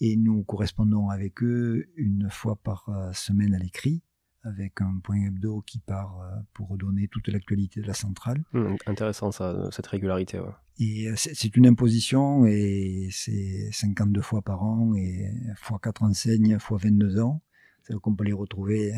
Et 0.00 0.16
nous 0.16 0.42
correspondons 0.42 1.08
avec 1.08 1.42
eux 1.44 1.88
une 1.96 2.28
fois 2.30 2.56
par 2.56 2.90
semaine 3.12 3.54
à 3.54 3.58
l'écrit 3.58 4.02
avec 4.42 4.80
un 4.80 4.98
point 5.02 5.26
hebdo 5.26 5.62
qui 5.62 5.80
part 5.80 6.20
euh, 6.20 6.40
pour 6.54 6.68
redonner 6.68 7.08
toute 7.08 7.28
l'actualité 7.28 7.80
de 7.80 7.86
la 7.86 7.94
centrale. 7.94 8.42
Mmh, 8.52 8.76
intéressant 8.86 9.32
ça, 9.32 9.68
cette 9.70 9.86
régularité. 9.86 10.40
Et 10.78 11.08
euh, 11.08 11.14
c'est 11.16 11.56
une 11.56 11.66
imposition 11.66 12.46
et 12.46 13.08
c'est 13.12 13.70
52 13.72 14.20
fois 14.22 14.42
par 14.42 14.62
an 14.62 14.94
et 14.94 15.30
fois 15.56 15.78
4 15.82 16.02
enseignes, 16.02 16.58
fois 16.58 16.78
22 16.78 17.20
ans. 17.20 17.42
C'est 17.82 17.94
qu'on 18.00 18.14
peut 18.14 18.24
les 18.24 18.32
retrouver. 18.32 18.94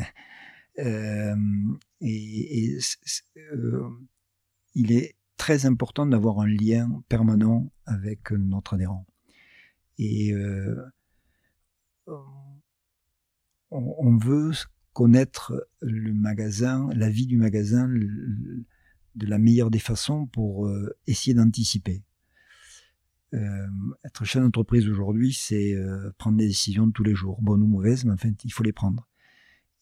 Euh, 0.79 1.35
et, 2.01 2.77
il 4.75 4.91
est 4.91 5.15
très 5.37 5.65
important 5.65 6.05
d'avoir 6.05 6.39
un 6.39 6.47
lien 6.47 7.03
permanent 7.09 7.71
avec 7.85 8.31
notre 8.31 8.73
adhérent. 8.75 9.05
Et 9.99 10.33
on 13.69 14.17
veut 14.17 14.51
connaître 14.93 15.67
le 15.81 16.13
magasin, 16.13 16.89
la 16.93 17.09
vie 17.09 17.25
du 17.25 17.37
magasin 17.37 17.87
de 17.87 19.27
la 19.27 19.37
meilleure 19.37 19.71
des 19.71 19.79
façons 19.79 20.27
pour 20.27 20.67
euh, 20.67 20.95
essayer 21.07 21.33
d'anticiper. 21.33 22.03
Euh, 23.33 23.67
être 24.05 24.25
chef 24.25 24.43
d'entreprise 24.43 24.87
aujourd'hui, 24.87 25.33
c'est 25.33 25.73
euh, 25.73 26.11
prendre 26.17 26.37
des 26.37 26.47
décisions 26.47 26.89
tous 26.91 27.03
les 27.03 27.15
jours, 27.15 27.41
bonnes 27.41 27.63
ou 27.63 27.67
mauvaises, 27.67 28.05
mais 28.05 28.13
enfin, 28.13 28.31
il 28.43 28.53
faut 28.53 28.63
les 28.63 28.73
prendre. 28.73 29.07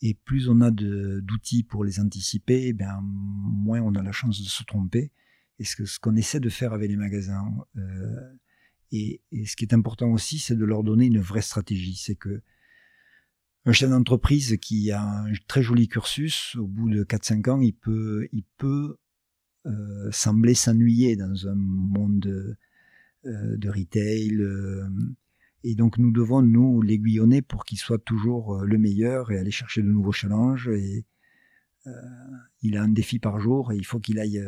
Et 0.01 0.13
plus 0.13 0.49
on 0.49 0.61
a 0.61 0.71
d'outils 0.71 1.63
pour 1.63 1.83
les 1.83 1.99
anticiper, 1.99 2.67
eh 2.67 2.73
bien, 2.73 2.99
moins 3.03 3.81
on 3.81 3.93
a 3.95 4.01
la 4.01 4.11
chance 4.11 4.41
de 4.41 4.47
se 4.47 4.63
tromper. 4.63 5.11
Et 5.59 5.63
ce 5.63 5.75
qu'on 5.75 5.85
ce 5.85 5.99
qu'on 5.99 6.15
essaie 6.15 6.39
de 6.39 6.49
faire 6.49 6.73
avec 6.73 6.89
les 6.89 6.97
magasins, 6.97 7.45
et, 8.91 9.21
et, 9.31 9.45
ce 9.45 9.55
qui 9.55 9.63
est 9.65 9.75
important 9.75 10.09
aussi, 10.09 10.39
c'est 10.39 10.55
de 10.55 10.65
leur 10.65 10.83
donner 10.83 11.05
une 11.05 11.19
vraie 11.19 11.43
stratégie. 11.43 11.95
C'est 11.95 12.15
que 12.15 12.41
un 13.65 13.71
chef 13.71 13.89
d'entreprise 13.89 14.57
qui 14.59 14.91
a 14.91 15.01
un 15.01 15.31
très 15.47 15.61
joli 15.61 15.87
cursus, 15.87 16.55
au 16.55 16.65
bout 16.65 16.89
de 16.89 17.03
4-5 17.03 17.49
ans, 17.49 17.61
il 17.61 17.73
peut, 17.73 18.27
il 18.31 18.43
peut 18.57 18.97
euh, 19.67 20.09
sembler 20.11 20.55
s'ennuyer 20.55 21.15
dans 21.15 21.47
un 21.47 21.53
monde 21.55 22.57
euh, 23.25 23.57
de 23.57 23.69
retail. 23.69 24.33
Euh, 24.41 24.87
et 25.63 25.75
donc 25.75 25.99
nous 25.99 26.11
devons 26.11 26.41
nous 26.41 26.81
l'aiguillonner 26.81 27.43
pour 27.43 27.65
qu'il 27.65 27.77
soit 27.77 28.03
toujours 28.03 28.63
le 28.63 28.79
meilleur 28.79 29.31
et 29.31 29.37
aller 29.37 29.51
chercher 29.51 29.83
de 29.83 29.87
nouveaux 29.87 30.11
challenges. 30.11 30.69
Et 30.69 31.05
il 32.61 32.77
a 32.77 32.83
un 32.83 32.89
défi 32.89 33.19
par 33.19 33.39
jour 33.39 33.71
et 33.71 33.75
il 33.75 33.85
faut 33.85 33.99
qu'il 33.99 34.19
aille 34.19 34.43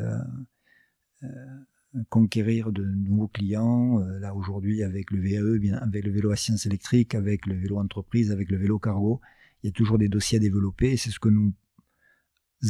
conquérir 2.09 2.71
de 2.71 2.83
nouveaux 2.83 3.27
clients. 3.27 3.99
Euh, 4.01 4.19
là 4.19 4.33
aujourd'hui 4.35 4.83
avec 4.83 5.11
le 5.11 5.21
VAE, 5.21 5.59
bien, 5.59 5.77
avec 5.77 6.05
le 6.05 6.11
vélo 6.11 6.31
à 6.31 6.35
sciences 6.35 6.65
électriques, 6.65 7.15
avec 7.15 7.45
le 7.45 7.55
vélo 7.55 7.77
entreprise, 7.77 8.31
avec 8.31 8.49
le 8.49 8.57
vélo 8.57 8.79
cargo, 8.79 9.21
il 9.61 9.67
y 9.67 9.69
a 9.69 9.73
toujours 9.73 9.97
des 9.97 10.09
dossiers 10.09 10.37
à 10.37 10.41
développer. 10.41 10.97
C'est 10.97 11.11
ce 11.11 11.19
que 11.19 11.29
nous 11.29 11.53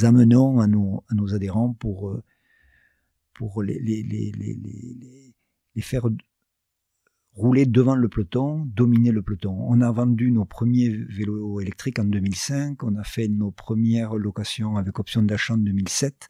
amenons 0.02 0.60
à 0.60 0.68
nos, 0.68 1.04
à 1.10 1.16
nos 1.16 1.34
adhérents 1.34 1.74
pour, 1.74 2.10
euh, 2.10 2.24
pour 3.34 3.64
les, 3.64 3.80
les, 3.80 4.04
les, 4.04 4.32
les 5.76 5.82
faire 5.82 6.08
rouler 7.34 7.66
devant 7.66 7.96
le 7.96 8.10
peloton, 8.10 8.66
dominer 8.66 9.12
le 9.12 9.22
peloton. 9.22 9.58
On 9.68 9.82
a 9.82 9.92
vendu 9.92 10.32
nos 10.32 10.46
premiers 10.46 10.90
vélos 10.90 11.60
électriques 11.60 12.00
en 12.00 12.06
2005, 12.06 12.84
on 12.84 12.96
a 12.96 13.04
fait 13.04 13.28
nos 13.28 13.52
premières 13.52 14.16
locations 14.16 14.78
avec 14.78 15.00
option 15.00 15.24
d'achat 15.24 15.56
en 15.56 15.58
2007. 15.58 16.30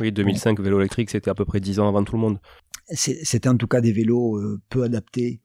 Oui, 0.00 0.12
2005, 0.12 0.60
vélo 0.60 0.80
électrique, 0.80 1.10
c'était 1.10 1.30
à 1.30 1.34
peu 1.34 1.44
près 1.44 1.60
10 1.60 1.80
ans 1.80 1.88
avant 1.88 2.04
tout 2.04 2.14
le 2.14 2.20
monde. 2.20 2.40
C'était 2.88 3.48
en 3.48 3.56
tout 3.56 3.66
cas 3.66 3.80
des 3.80 3.92
vélos 3.92 4.36
euh, 4.36 4.60
peu 4.68 4.82
adaptés 4.82 5.40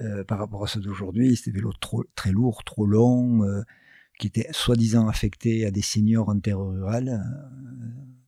euh, 0.00 0.24
par 0.24 0.38
rapport 0.38 0.64
à 0.64 0.66
ceux 0.66 0.80
d'aujourd'hui. 0.80 1.36
C'était 1.36 1.52
des 1.52 1.58
vélos 1.58 1.72
trop, 1.80 2.04
très 2.14 2.32
lourds, 2.32 2.64
trop 2.64 2.86
longs, 2.86 3.44
euh, 3.44 3.62
qui 4.18 4.26
étaient 4.26 4.48
soi-disant 4.50 5.08
affectés 5.08 5.64
à 5.64 5.70
des 5.70 5.82
seniors 5.82 6.28
en 6.28 6.38
terre 6.38 6.60
rurale. 6.60 7.22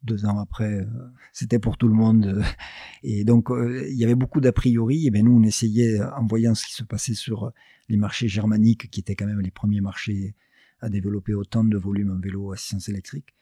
Deux 0.03 0.27
ans 0.27 0.39
après, 0.39 0.87
c'était 1.33 1.59
pour 1.59 1.79
tout 1.79 1.89
le 1.89 1.95
monde. 1.95 2.43
Et 3.03 3.25
donc, 3.25 3.49
il 3.51 3.97
y 3.97 4.05
avait 4.05 4.15
beaucoup 4.15 4.41
d'a 4.41 4.53
priori. 4.53 5.07
Et 5.07 5.11
bien, 5.11 5.23
nous, 5.23 5.37
on 5.39 5.43
essayait, 5.43 6.01
en 6.01 6.27
voyant 6.27 6.55
ce 6.55 6.67
qui 6.67 6.75
se 6.75 6.85
passait 6.85 7.15
sur 7.15 7.53
les 7.89 7.97
marchés 7.97 8.29
germaniques, 8.29 8.91
qui 8.91 9.01
étaient 9.01 9.15
quand 9.15 9.27
même 9.27 9.41
les 9.41 9.51
premiers 9.51 9.81
marchés 9.81 10.35
à 10.81 10.91
développer 10.91 11.33
autant 11.33 11.65
de 11.65 11.77
volume 11.77 12.11
en 12.11 12.21
vélo 12.21 12.51
à 12.51 12.55
assistance 12.55 12.89
électrique. 12.89 13.35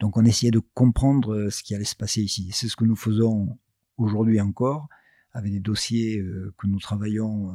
Donc, 0.00 0.16
on 0.16 0.24
essayait 0.24 0.50
de 0.50 0.62
comprendre 0.74 1.48
ce 1.48 1.62
qui 1.62 1.74
allait 1.74 1.84
se 1.84 1.96
passer 1.96 2.22
ici. 2.22 2.50
C'est 2.52 2.68
ce 2.68 2.76
que 2.76 2.84
nous 2.84 2.96
faisons 2.96 3.58
aujourd'hui 3.96 4.40
encore 4.40 4.88
avec 5.36 5.52
des 5.52 5.60
dossiers 5.60 6.18
euh, 6.18 6.54
que 6.56 6.66
nous 6.66 6.80
travaillons 6.80 7.54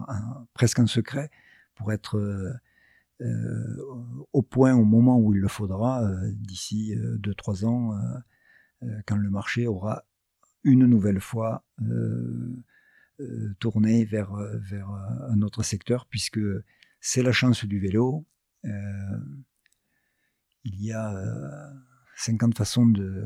presque 0.53 0.79
en 0.79 0.85
secret 0.85 1.31
pour 1.73 1.91
être 1.91 2.17
euh, 2.17 2.53
euh, 3.21 3.77
au 4.33 4.43
point 4.43 4.75
au 4.75 4.85
moment 4.85 5.19
où 5.19 5.33
il 5.33 5.39
le 5.39 5.47
faudra, 5.47 6.07
d'ici 6.33 6.95
2-3 6.95 7.65
ans, 7.65 7.93
quand 9.05 9.17
le 9.17 9.29
marché 9.29 9.67
aura 9.67 10.05
une 10.63 10.87
nouvelle 10.87 11.19
fois 11.19 11.63
tourné 13.59 14.05
vers, 14.05 14.33
vers 14.33 14.89
un 14.89 15.39
autre 15.43 15.61
secteur, 15.61 16.07
puisque 16.07 16.39
c'est 16.99 17.21
la 17.21 17.31
chance 17.31 17.63
du 17.63 17.79
vélo. 17.79 18.25
il 18.63 18.71
y 20.63 20.91
a 20.91 21.13
50 22.21 22.55
façons 22.55 22.85
de, 22.85 23.25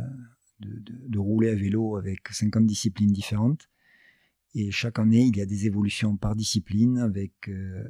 rouler 1.17 1.49
à 1.49 1.55
vélo 1.55 1.97
avec 1.97 2.29
50 2.29 2.65
disciplines 2.65 3.11
différentes. 3.11 3.69
Et 4.53 4.71
chaque 4.71 4.99
année, 4.99 5.23
il 5.23 5.35
y 5.35 5.41
a 5.41 5.45
des 5.45 5.65
évolutions 5.65 6.15
par 6.15 6.35
discipline 6.35 6.99
avec 6.99 7.49
euh, 7.49 7.83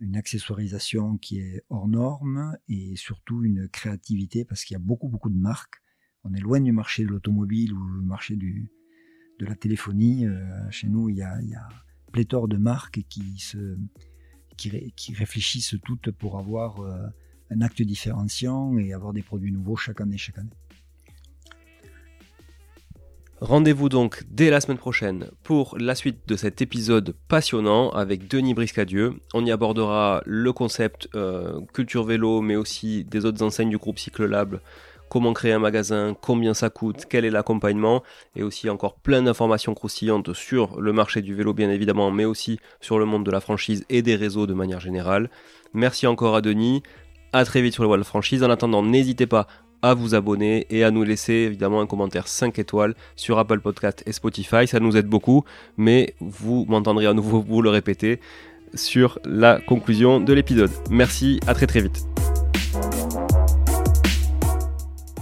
une 0.00 0.16
accessoirisation 0.16 1.16
qui 1.16 1.40
est 1.40 1.62
hors 1.70 1.88
norme 1.88 2.58
et 2.68 2.94
surtout 2.96 3.42
une 3.42 3.68
créativité 3.68 4.44
parce 4.44 4.64
qu'il 4.64 4.74
y 4.74 4.76
a 4.76 4.80
beaucoup, 4.80 5.08
beaucoup 5.08 5.30
de 5.30 5.38
marques. 5.38 5.82
On 6.24 6.34
est 6.34 6.40
loin 6.40 6.60
du 6.60 6.72
marché 6.72 7.04
de 7.04 7.08
l'automobile 7.08 7.72
ou 7.72 8.00
du 8.00 8.06
marché 8.06 8.36
de 8.36 9.46
la 9.46 9.54
téléphonie. 9.54 10.26
Euh, 10.26 10.70
chez 10.70 10.88
nous, 10.88 11.08
il 11.08 11.16
y, 11.16 11.22
a, 11.22 11.40
pléthore 12.12 12.48
de 12.48 12.58
marques 12.58 13.00
qui 13.08 15.14
réfléchissent 15.14 15.76
toutes 15.84 16.10
pour 16.10 16.38
avoir 16.38 16.80
euh, 16.80 17.06
un 17.50 17.60
acte 17.60 17.82
différenciant 17.82 18.76
et 18.78 18.92
avoir 18.92 19.12
des 19.12 19.22
produits 19.22 19.52
nouveaux 19.52 19.76
chaque 19.76 20.00
année, 20.00 20.18
chaque 20.18 20.38
année. 20.38 20.50
Rendez-vous 23.40 23.88
donc 23.88 24.24
dès 24.28 24.50
la 24.50 24.60
semaine 24.60 24.78
prochaine 24.78 25.30
pour 25.44 25.78
la 25.78 25.94
suite 25.94 26.26
de 26.26 26.34
cet 26.34 26.60
épisode 26.60 27.14
passionnant 27.28 27.90
avec 27.90 28.26
Denis 28.26 28.52
Briscadieu. 28.52 29.14
On 29.32 29.46
y 29.46 29.52
abordera 29.52 30.22
le 30.26 30.52
concept 30.52 31.08
euh, 31.14 31.60
culture 31.72 32.02
vélo, 32.02 32.40
mais 32.40 32.56
aussi 32.56 33.04
des 33.04 33.24
autres 33.24 33.44
enseignes 33.44 33.70
du 33.70 33.78
groupe 33.78 34.00
Cycle 34.00 34.24
Lab, 34.24 34.58
comment 35.08 35.32
créer 35.34 35.52
un 35.52 35.60
magasin, 35.60 36.16
combien 36.20 36.52
ça 36.52 36.68
coûte, 36.68 37.04
quel 37.08 37.24
est 37.24 37.30
l'accompagnement, 37.30 38.02
et 38.34 38.42
aussi 38.42 38.68
encore 38.68 38.96
plein 38.96 39.22
d'informations 39.22 39.74
croustillantes 39.74 40.32
sur 40.32 40.80
le 40.80 40.92
marché 40.92 41.22
du 41.22 41.36
vélo 41.36 41.54
bien 41.54 41.70
évidemment, 41.70 42.10
mais 42.10 42.24
aussi 42.24 42.58
sur 42.80 42.98
le 42.98 43.04
monde 43.04 43.24
de 43.24 43.30
la 43.30 43.40
franchise 43.40 43.84
et 43.88 44.02
des 44.02 44.16
réseaux 44.16 44.48
de 44.48 44.54
manière 44.54 44.80
générale. 44.80 45.30
Merci 45.74 46.08
encore 46.08 46.34
à 46.34 46.40
Denis. 46.40 46.82
À 47.32 47.44
très 47.44 47.60
vite 47.60 47.74
sur 47.74 47.82
le 47.82 47.88
wall 47.88 48.04
franchise. 48.04 48.42
En 48.42 48.50
attendant, 48.50 48.82
n'hésitez 48.82 49.26
pas 49.26 49.46
à 49.82 49.94
vous 49.94 50.14
abonner 50.14 50.66
et 50.70 50.82
à 50.82 50.90
nous 50.90 51.04
laisser 51.04 51.32
évidemment 51.32 51.80
un 51.80 51.86
commentaire 51.86 52.26
5 52.26 52.58
étoiles 52.58 52.94
sur 53.16 53.38
Apple 53.38 53.60
Podcast 53.60 54.02
et 54.06 54.12
Spotify. 54.12 54.66
Ça 54.66 54.80
nous 54.80 54.96
aide 54.96 55.06
beaucoup, 55.06 55.44
mais 55.76 56.14
vous 56.20 56.64
m'entendrez 56.68 57.06
à 57.06 57.12
nouveau 57.12 57.40
vous 57.40 57.62
le 57.62 57.70
répéter 57.70 58.20
sur 58.74 59.18
la 59.24 59.60
conclusion 59.60 60.20
de 60.20 60.32
l'épisode. 60.32 60.70
Merci, 60.90 61.38
à 61.46 61.54
très 61.54 61.66
très 61.66 61.80
vite. 61.80 62.06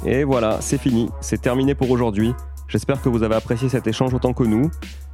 Et 0.05 0.25
voilà, 0.25 0.59
c'est 0.61 0.79
fini, 0.79 1.09
c'est 1.21 1.43
terminé 1.43 1.75
pour 1.75 1.91
aujourd'hui. 1.91 2.33
J'espère 2.69 3.01
que 3.01 3.09
vous 3.09 3.23
avez 3.23 3.35
apprécié 3.35 3.69
cet 3.69 3.87
échange 3.87 4.13
autant 4.13 4.33
que 4.33 4.43
nous. 4.43 4.71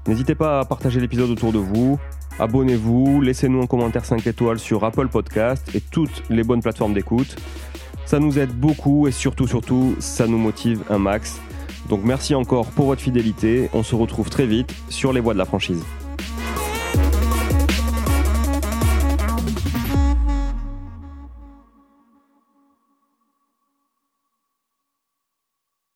N'hésitez 0.07 0.35
pas 0.35 0.61
à 0.61 0.65
partager 0.65 1.01
l'épisode 1.01 1.31
autour 1.31 1.53
de 1.53 1.59
vous, 1.59 1.99
abonnez-vous, 2.39 3.21
laissez-nous 3.21 3.63
un 3.63 3.67
commentaire 3.67 4.05
5 4.05 4.27
étoiles 4.27 4.59
sur 4.59 4.85
Apple 4.85 5.09
Podcast 5.09 5.71
et 5.75 5.81
toutes 5.81 6.23
les 6.29 6.43
bonnes 6.43 6.63
plateformes 6.63 6.95
d'écoute. 6.95 7.37
Ça 8.05 8.19
nous 8.19 8.39
aide 8.39 8.53
beaucoup 8.53 9.07
et 9.07 9.13
surtout, 9.13 9.47
surtout, 9.47 9.95
ça 10.01 10.27
nous 10.27 10.39
motive 10.39 10.83
un 10.91 10.99
max. 10.99 11.41
Donc 11.89 12.03
merci 12.05 12.35
encore 12.35 12.67
pour 12.67 12.87
votre 12.87 13.03
fidélité. 13.03 13.71
On 13.75 13.83
se 13.83 13.95
retrouve 13.95 14.31
très 14.31 14.47
vite 14.47 14.75
sur 14.89 15.13
les 15.13 15.21
voies 15.21 15.35
de 15.35 15.39
la 15.39 15.45
franchise. 15.45 15.83